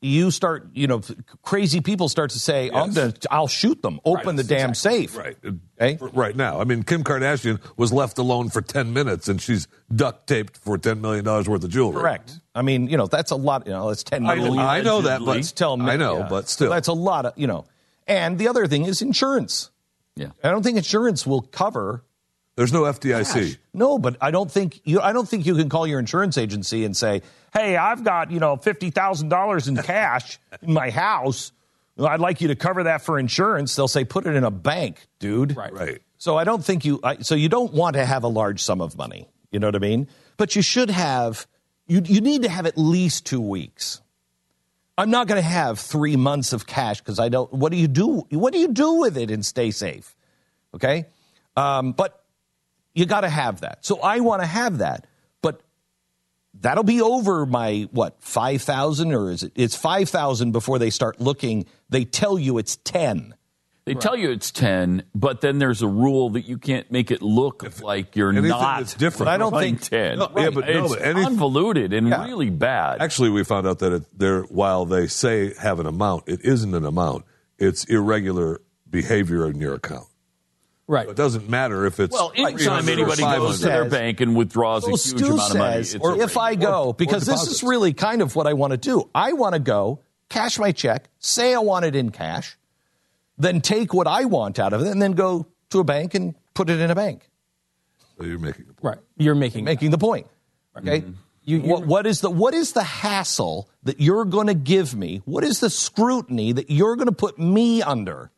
[0.00, 1.00] you start, you know,
[1.42, 3.98] crazy people start to say, I'm gonna, I'll shoot them.
[4.04, 5.16] Open the damn safe.
[5.16, 5.36] Right.
[6.00, 6.60] Right now.
[6.60, 10.76] I mean, Kim Kardashian was left alone for 10 minutes and she's duct taped for
[10.78, 12.00] $10 million worth of jewelry.
[12.00, 12.40] Correct.
[12.54, 13.66] I mean, you know, that's a lot.
[13.66, 14.56] You know, that's ten I million.
[14.56, 15.86] know- I know that, but- Let's tell me.
[15.86, 16.70] I know, but still.
[16.70, 17.66] that's a lot of you know.
[18.08, 19.70] And the other thing is insurance.
[20.16, 22.02] Yeah, I don't think insurance will cover.
[22.56, 23.32] There's no FDIC.
[23.32, 23.58] Cash.
[23.72, 25.00] No, but I don't think you.
[25.00, 27.22] I don't think you can call your insurance agency and say,
[27.52, 31.52] "Hey, I've got you know fifty thousand dollars in cash in my house.
[31.98, 35.06] I'd like you to cover that for insurance." They'll say, "Put it in a bank,
[35.18, 35.72] dude." Right.
[35.72, 36.02] Right.
[36.18, 37.00] So I don't think you.
[37.02, 39.28] I, so you don't want to have a large sum of money.
[39.50, 40.08] You know what I mean?
[40.36, 41.46] But you should have.
[41.86, 44.00] You you need to have at least two weeks.
[44.98, 47.52] I'm not going to have three months of cash because I don't.
[47.52, 48.26] What do you do?
[48.30, 50.16] What do you do with it and stay safe?
[50.74, 51.06] Okay,
[51.56, 52.24] um, but
[52.94, 53.84] you got to have that.
[53.84, 55.06] So I want to have that, but
[56.60, 59.52] that'll be over my what five thousand or is it?
[59.54, 61.66] It's five thousand before they start looking.
[61.88, 63.34] They tell you it's ten.
[63.84, 67.22] They tell you it's 10, but then there's a rule that you can't make it
[67.22, 68.80] look like you're not.
[68.80, 69.20] that's different.
[69.20, 70.18] But I don't think- 10.
[70.18, 72.26] No, yeah, but no, it's but any- convoluted and Yeah.
[72.26, 73.00] really bad.
[73.00, 76.74] Actually, we found out that it, there, while they say have an amount, it isn't
[76.74, 77.24] an amount.
[77.58, 78.60] It's irregular
[78.90, 80.07] behavior in your account.
[80.88, 81.04] Right.
[81.06, 84.20] So it doesn't matter if it's Well, anytime 300 or anybody goes to their bank
[84.20, 86.56] and withdraws a So huge Stu amount of money, says, it's or a if I
[86.56, 89.08] go, because this is really kind of what I want to do.
[89.14, 92.58] I want to go, cash my check, say I want it in cash,
[93.36, 96.34] then take what I want out of it, and then go to a bank and
[96.54, 97.30] put it in a bank.
[98.18, 98.98] So you're making Right.
[99.16, 100.26] You're making Making the point.
[100.76, 101.02] Okay.
[101.02, 101.12] Mm-hmm.
[101.44, 105.22] You- what, what is the what is the hassle that you're going to give me?
[105.24, 108.30] What is the scrutiny that you're going to put me under?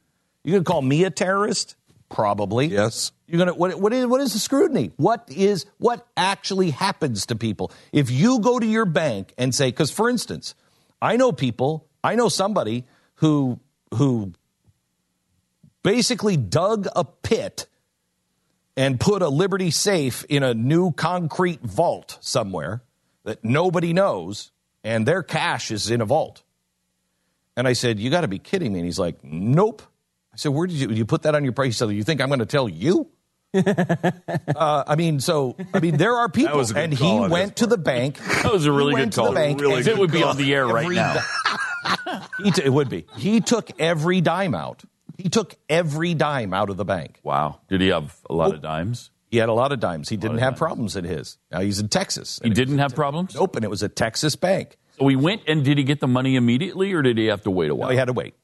[0.44, 1.74] You're going to call me a terrorist?
[2.10, 2.66] Probably.
[2.66, 3.12] Yes.
[3.26, 4.90] You're gonna what what is what is the scrutiny?
[4.96, 9.68] What is what actually happens to people if you go to your bank and say
[9.68, 10.56] because for instance,
[11.00, 12.84] I know people, I know somebody
[13.14, 13.60] who
[13.94, 14.32] who
[15.84, 17.68] basically dug a pit
[18.76, 22.82] and put a Liberty safe in a new concrete vault somewhere
[23.24, 24.50] that nobody knows,
[24.82, 26.42] and their cash is in a vault.
[27.56, 29.82] And I said, "You got to be kidding me!" And he's like, "Nope."
[30.32, 32.20] I said, "Where did you you put that on your price?" He said, "You think
[32.20, 33.08] I'm going to tell you?"
[33.54, 37.56] uh, I mean, so I mean, there are people, was a good and he went
[37.56, 38.18] to the bank.
[38.42, 39.28] That was a really he good went to call.
[39.30, 39.60] the bank.
[39.60, 40.30] Really it would be call.
[40.30, 41.14] on the air right every now.
[41.14, 43.06] di- he t- it would be.
[43.16, 44.82] He took every dime out.
[45.18, 47.18] He took every dime out of the bank.
[47.22, 47.60] Wow.
[47.68, 49.10] Did he have a lot of dimes?
[49.30, 50.08] He had a lot of dimes.
[50.08, 50.58] He didn't have dimes.
[50.58, 51.36] problems in his.
[51.50, 52.40] Now he's in Texas.
[52.42, 53.34] He didn't have problems?
[53.34, 54.76] Nope, and it was a Texas bank.
[54.98, 57.50] So he went and did he get the money immediately or did he have to
[57.50, 57.88] wait a while?
[57.88, 58.34] No, he had to wait.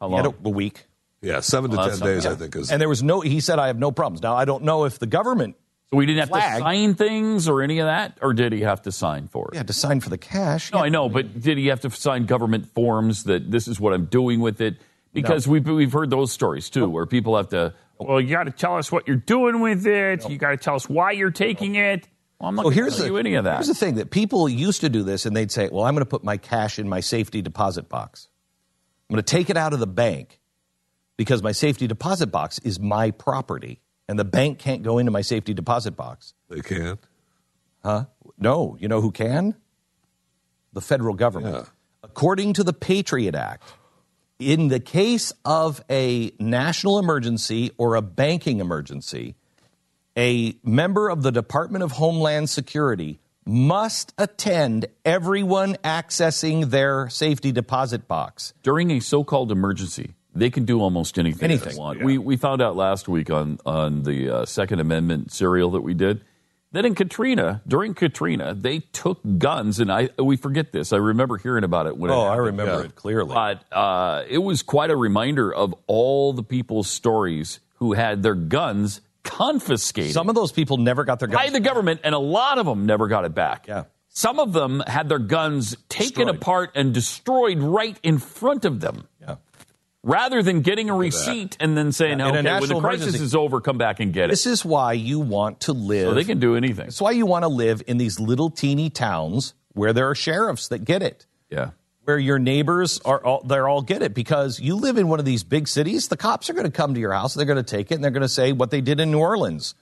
[0.00, 0.34] How He had long?
[0.44, 0.84] a, a week.
[1.26, 2.32] Yeah, seven to Well, ten days, bad.
[2.32, 2.70] I think, is.
[2.70, 4.22] And there was no, he said, I have no problems.
[4.22, 5.56] Now, I don't know if the government
[5.90, 8.18] So he didn't have to sign things or any of that?
[8.22, 9.56] Or did he have to sign for it?
[9.56, 10.72] had to sign for the cash.
[10.72, 13.92] No, I know, but did he have to sign government forms that this is what
[13.92, 14.76] I'm doing with it?
[15.12, 18.44] Because we've, we've heard those stories too, where people have to, oh, well, you got
[18.44, 20.28] to tell us what you're doing with it.
[20.28, 22.06] You got to tell us why you're taking it.
[22.38, 23.54] Well, I'm not Well, going to here's tell the, you any of that.
[23.56, 26.04] here's the thing that people used to do this and they'd say, well, I'm going
[26.04, 28.28] to put my cash in my safety deposit box.
[29.08, 30.38] I'm going to take it out of the bank
[31.16, 35.22] because my safety deposit box is my property and the bank can't go into my
[35.22, 36.34] safety deposit box.
[36.48, 37.00] They can't.
[37.84, 38.06] Huh?
[38.38, 38.76] No.
[38.80, 39.54] You know who can?
[40.72, 41.54] The federal government.
[41.54, 41.64] Yeah.
[42.02, 43.64] According to the Patriot Act,
[44.38, 49.34] in the case of a national emergency or a banking emergency,
[50.16, 58.08] a member of the Department of Homeland Security must attend everyone accessing their safety deposit
[58.08, 58.52] box.
[58.62, 62.02] During a so called emergency, they can do almost anything, Anything, they want.
[62.02, 65.94] We, we found out last week on, on the uh, Second Amendment serial that we
[65.94, 66.22] did
[66.72, 70.92] that in Katrina, during Katrina, they took guns, and I we forget this.
[70.92, 72.46] I remember hearing about it when it Oh, I happened.
[72.46, 73.32] remember it clearly.
[73.32, 78.34] But uh, it was quite a reminder of all the people's stories who had their
[78.34, 82.18] guns confiscated Some of those people never got their guns by the government, and a
[82.18, 83.66] lot of them never got it back.
[83.68, 83.84] Yeah.
[84.08, 86.36] Some of them had their guns taken Destroyed.
[86.36, 89.06] apart and destroyed right in front of them.
[90.06, 90.12] Yeah.
[90.12, 93.24] rather than getting a receipt and then saying, In a okay, when the crisis emergency-
[93.24, 94.30] is over, come back and get it.
[94.30, 96.08] This is why you want to live.
[96.08, 96.86] So they can do anything.
[96.86, 100.68] That's why you want to live in these little teeny towns where there are sheriffs
[100.68, 101.26] that get it.
[101.50, 101.70] Yeah.
[102.04, 105.24] Where your neighbors are all they're all get it because you live in one of
[105.24, 107.62] these big cities, the cops are going to come to your house, they're going to
[107.64, 109.74] take it and they're going to say what they did in New Orleans.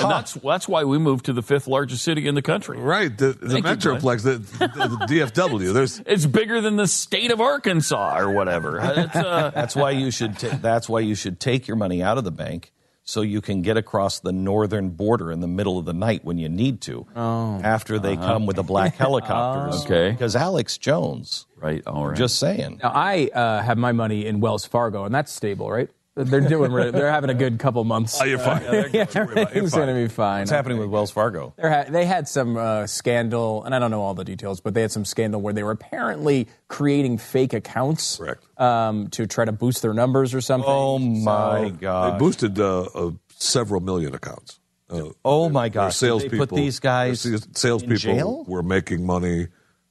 [0.00, 2.78] And that's that's why we moved to the fifth largest city in the country.
[2.78, 5.72] Right, the, the Thank you, Metroplex, the, the, the DFW.
[5.74, 8.80] There's It's bigger than the state of Arkansas or whatever.
[9.18, 12.24] Uh, that's why you should ta- that's why you should take your money out of
[12.24, 12.72] the bank
[13.04, 16.36] so you can get across the northern border in the middle of the night when
[16.38, 17.06] you need to.
[17.16, 18.26] Oh, After they Uh-huh.
[18.34, 19.84] come with the black helicopters.
[19.86, 20.10] Okay.
[20.10, 21.46] Because Alex Jones.
[21.56, 21.82] Right.
[21.86, 22.16] All right.
[22.16, 22.80] Just saying.
[22.82, 25.88] Now, I uh, have my money in Wells Fargo, and that's stable, right?
[26.24, 26.72] They're doing.
[26.72, 28.20] really- They're having a good couple months.
[28.20, 28.62] Oh, you're fine.
[28.64, 30.40] Uh, yeah, everything's going to be fine.
[30.40, 31.54] What's happening with Wells Fargo?
[31.56, 34.74] They're ha- they had some uh, scandal, and I don't know all the details, but
[34.74, 38.20] they had some scandal where they were apparently creating fake accounts
[38.56, 40.68] um, to try to boost their numbers or something.
[40.68, 42.14] Oh my they god.
[42.14, 44.58] They boosted uh, uh, several million accounts.
[44.90, 45.98] Uh, Oh my their gosh.
[46.00, 46.38] They salespeople.
[46.46, 48.44] put these guys their salespeople in jail?
[48.48, 49.48] were making money.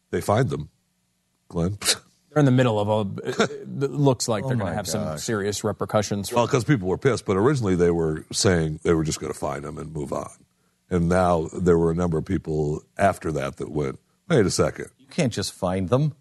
[0.09, 0.69] They find them,
[1.49, 1.77] Glenn.
[2.37, 3.29] They're in the middle of a.
[3.83, 6.31] It looks like oh they're going to have some serious repercussions.
[6.31, 9.39] Well, because people were pissed, but originally they were saying they were just going to
[9.39, 10.29] find them and move on.
[10.87, 13.97] And now there were a number of people after that that went,
[14.29, 14.89] wait a second.
[14.99, 16.13] You can't just find them.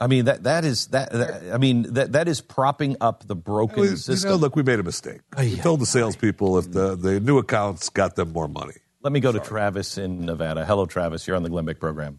[0.00, 3.36] I mean that that is that, that- I mean that that is propping up the
[3.36, 4.30] broken You system.
[4.30, 5.20] know, look, we made a mistake.
[5.38, 8.74] We told the salespeople if the, the new accounts got them more money.
[9.02, 10.64] Let me go to Travis in Nevada.
[10.64, 11.28] Hello, Travis.
[11.28, 12.18] You're on the Glenn Beck program.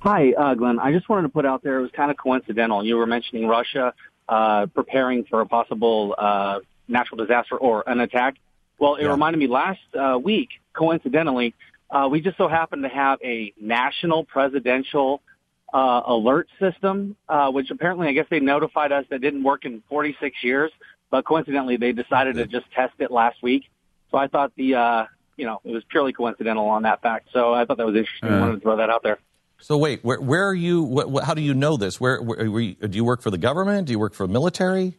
[0.00, 0.78] Hi, uh, Glenn.
[0.78, 2.84] I just wanted to put out there, it was kind of coincidental.
[2.84, 3.92] You were mentioning Russia
[4.28, 8.36] uh, preparing for a possible uh, natural disaster or an attack.
[8.78, 11.54] Well, it reminded me last uh, week, coincidentally,
[11.90, 15.22] uh, we just so happened to have a national presidential
[15.72, 19.82] uh, alert system, uh, which apparently I guess they notified us that didn't work in
[19.88, 20.70] 46 years,
[21.10, 23.64] but coincidentally they decided to just test it last week.
[24.10, 25.04] So I thought the, uh,
[25.36, 27.28] you know, it was purely coincidental on that fact.
[27.32, 28.28] So I thought that was interesting.
[28.30, 28.40] I Uh.
[28.40, 29.18] wanted to throw that out there.
[29.60, 30.82] So wait, where where are you?
[30.82, 32.00] What, how do you know this?
[32.00, 33.86] Where, where you, do you work for the government?
[33.86, 34.96] Do you work for the military?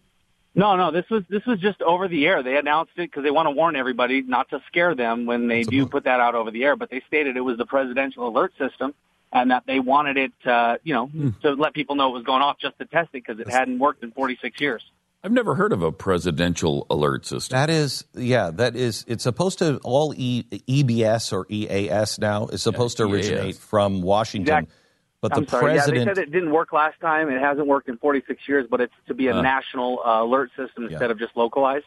[0.56, 2.42] No, no, this was this was just over the air.
[2.42, 5.62] They announced it because they want to warn everybody not to scare them when they
[5.64, 6.76] do put that out over the air.
[6.76, 8.96] But they stated it was the presidential alert system,
[9.32, 11.12] and that they wanted it, uh, you know,
[11.44, 13.78] to let people know it was going off, just to test it because it hadn't
[13.78, 14.84] worked in 46 years.
[15.28, 17.58] I've never heard of a presidential alert system.
[17.58, 19.04] That is, yeah, that is.
[19.10, 23.12] It's supposed to all e, EBS or EAS now is supposed to EAS.
[23.30, 24.72] originate from Washington, Exact-
[25.20, 25.64] but the I'm sorry.
[25.74, 25.98] president.
[25.98, 27.28] Yeah, they said it didn't work last time.
[27.30, 29.42] It hasn't worked in 46 years, but it's to be a Uh.
[29.42, 31.84] national uh, alert system instead of just localized.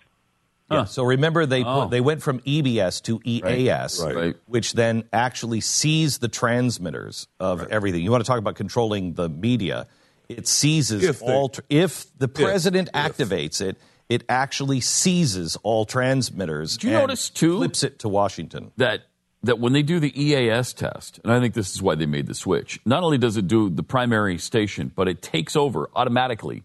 [0.71, 0.85] Yeah.
[0.85, 1.81] So remember, they Oh.
[1.85, 4.15] put, they went from EBS to EAS, Right.
[4.15, 4.37] Right.
[4.45, 8.03] which then actually sees the transmitters of everything.
[8.05, 9.87] You want to talk about controlling the media?
[10.31, 11.49] It seizes If they- all.
[11.51, 13.77] Tr- if the If- president activates it,
[14.09, 16.77] it actually seizes all transmitters.
[16.77, 18.73] Do you and notice, too, Flips it to Washington.
[18.77, 19.03] that
[19.43, 22.27] that when they do the EAS test, and I think this is why they made
[22.27, 22.79] the switch.
[22.85, 26.63] Not only does it do the primary station, but it takes over automatically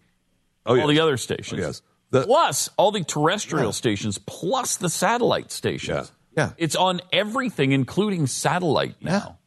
[0.66, 1.60] oh, all the other oh, stations.
[1.62, 1.82] yes.
[2.26, 6.12] plus all the terrestrial stations, plus the satellite stations.
[6.36, 6.52] Yeah.
[6.58, 9.38] It's on everything, including satellite now.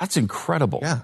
[0.00, 0.78] That's incredible.
[0.80, 1.00] Yeah.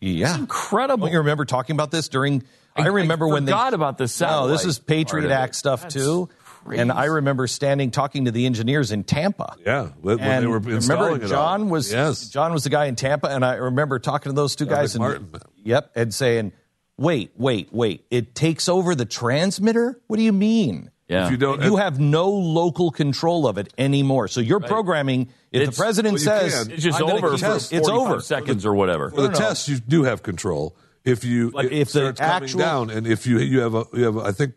[0.00, 0.36] Yeah.
[0.36, 1.06] incredible.
[1.06, 2.42] Don't you remember talking about this during?
[2.76, 5.30] I, I- I remember when they forgot about this No, this is Patriot.
[5.30, 6.28] Act stuff That's too.
[6.70, 9.54] And I remember standing talking to the engineers in Tampa.
[9.64, 11.68] Yeah, when, when and they were installing remember it John all.
[11.68, 12.28] was yes.
[12.28, 14.98] John was the guy in Tampa, and I remember talking to those two Yeah, guys.
[14.98, 15.50] Rick And, Martin.
[15.62, 16.52] Yep, and saying,
[16.98, 18.04] "Wait, wait, wait!
[18.10, 20.00] It takes over the transmitter.
[20.08, 20.90] What do you mean?
[21.08, 21.26] Yeah.
[21.26, 24.26] If you don't- you have no local control of it anymore.
[24.28, 26.72] So your programming, if It's- the president well, says can.
[26.72, 28.20] It's just I'm over keep for it's over.
[28.20, 29.10] seconds or whatever.
[29.10, 30.74] For the test, you do have control.
[31.04, 33.74] If you But it if the starts coming actual- down, and if you you have
[33.76, 34.54] a you have a, I think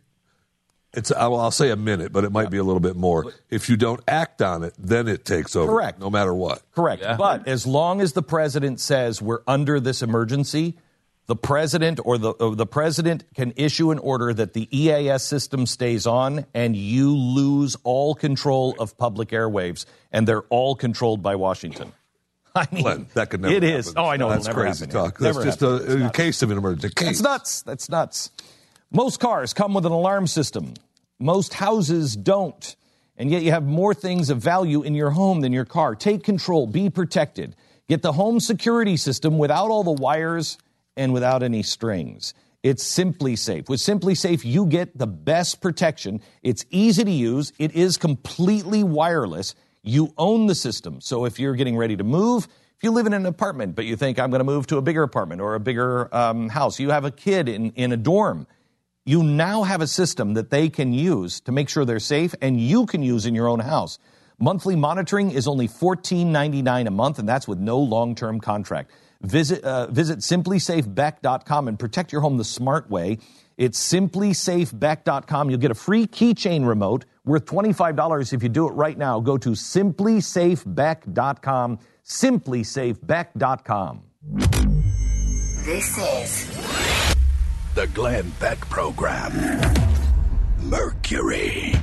[0.96, 3.32] it's I'll, I'll say a minute, but it might be a little bit more.
[3.52, 5.72] If you don't act on it, then it takes over.
[5.72, 6.00] Correct.
[6.00, 6.64] No matter what.
[6.74, 7.04] Correct.
[7.20, 10.78] But as long as the president says we're under this emergency,
[11.30, 15.68] the president or the or the president can issue an order that the EAS system
[15.68, 21.36] stays on and you lose all control of public airwaves and they're all controlled by
[21.36, 21.94] Washington.
[22.56, 23.54] I mean, that could never.
[23.54, 23.90] It is.
[23.90, 24.04] happen.
[24.04, 24.30] Oh, I know.
[24.32, 25.02] That's never crazy happen.
[25.02, 25.20] talk.
[25.20, 27.20] That's just a, a case of an emergency case.
[27.20, 27.62] That's nuts.
[27.62, 28.32] That's nuts.
[28.90, 30.74] Most cars come with an alarm system.
[31.20, 32.76] Most houses don't.
[33.18, 35.94] And yet you have more things of value in your home than your car.
[35.94, 36.66] Take control.
[36.66, 37.56] Be protected.
[37.88, 40.58] Get the home security system without all the wires
[41.00, 42.36] and without any strings.
[42.62, 43.70] It's SimpliSafe.
[43.70, 46.22] With SimpliSafe, you get the best protection.
[46.44, 47.54] It's easy to use.
[47.58, 49.56] It is completely wireless.
[49.82, 51.00] You own the system.
[51.02, 52.48] So if you're getting ready to move,
[52.80, 54.82] If you live in an apartment, but you think I'm going to move to a
[54.82, 58.48] bigger apartment or a bigger um, house, you have a kid in, in a dorm,
[59.04, 62.58] you now have a system that they can use to make sure they're safe and
[62.58, 64.00] you can use in your own house.
[64.40, 68.92] Monthly monitoring is only $14.99 a month, and that's with no long term contract.
[69.22, 73.18] Visit, uh, visit simplisafebeck.com and protect your home the smart way.
[73.58, 75.50] It's simplisafebeck.com.
[75.50, 79.20] You'll get a free keychain remote worth $25 if you do it right now.
[79.20, 81.80] Go to simplisafebeck.com.
[82.06, 84.02] Simplisafebeck.com.
[85.66, 86.48] This is
[87.76, 89.34] The Glenn Beck Program.
[90.64, 91.74] Mercury.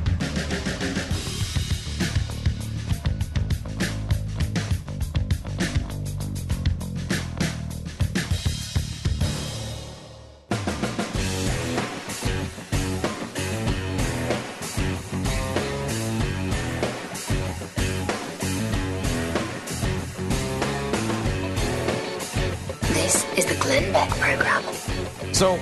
[25.37, 25.57] So,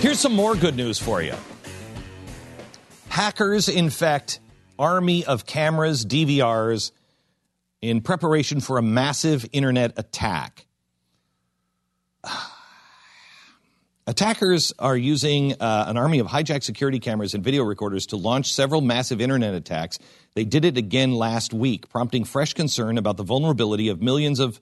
[0.00, 1.34] here's some more good news for you.
[3.10, 4.40] Hackers infect
[4.78, 6.92] army of cameras, DVRs,
[7.82, 10.64] in preparation for a massive internet attack.
[14.06, 18.50] Attackers are using uh, an army of hijacked security cameras and video recorders to launch
[18.50, 19.98] several massive internet attacks.
[20.32, 24.58] They did it again last week, prompting fresh concern about the vulnerability of millions of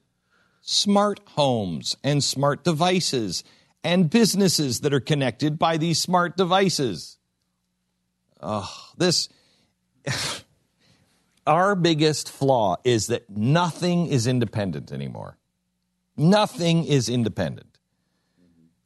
[0.61, 3.45] smart homes and smart devices
[3.85, 7.19] and businesses that are connected by these smart devices.
[8.41, 9.29] Oh, this.
[11.47, 15.39] Our biggest flaw is that nothing is independent anymore.
[16.17, 17.77] Nothing is independent.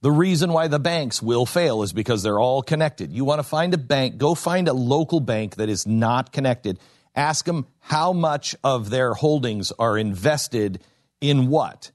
[0.02, 3.12] The reason why the banks will fail is because they're all connected.
[3.12, 6.78] You want to find a bank, go find a local bank that is not connected.
[7.14, 10.82] Ask them how much of their holdings are invested
[11.20, 11.90] in what.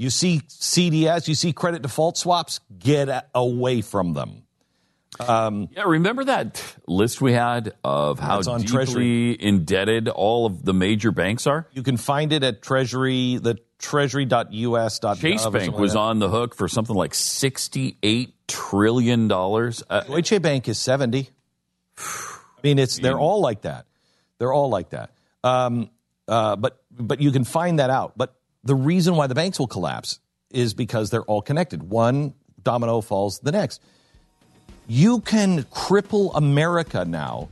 [0.00, 4.44] You see CDS, you see credit default swaps, get away from them.
[5.18, 9.36] Um, Yeah, remember that list we had of how deeply Treasury.
[9.38, 11.66] indebted all of the major banks are?
[11.72, 15.20] you can find it at Treasury, the treasury.us.gov.
[15.20, 19.30] Chase Bank was like on the hook for something like $68 trillion.
[19.30, 20.00] Uh.
[20.06, 21.28] Deutsche Bank is 70.
[21.98, 22.02] I
[22.62, 23.84] mean, it's they're all like that.
[24.38, 25.10] They're all like that.
[25.44, 25.90] Um,
[26.26, 28.16] uh, but but you can find that out.
[28.16, 30.20] But the reason why the banks will collapse
[30.50, 31.82] is because they're all connected.
[31.82, 33.80] One domino falls the next.
[34.86, 37.48] You can cripple America now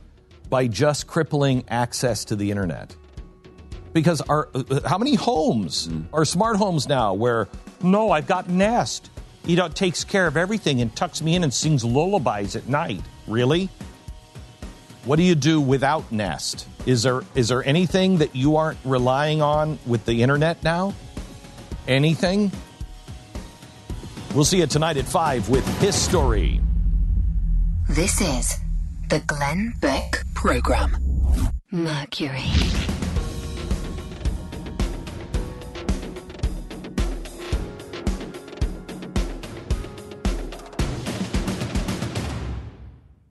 [0.49, 2.95] by just crippling access to the internet.
[3.93, 7.47] Because our uh, how many homes are smart homes now where
[7.81, 9.09] no, I've got Nest.
[9.45, 12.67] You know, it takes care of everything and tucks me in and sings lullabies at
[12.67, 13.01] night.
[13.25, 13.69] Really?
[15.05, 16.67] What do you do without Nest?
[16.85, 20.93] Is there is there anything that you aren't relying on with the internet now?
[21.87, 22.51] Anything?
[24.33, 26.61] We'll see you tonight at 5 with History.
[27.89, 28.55] This is
[29.09, 30.95] the Glenn Beck program.
[31.71, 32.98] Mercury.